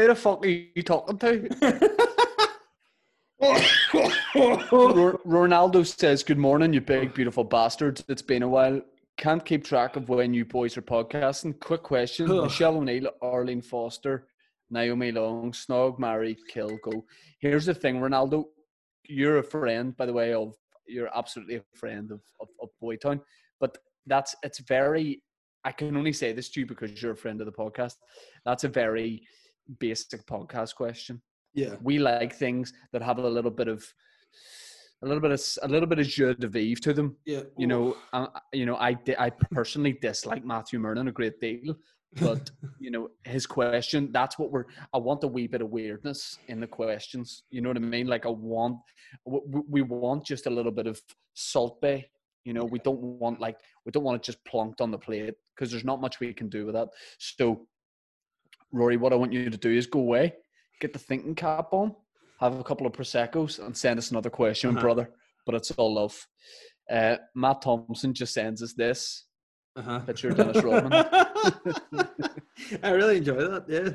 the 0.07 0.15
fuck 0.15 0.43
are 0.43 0.49
you 0.49 0.81
talking 0.81 1.19
to? 1.19 1.47
Ronaldo 4.33 5.85
says, 5.85 6.23
"Good 6.23 6.39
morning, 6.39 6.73
you 6.73 6.81
big 6.81 7.13
beautiful 7.13 7.43
bastards. 7.43 8.03
It's 8.07 8.23
been 8.23 8.41
a 8.41 8.49
while. 8.49 8.81
Can't 9.17 9.45
keep 9.45 9.63
track 9.65 9.97
of 9.97 10.09
when 10.09 10.33
you 10.33 10.43
boys 10.43 10.75
are 10.75 10.81
podcasting. 10.81 11.59
Quick 11.59 11.83
question: 11.83 12.27
Michelle 12.27 12.77
O'Neill, 12.77 13.11
Arlene 13.21 13.61
Foster, 13.61 14.29
Naomi 14.71 15.11
Long, 15.11 15.51
Snog, 15.51 15.99
Mary, 15.99 16.35
Kill, 16.51 16.75
Go. 16.83 17.05
Here's 17.39 17.67
the 17.67 17.75
thing, 17.75 17.99
Ronaldo. 17.99 18.45
You're 19.07 19.37
a 19.37 19.43
friend, 19.43 19.95
by 19.95 20.07
the 20.07 20.13
way. 20.13 20.33
Of 20.33 20.55
you're 20.91 21.15
absolutely 21.17 21.55
a 21.57 21.63
friend 21.75 22.11
of 22.11 22.21
of, 22.39 22.47
of 22.61 22.69
Boytown, 22.83 23.19
but 23.59 23.77
that's 24.05 24.35
it's 24.43 24.59
very. 24.59 25.23
I 25.63 25.71
can 25.71 25.95
only 25.95 26.13
say 26.13 26.33
this 26.33 26.49
to 26.51 26.59
you 26.61 26.65
because 26.65 27.01
you're 27.01 27.11
a 27.11 27.23
friend 27.23 27.39
of 27.39 27.45
the 27.45 27.51
podcast. 27.51 27.95
That's 28.45 28.63
a 28.63 28.67
very 28.67 29.21
basic 29.79 30.25
podcast 30.25 30.73
question 30.75 31.21
Yeah. 31.53 31.75
we 31.83 31.99
like 31.99 32.33
things 32.35 32.73
that 32.93 33.01
have 33.03 33.19
a 33.19 33.29
little 33.29 33.51
bit 33.51 33.67
of 33.67 33.85
a 35.03 35.07
little 35.07 35.21
bit 35.21 35.31
of 35.31 35.41
a 35.63 35.67
little 35.67 35.87
bit 35.87 35.99
of 35.99 36.07
jeu 36.07 36.33
de 36.33 36.47
vivre 36.47 36.81
to 36.81 36.93
them. 36.93 37.15
Yeah. 37.25 37.43
You 37.57 37.67
know, 37.67 37.95
uh, 38.13 38.27
you 38.53 38.65
know, 38.65 38.75
I 38.75 38.97
I 39.19 39.29
personally 39.29 39.93
dislike 40.01 40.43
Matthew 40.45 40.79
Mernon 40.79 41.07
a 41.09 41.11
great 41.11 41.39
deal, 41.39 41.75
but 42.19 42.49
you 42.79 42.91
know, 42.91 43.09
his 43.23 43.45
question 43.45 44.11
that's 44.11 44.37
what 44.37 44.51
we're. 44.51 44.65
I 44.93 44.97
want 44.97 45.23
a 45.23 45.27
wee 45.27 45.47
bit 45.47 45.61
of 45.61 45.69
weirdness 45.69 46.37
in 46.47 46.59
the 46.59 46.67
questions. 46.67 47.43
You 47.49 47.61
know 47.61 47.69
what 47.69 47.77
I 47.77 47.81
mean? 47.81 48.07
Like 48.07 48.25
I 48.25 48.29
want, 48.29 48.77
we 49.25 49.81
want 49.81 50.25
just 50.25 50.47
a 50.47 50.49
little 50.49 50.71
bit 50.71 50.87
of 50.87 51.01
Salt 51.33 51.79
Bae. 51.81 52.05
You 52.43 52.53
know, 52.53 52.65
we 52.65 52.79
don't 52.79 52.99
want 52.99 53.39
like 53.39 53.57
we 53.85 53.91
don't 53.91 54.03
want 54.03 54.17
it 54.17 54.23
just 54.23 54.43
plonked 54.45 54.81
on 54.81 54.91
the 54.91 54.97
plate 54.97 55.35
because 55.55 55.71
there's 55.71 55.85
not 55.85 56.01
much 56.01 56.19
we 56.19 56.33
can 56.33 56.49
do 56.49 56.65
with 56.65 56.75
that. 56.75 56.89
So, 57.19 57.67
Rory, 58.71 58.97
what 58.97 59.13
I 59.13 59.15
want 59.15 59.31
you 59.33 59.49
to 59.49 59.57
do 59.57 59.69
is 59.69 59.85
go 59.85 59.99
away, 59.99 60.33
get 60.79 60.93
the 60.93 60.99
thinking 60.99 61.35
cap 61.35 61.71
on, 61.71 61.95
have 62.39 62.59
a 62.59 62.63
couple 62.63 62.87
of 62.87 62.93
proseccos, 62.93 63.63
and 63.63 63.77
send 63.77 63.99
us 63.99 64.11
another 64.11 64.29
question, 64.31 64.71
Uh-huh. 64.71 64.81
brother. 64.81 65.11
But 65.45 65.55
it's 65.55 65.71
all 65.71 65.93
love. 65.95 66.27
Uh, 66.89 67.17
Matt 67.35 67.61
Thompson 67.61 68.13
just 68.13 68.33
sends 68.33 68.61
us 68.61 68.73
this 68.73 69.25
Uh-huh. 69.75 69.99
picture 69.99 70.31
Dennis 70.31 70.61
Rodman. 70.63 70.91
I 72.83 72.89
really 72.89 73.17
enjoy 73.17 73.35
that. 73.47 73.65
Yeah. 73.69 73.91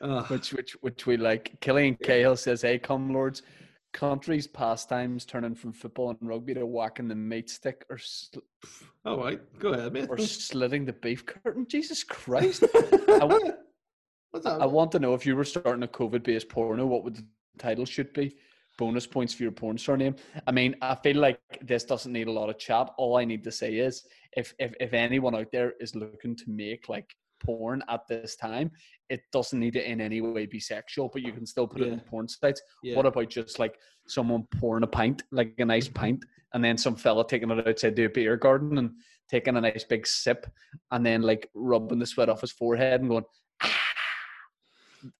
oh, 0.00 0.22
which 0.24 0.52
which 0.52 0.72
which 0.80 1.06
we 1.06 1.16
like. 1.16 1.60
Killian 1.60 1.96
Cahill 2.02 2.36
says, 2.36 2.62
"Hey, 2.62 2.78
come 2.78 3.12
lords, 3.12 3.42
countries 3.92 4.48
pastimes 4.48 5.24
turning 5.24 5.54
from 5.54 5.72
football 5.72 6.10
and 6.10 6.18
rugby 6.28 6.54
to 6.54 6.66
whacking 6.66 7.06
the 7.06 7.14
meat 7.14 7.50
stick 7.50 7.84
or 7.88 7.98
sl- 7.98 8.40
all 9.04 9.18
right. 9.18 9.40
Go 9.60 9.72
ahead, 9.72 9.92
man. 9.92 10.08
or 10.08 10.18
slitting 10.18 10.84
the 10.84 10.92
beef 10.92 11.24
curtain." 11.24 11.66
Jesus 11.68 12.02
Christ! 12.02 12.64
I, 12.74 13.52
What's 14.32 14.44
that? 14.44 14.60
I 14.60 14.66
want 14.66 14.90
to 14.92 14.98
know 14.98 15.14
if 15.14 15.24
you 15.24 15.36
were 15.36 15.44
starting 15.44 15.84
a 15.84 15.88
COVID-based 15.88 16.48
porno, 16.48 16.84
what 16.84 17.04
would 17.04 17.14
the 17.14 17.24
title 17.58 17.84
should 17.84 18.12
be? 18.12 18.36
Bonus 18.76 19.06
points 19.06 19.32
for 19.32 19.44
your 19.44 19.52
porn 19.52 19.78
star 19.78 19.96
name. 19.96 20.16
I 20.46 20.52
mean, 20.52 20.74
I 20.82 20.96
feel 20.96 21.16
like 21.16 21.38
this 21.62 21.84
doesn't 21.84 22.12
need 22.12 22.26
a 22.26 22.32
lot 22.32 22.50
of 22.50 22.58
chat. 22.58 22.90
All 22.98 23.16
I 23.16 23.24
need 23.24 23.44
to 23.44 23.52
say 23.52 23.76
is, 23.76 24.04
if 24.32 24.52
if 24.58 24.74
if 24.80 24.92
anyone 24.92 25.34
out 25.34 25.52
there 25.52 25.74
is 25.80 25.94
looking 25.94 26.34
to 26.36 26.44
make 26.48 26.88
like 26.88 27.14
porn 27.44 27.82
at 27.88 28.06
this 28.08 28.36
time, 28.36 28.70
it 29.08 29.20
doesn't 29.32 29.60
need 29.60 29.74
to 29.74 29.90
in 29.90 30.00
any 30.00 30.20
way 30.20 30.46
be 30.46 30.60
sexual, 30.60 31.10
but 31.12 31.22
you 31.22 31.32
can 31.32 31.46
still 31.46 31.66
put 31.66 31.82
it 31.82 31.92
in 31.92 32.00
porn 32.00 32.26
sites. 32.26 32.62
yeah. 32.82 32.96
What 32.96 33.06
about 33.06 33.28
just 33.28 33.58
like 33.58 33.78
someone 34.06 34.46
pouring 34.58 34.84
a 34.84 34.88
pint, 34.88 35.22
like 35.30 35.54
a 35.58 35.64
nice 35.64 35.88
pint, 35.88 36.24
and 36.52 36.64
then 36.64 36.76
some 36.76 36.96
fella 36.96 37.26
taking 37.26 37.50
it 37.50 37.68
outside 37.68 37.96
to 37.96 38.04
a 38.06 38.08
beer 38.08 38.36
garden 38.36 38.78
and 38.78 38.90
taking 39.28 39.56
a 39.56 39.60
nice 39.60 39.84
big 39.84 40.06
sip, 40.06 40.46
and 40.90 41.04
then 41.04 41.22
like 41.22 41.48
rubbing 41.54 41.98
the 41.98 42.06
sweat 42.06 42.28
off 42.28 42.40
his 42.40 42.52
forehead 42.52 43.00
and 43.00 43.10
going. 43.10 43.24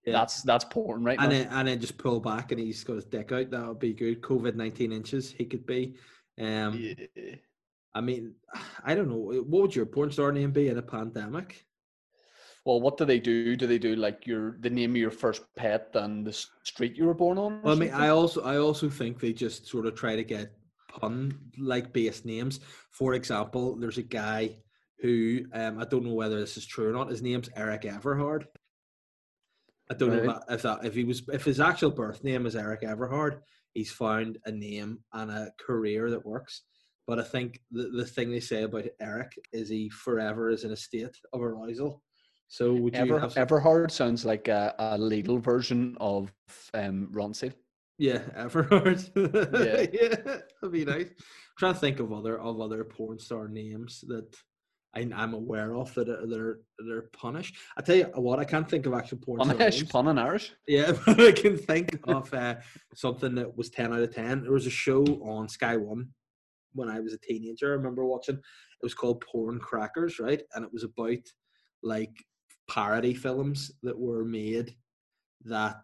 Yeah. 0.05 0.13
that's 0.13 0.43
that's 0.43 0.65
porn, 0.65 1.05
right? 1.05 1.19
and 1.19 1.31
now. 1.31 1.37
then 1.37 1.49
and 1.51 1.69
then 1.69 1.81
just 1.81 1.99
pull 1.99 2.21
back 2.21 2.53
and 2.53 2.61
he's 2.61 2.85
got 2.85 2.97
his 2.97 3.05
dick 3.05 3.33
out. 3.33 3.51
That 3.51 3.67
would 3.67 3.79
be 3.79 3.93
good. 3.93 4.23
COVID 4.23 4.55
nineteen 4.55 4.93
inches 4.93 5.31
he 5.31 5.45
could 5.45 5.67
be. 5.67 5.97
Um, 6.41 6.79
Yeah. 6.79 7.37
I 7.95 8.01
mean, 8.01 8.35
I 8.85 8.95
don't 8.95 9.09
know. 9.09 9.43
What 9.43 9.63
would 9.63 9.77
your 9.77 9.87
porn 9.87 10.11
star 10.11 10.33
name 10.33 10.51
be 10.51 10.69
in 10.69 10.79
a 10.79 10.83
pandemic? 10.83 11.65
Well, 12.65 12.81
what 12.81 12.97
do 12.97 13.05
they 13.05 13.21
do? 13.21 13.57
Do 13.57 13.67
they 13.67 13.79
do 13.79 13.95
like 13.95 14.27
your 14.27 14.57
the 14.61 14.71
name 14.71 14.93
of 14.93 14.97
your 14.97 15.11
first 15.11 15.43
pet 15.55 15.91
and 15.95 16.27
the 16.27 16.33
street 16.33 16.97
you 16.97 17.05
were 17.05 17.15
born 17.15 17.39
on? 17.39 17.61
Well, 17.63 17.77
I 17.77 17.79
mean. 17.79 17.91
I 17.91 18.09
also 18.09 18.43
I 18.43 18.57
also 18.57 18.89
think 18.89 19.21
they 19.21 19.33
just 19.33 19.67
sort 19.67 19.87
of 19.87 19.95
try 19.95 20.17
to 20.17 20.25
get 20.25 20.53
pun 20.89 21.39
like 21.59 21.93
based 21.93 22.25
names. 22.25 22.61
For 22.91 23.15
example, 23.15 23.77
there's 23.77 23.99
a 23.99 24.03
guy 24.03 24.57
who 24.99 25.45
um, 25.53 25.79
I 25.79 25.85
don't 25.85 26.05
know 26.05 26.15
whether 26.15 26.41
this 26.41 26.57
is 26.57 26.67
true 26.67 26.89
or 26.89 26.93
not. 26.93 27.11
His 27.11 27.23
name's 27.23 27.51
Eric 27.55 27.85
Everhard. 27.85 28.47
I 29.91 29.95
don't 29.95 30.11
know 30.11 30.23
Right. 30.25 30.41
that, 30.49 30.55
if 30.55 30.63
that 30.63 30.85
if 30.85 30.95
he 30.95 31.05
was 31.05 31.23
if 31.33 31.45
his 31.45 31.61
actual 31.61 31.91
birth 31.91 32.25
name 32.25 32.47
is 32.47 32.57
Eric 32.57 32.83
Everhard, 32.83 33.41
he's 33.75 33.91
found 33.93 34.39
a 34.47 34.51
name 34.53 35.01
and 35.13 35.31
a 35.31 35.51
career 35.65 36.11
that 36.11 36.25
works. 36.25 36.63
But 37.07 37.19
I 37.19 37.23
think 37.23 37.61
the, 37.71 37.91
the 37.91 38.07
thing 38.07 38.31
they 38.31 38.41
say 38.41 38.63
about 38.63 38.87
Eric 39.01 39.33
is 39.53 39.69
he 39.69 39.91
forever 39.91 40.49
is 40.51 40.65
in 40.65 40.71
a 40.73 40.77
state 40.77 41.15
of 41.35 41.43
arousal. 41.43 42.03
So 42.49 42.73
would 42.75 42.95
you 42.95 43.01
Ever 43.01 43.21
have 43.21 43.35
Everhard 43.37 43.91
sounds 43.91 44.25
like 44.25 44.49
a, 44.49 44.75
a 44.79 44.97
legal 44.97 45.39
version 45.39 45.97
of 46.01 46.33
um, 46.73 47.09
Ronseal. 47.13 47.53
Yeah, 47.99 48.21
Everhard. 48.37 49.03
Yeah. 49.15 49.87
yeah, 49.93 50.17
that'd 50.61 50.73
be 50.73 50.85
nice. 50.85 51.09
trying 51.59 51.75
to 51.75 51.81
think 51.81 52.01
of 52.01 52.13
other 52.13 52.39
of 52.41 52.61
other 52.61 52.85
porn 52.85 53.19
star 53.19 53.49
names 53.49 54.03
that 54.09 54.35
I, 54.97 55.09
I'm 55.15 55.35
aware 55.35 55.75
of 55.75 55.93
that 55.95 56.09
are, 56.09 56.23
are 56.23 56.61
they're 56.87 57.09
punished. 57.13 57.57
I 57.77 57.83
tell 57.83 57.97
you 57.97 58.05
what, 58.15 58.39
I 58.39 58.45
can't 58.45 58.69
think 58.69 58.87
of 58.87 58.95
actual 58.95 59.19
porn 59.19 59.39
Punish, 59.39 59.89
pun 59.89 60.09
in 60.09 60.19
Irish. 60.19 60.53
Yeah, 60.67 60.93
but 61.07 61.21
I 61.21 61.33
can 61.33 61.57
think 61.57 61.99
of 62.05 62.33
uh, 62.33 62.57
something 62.95 63.35
that 63.35 63.57
was 63.57 63.71
ten 63.71 63.93
out 63.93 64.01
of 64.01 64.15
ten. 64.15 64.43
There 64.43 64.53
was 64.53 64.67
a 64.67 64.71
show 64.71 65.05
on 65.23 65.49
Sky 65.49 65.77
One 65.77 66.09
when 66.73 66.89
I 66.89 67.01
was 67.01 67.13
a 67.13 67.19
teenager. 67.19 67.73
I 67.73 67.77
remember 67.77 68.05
watching. 68.05 68.37
It 68.37 68.83
was 68.83 68.95
called 68.95 69.25
Porn 69.31 69.59
Crackers, 69.59 70.19
right? 70.19 70.43
And 70.55 70.65
it 70.65 70.73
was 70.73 70.85
about 70.85 71.23
like 71.83 72.15
parody 72.69 73.15
films 73.15 73.71
that 73.83 73.99
were 73.99 74.25
made 74.25 74.75
that 75.45 75.77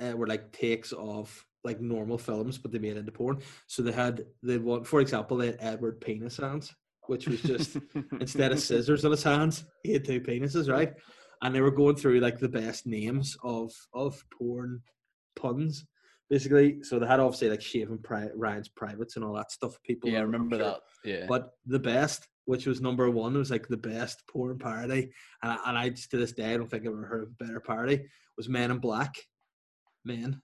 uh, 0.00 0.16
were 0.16 0.26
like 0.26 0.52
takes 0.52 0.92
of 0.92 1.44
like 1.64 1.80
normal 1.80 2.18
films, 2.18 2.58
but 2.58 2.72
they 2.72 2.78
made 2.78 2.96
into 2.96 3.12
porn. 3.12 3.40
So 3.66 3.82
they 3.82 3.92
had 3.92 4.24
they 4.42 4.58
one, 4.58 4.84
for 4.84 5.00
example, 5.00 5.36
they 5.36 5.46
had 5.46 5.58
Edward 5.60 6.00
Penis 6.00 6.38
Hands, 6.38 6.74
which 7.10 7.26
was 7.26 7.42
just 7.42 7.76
instead 8.20 8.52
of 8.52 8.60
scissors 8.60 9.04
in 9.04 9.10
his 9.10 9.24
hands, 9.24 9.64
he 9.82 9.92
had 9.92 10.04
two 10.04 10.20
penises, 10.20 10.70
right? 10.70 10.94
And 11.42 11.52
they 11.52 11.60
were 11.60 11.72
going 11.72 11.96
through 11.96 12.20
like 12.20 12.38
the 12.38 12.48
best 12.48 12.86
names 12.86 13.36
of 13.42 13.72
of 13.92 14.24
porn 14.30 14.80
puns, 15.34 15.84
basically. 16.30 16.84
So 16.84 17.00
they 17.00 17.08
had 17.08 17.18
obviously 17.18 17.50
like 17.50 17.62
shaving 17.62 17.98
pri- 17.98 18.30
Ryan's 18.36 18.68
privates 18.68 19.16
and 19.16 19.24
all 19.24 19.34
that 19.34 19.50
stuff. 19.50 19.76
People, 19.82 20.10
yeah, 20.10 20.20
I 20.20 20.22
remember 20.22 20.56
sure. 20.56 20.64
that. 20.64 20.80
Yeah. 21.04 21.26
But 21.28 21.50
the 21.66 21.80
best, 21.80 22.28
which 22.44 22.66
was 22.66 22.80
number 22.80 23.10
one, 23.10 23.36
was 23.36 23.50
like 23.50 23.66
the 23.66 23.76
best 23.76 24.22
porn 24.28 24.56
parody, 24.56 25.10
and 25.42 25.52
I, 25.52 25.58
and 25.66 25.76
I 25.76 25.88
just 25.88 26.12
to 26.12 26.16
this 26.16 26.32
day 26.32 26.54
I 26.54 26.58
don't 26.58 26.70
think 26.70 26.86
I've 26.86 26.92
ever 26.92 27.06
heard 27.06 27.24
of 27.24 27.30
a 27.30 27.44
better 27.44 27.58
parody. 27.58 28.04
Was 28.36 28.48
Men 28.48 28.70
in 28.70 28.78
Black, 28.78 29.16
Men. 30.04 30.40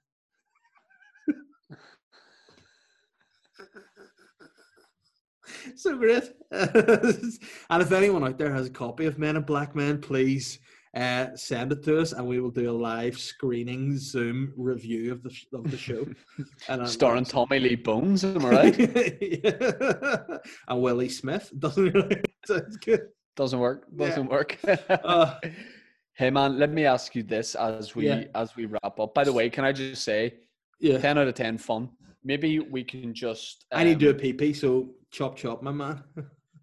so 5.76 5.96
great. 5.96 6.24
and 6.50 7.82
if 7.82 7.92
anyone 7.92 8.24
out 8.24 8.38
there 8.38 8.52
has 8.52 8.66
a 8.66 8.70
copy 8.70 9.06
of 9.06 9.18
Men 9.18 9.36
in 9.36 9.42
Black 9.42 9.74
Men, 9.74 10.00
please 10.00 10.58
uh, 10.96 11.36
send 11.36 11.72
it 11.72 11.82
to 11.84 12.00
us, 12.00 12.12
and 12.12 12.26
we 12.26 12.40
will 12.40 12.50
do 12.50 12.70
a 12.70 12.72
live 12.72 13.18
screening 13.18 13.98
Zoom 13.98 14.52
review 14.56 15.12
of 15.12 15.22
the 15.22 15.30
of 15.52 15.70
the 15.70 15.76
show. 15.76 16.06
And 16.68 16.80
I'm- 16.82 16.86
Starring 16.86 17.24
Tommy 17.24 17.58
Lee 17.58 17.74
Bones, 17.74 18.24
am 18.24 18.46
I 18.46 18.50
right? 18.50 18.78
Yeah. 19.20 20.38
and 20.68 20.80
Willie 20.80 21.08
Smith 21.10 21.52
doesn't 21.58 21.92
really 21.92 22.22
sounds 22.46 22.76
good. 22.78 23.08
Doesn't 23.36 23.58
work. 23.58 23.84
Doesn't 23.94 24.30
work. 24.30 24.56
Uh, 24.88 25.34
hey 26.14 26.30
man, 26.30 26.58
let 26.58 26.72
me 26.72 26.86
ask 26.86 27.14
you 27.14 27.22
this 27.22 27.54
as 27.54 27.94
we 27.94 28.06
Yeah. 28.06 28.24
as 28.34 28.56
we 28.56 28.64
wrap 28.64 28.98
up. 28.98 29.12
By 29.14 29.24
the 29.24 29.32
way, 29.32 29.50
can 29.50 29.64
I 29.64 29.72
just 29.72 30.02
say, 30.02 30.34
yeah, 30.80 30.96
ten 30.98 31.18
out 31.18 31.28
of 31.28 31.34
ten 31.34 31.58
fun. 31.58 31.90
Maybe 32.24 32.58
we 32.58 32.82
can 32.82 33.12
just. 33.14 33.66
I 33.70 33.84
need 33.84 34.00
to 34.00 34.06
do 34.06 34.10
a 34.10 34.14
um, 34.14 34.18
PP, 34.18 34.56
so 34.56 34.94
chop 35.16 35.34
chop, 35.34 35.62
my 35.62 35.72
man. 35.72 36.02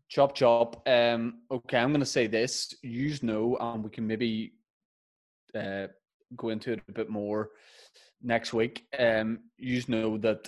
Chop 0.09 0.35
chop. 0.35 0.87
Um, 0.87 1.39
okay, 1.49 1.79
I'm 1.79 1.91
gonna 1.91 2.05
say 2.05 2.27
this. 2.27 2.71
You 2.83 3.15
know, 3.23 3.57
and 3.59 3.83
we 3.83 3.89
can 3.89 4.05
maybe 4.05 4.53
uh, 5.55 5.87
go 6.35 6.49
into 6.49 6.73
it 6.73 6.81
a 6.87 6.91
bit 6.91 7.09
more 7.09 7.49
next 8.21 8.53
week. 8.53 8.85
Um, 8.99 9.39
you 9.57 9.81
know 9.87 10.19
that 10.19 10.47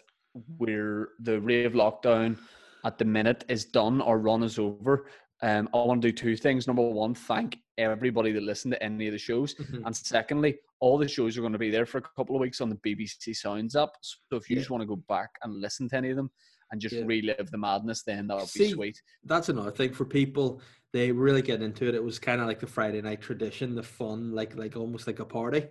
we're 0.60 1.10
the 1.20 1.42
rave 1.42 1.72
lockdown 1.74 2.38
at 2.84 3.00
the 3.00 3.06
minute 3.06 3.44
is 3.50 3.66
done. 3.66 4.02
Our 4.02 4.20
run 4.20 4.44
is 4.44 4.60
over. 4.60 5.08
Um, 5.42 5.68
I 5.74 5.78
want 5.78 6.02
to 6.04 6.12
do 6.12 6.16
two 6.16 6.36
things. 6.38 6.68
Number 6.68 6.84
one, 6.84 7.16
thank 7.16 7.58
everybody 7.80 8.32
that 8.34 8.44
listened 8.44 8.74
to 8.74 8.84
any 8.84 9.08
of 9.08 9.14
the 9.14 9.18
shows. 9.18 9.56
Mhm. 9.56 9.86
And 9.86 9.96
secondly, 9.96 10.60
all 10.80 10.98
the 11.00 11.08
shows 11.08 11.38
are 11.38 11.42
going 11.42 11.54
to 11.54 11.60
be 11.60 11.72
there 11.72 11.86
for 11.88 11.98
a 11.98 12.02
couple 12.16 12.36
of 12.36 12.40
weeks 12.42 12.62
on 12.62 12.70
the 12.70 12.76
BBC 12.78 13.36
Sounds 13.36 13.76
app. 13.76 13.90
So 14.02 14.18
if 14.38 14.50
you 14.50 14.56
Yeah. 14.56 14.62
just 14.62 14.70
want 14.70 14.82
to 14.82 14.88
go 14.88 14.96
back 14.96 15.32
and 15.44 15.60
listen 15.60 15.90
to 15.90 15.98
any 15.98 16.12
of 16.12 16.16
them 16.16 16.30
and 16.72 16.82
just 16.82 16.96
Yeah. 16.96 17.04
relive 17.06 17.50
the 17.52 17.58
madness, 17.58 18.04
then 18.04 18.28
that 18.28 18.38
would 18.38 18.48
See, 18.48 18.68
be 18.68 18.72
sweet. 18.74 19.02
That's 19.24 19.50
another 19.50 19.72
thing 19.72 19.94
for 19.94 20.06
people. 20.06 20.62
They 20.94 21.12
really 21.12 21.42
get 21.42 21.62
into 21.62 21.88
it. 21.88 21.96
It 21.96 22.04
was 22.04 22.20
kind 22.20 22.42
of 22.42 22.48
like 22.48 22.60
the 22.60 22.68
Friday 22.68 23.02
night 23.02 23.22
tradition, 23.22 23.76
the 23.76 23.84
fun, 23.84 24.32
like 24.34 24.56
like 24.56 24.76
almost 24.78 25.08
like 25.08 25.20
a 25.20 25.26
party 25.26 25.68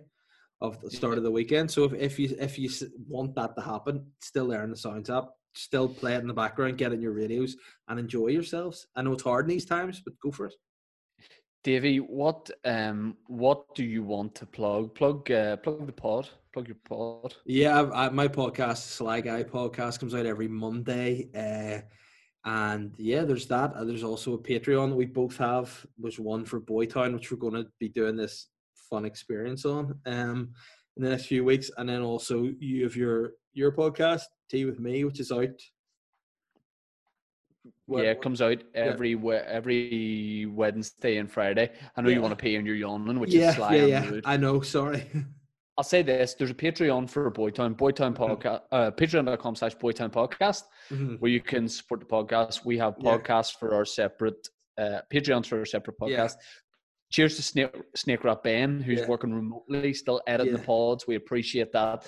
of 0.60 0.80
the 0.80 0.90
start 0.90 1.18
of 1.18 1.24
the 1.24 1.30
weekend. 1.30 1.70
So 1.70 1.84
if, 1.84 1.92
if 1.94 2.18
you 2.18 2.36
if 2.38 2.58
you 2.58 2.70
want 3.08 3.34
that 3.36 3.54
to 3.56 3.62
happen, 3.62 4.12
still 4.20 4.48
there 4.48 4.64
in 4.64 4.70
the 4.70 4.76
Sounds 4.76 5.10
app. 5.10 5.28
Still 5.56 5.88
play 5.88 6.14
it 6.14 6.20
in 6.20 6.26
the 6.26 6.34
background, 6.34 6.78
get 6.78 6.92
in 6.92 7.00
your 7.00 7.12
radios, 7.12 7.56
and 7.88 8.00
enjoy 8.00 8.26
yourselves. 8.28 8.88
I 8.96 9.02
know 9.02 9.12
it's 9.12 9.22
hard 9.22 9.44
in 9.44 9.50
these 9.50 9.64
times, 9.64 10.02
but 10.04 10.14
go 10.20 10.32
for 10.32 10.46
it. 10.46 10.54
Davey, 11.62 11.98
what 11.98 12.50
um 12.64 13.16
what 13.28 13.74
do 13.74 13.84
you 13.84 14.02
want 14.02 14.34
to 14.36 14.46
plug? 14.46 14.94
Plug 14.94 15.30
uh, 15.30 15.56
plug 15.58 15.86
the 15.86 15.92
pod. 15.92 16.28
Plug 16.54 16.68
your 16.68 16.76
pod. 16.88 17.34
Yeah, 17.44 17.80
I, 17.82 18.06
I, 18.06 18.08
my 18.10 18.28
podcast, 18.28 18.76
Sly 18.76 19.20
Guy 19.22 19.42
podcast, 19.42 19.98
comes 19.98 20.14
out 20.14 20.24
every 20.24 20.46
Monday. 20.46 21.28
Uh, 21.34 21.82
and 22.48 22.94
yeah, 22.96 23.24
there's 23.24 23.48
that. 23.48 23.74
And 23.74 23.90
there's 23.90 24.04
also 24.04 24.34
a 24.34 24.38
Patreon 24.38 24.90
that 24.90 24.94
we 24.94 25.06
both 25.06 25.36
have, 25.38 25.84
which 25.96 26.20
one 26.20 26.44
for 26.44 26.60
Boytown, 26.60 27.12
which 27.12 27.32
we're 27.32 27.38
going 27.38 27.54
to 27.54 27.66
be 27.80 27.88
doing 27.88 28.14
this 28.14 28.46
fun 28.88 29.04
experience 29.04 29.64
on 29.64 29.98
um, 30.06 30.50
in 30.96 31.02
the 31.02 31.10
next 31.10 31.26
few 31.26 31.44
weeks. 31.44 31.72
And 31.76 31.88
then 31.88 32.02
also 32.02 32.48
you 32.60 32.84
have 32.84 32.94
your 32.94 33.32
your 33.52 33.72
podcast, 33.72 34.22
Tea 34.48 34.64
with 34.64 34.78
Me, 34.78 35.02
which 35.02 35.18
is 35.18 35.32
out. 35.32 35.60
yeah, 37.88 37.98
it 38.12 38.22
comes 38.22 38.40
out 38.40 38.62
every 38.76 39.16
we- 39.16 39.34
every 39.34 40.46
Wednesday 40.46 41.16
and 41.16 41.28
Friday. 41.28 41.72
I 41.96 42.00
know 42.00 42.10
Yeah. 42.10 42.14
you 42.14 42.22
want 42.22 42.38
to 42.38 42.40
pay 42.40 42.54
and 42.54 42.64
you're 42.64 42.76
yawning, 42.76 43.18
which 43.18 43.34
yeah, 43.34 43.50
is 43.50 43.56
sly 43.56 43.74
yeah, 43.74 43.86
yeah. 43.86 44.00
the. 44.02 44.22
I 44.24 44.36
know. 44.36 44.60
Sorry. 44.60 45.10
I'll 45.76 45.84
say 45.84 46.02
this: 46.02 46.34
there's 46.34 46.50
a 46.50 46.54
Patreon 46.54 47.10
for 47.10 47.30
Boytown, 47.32 47.76
Boytown 47.76 48.14
Mhm. 48.14 48.16
podcast, 48.40 48.60
uh, 48.70 48.90
Patreon.com 48.92 49.56
slash 49.56 49.76
Boytown 49.76 50.10
podcast, 50.10 50.62
Mhm. 50.90 51.18
where 51.20 51.30
you 51.30 51.40
can 51.40 51.68
support 51.68 52.00
the 52.00 52.06
podcast. 52.06 52.64
We 52.64 52.78
have 52.78 52.94
Yeah. 53.00 53.18
podcasts 53.18 53.52
for 53.58 53.74
our 53.74 53.84
separate 53.84 54.48
uh, 54.76 55.00
Patreons 55.12 55.46
for 55.46 55.58
our 55.60 55.64
separate 55.64 55.96
Yeah. 56.06 56.24
podcast. 56.24 56.34
Cheers 57.12 57.36
to 57.36 57.42
Snake, 57.44 57.70
Snake 57.94 58.24
Rat 58.24 58.42
Ben, 58.42 58.80
who's 58.80 59.00
Yeah. 59.00 59.06
working 59.06 59.32
remotely, 59.32 59.94
still 59.94 60.20
editing 60.26 60.54
Yeah. 60.54 60.58
the 60.60 60.66
pods. 60.66 61.06
We 61.06 61.14
appreciate 61.14 61.70
that. 61.72 62.04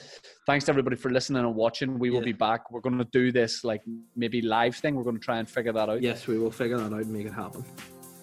Thanks 0.48 0.64
to 0.64 0.72
everybody 0.72 0.96
for 0.96 1.10
listening 1.12 1.44
and 1.44 1.54
watching. 1.54 1.96
We 2.00 2.10
will 2.10 2.18
Yeah. 2.20 2.24
be 2.24 2.32
back. 2.32 2.72
We're 2.72 2.80
going 2.80 2.98
to 2.98 3.04
do 3.04 3.30
this 3.30 3.62
like 3.62 3.82
maybe 4.16 4.42
live 4.42 4.74
thing. 4.74 4.96
We're 4.96 5.04
going 5.04 5.14
to 5.16 5.22
try 5.22 5.38
and 5.38 5.48
figure 5.48 5.72
that 5.74 5.88
out. 5.88 6.02
yes, 6.02 6.26
we 6.26 6.38
will 6.38 6.50
figure 6.50 6.76
that 6.78 6.92
out 6.92 7.02
and 7.02 7.12
make 7.12 7.26
it 7.26 7.32
happen. 7.34 7.64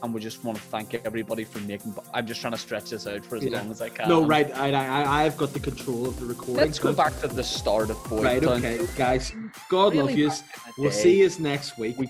And 0.03 0.13
we 0.13 0.19
just 0.19 0.43
want 0.43 0.57
to 0.57 0.63
thank 0.65 0.93
everybody 1.05 1.45
for 1.45 1.59
making. 1.59 1.95
I'm 2.13 2.27
just 2.27 2.41
trying 2.41 2.51
to 2.51 2.59
stretch 2.59 2.89
this 2.89 3.07
out 3.07 3.25
for 3.25 3.37
as 3.37 3.43
Yeah. 3.45 3.57
long 3.59 3.71
as 3.71 3.81
I 3.81 3.87
can. 3.87 4.09
No, 4.09 4.25
right. 4.25 4.53
I, 4.53 4.73
I, 4.73 5.23
I've 5.25 5.37
got 5.37 5.53
the 5.53 5.61
control 5.61 6.05
of 6.05 6.19
the 6.19 6.25
recording. 6.25 6.57
Let's 6.57 6.77
go 6.77 6.91
back 6.91 7.17
to 7.21 7.29
the 7.29 7.43
start 7.43 7.89
of 7.89 7.95
Boytown. 8.03 8.23
Right, 8.25 8.43
okay, 8.43 8.85
guys. 8.97 9.31
God 9.69 9.95
love 9.95 10.11
you. 10.11 10.27
back 10.27 10.39
in 10.39 10.73
the 10.75 10.81
We'll 10.81 10.91
see 10.91 11.19
you 11.21 11.29
next 11.39 11.77
week. 11.77 11.97
We 11.97 12.07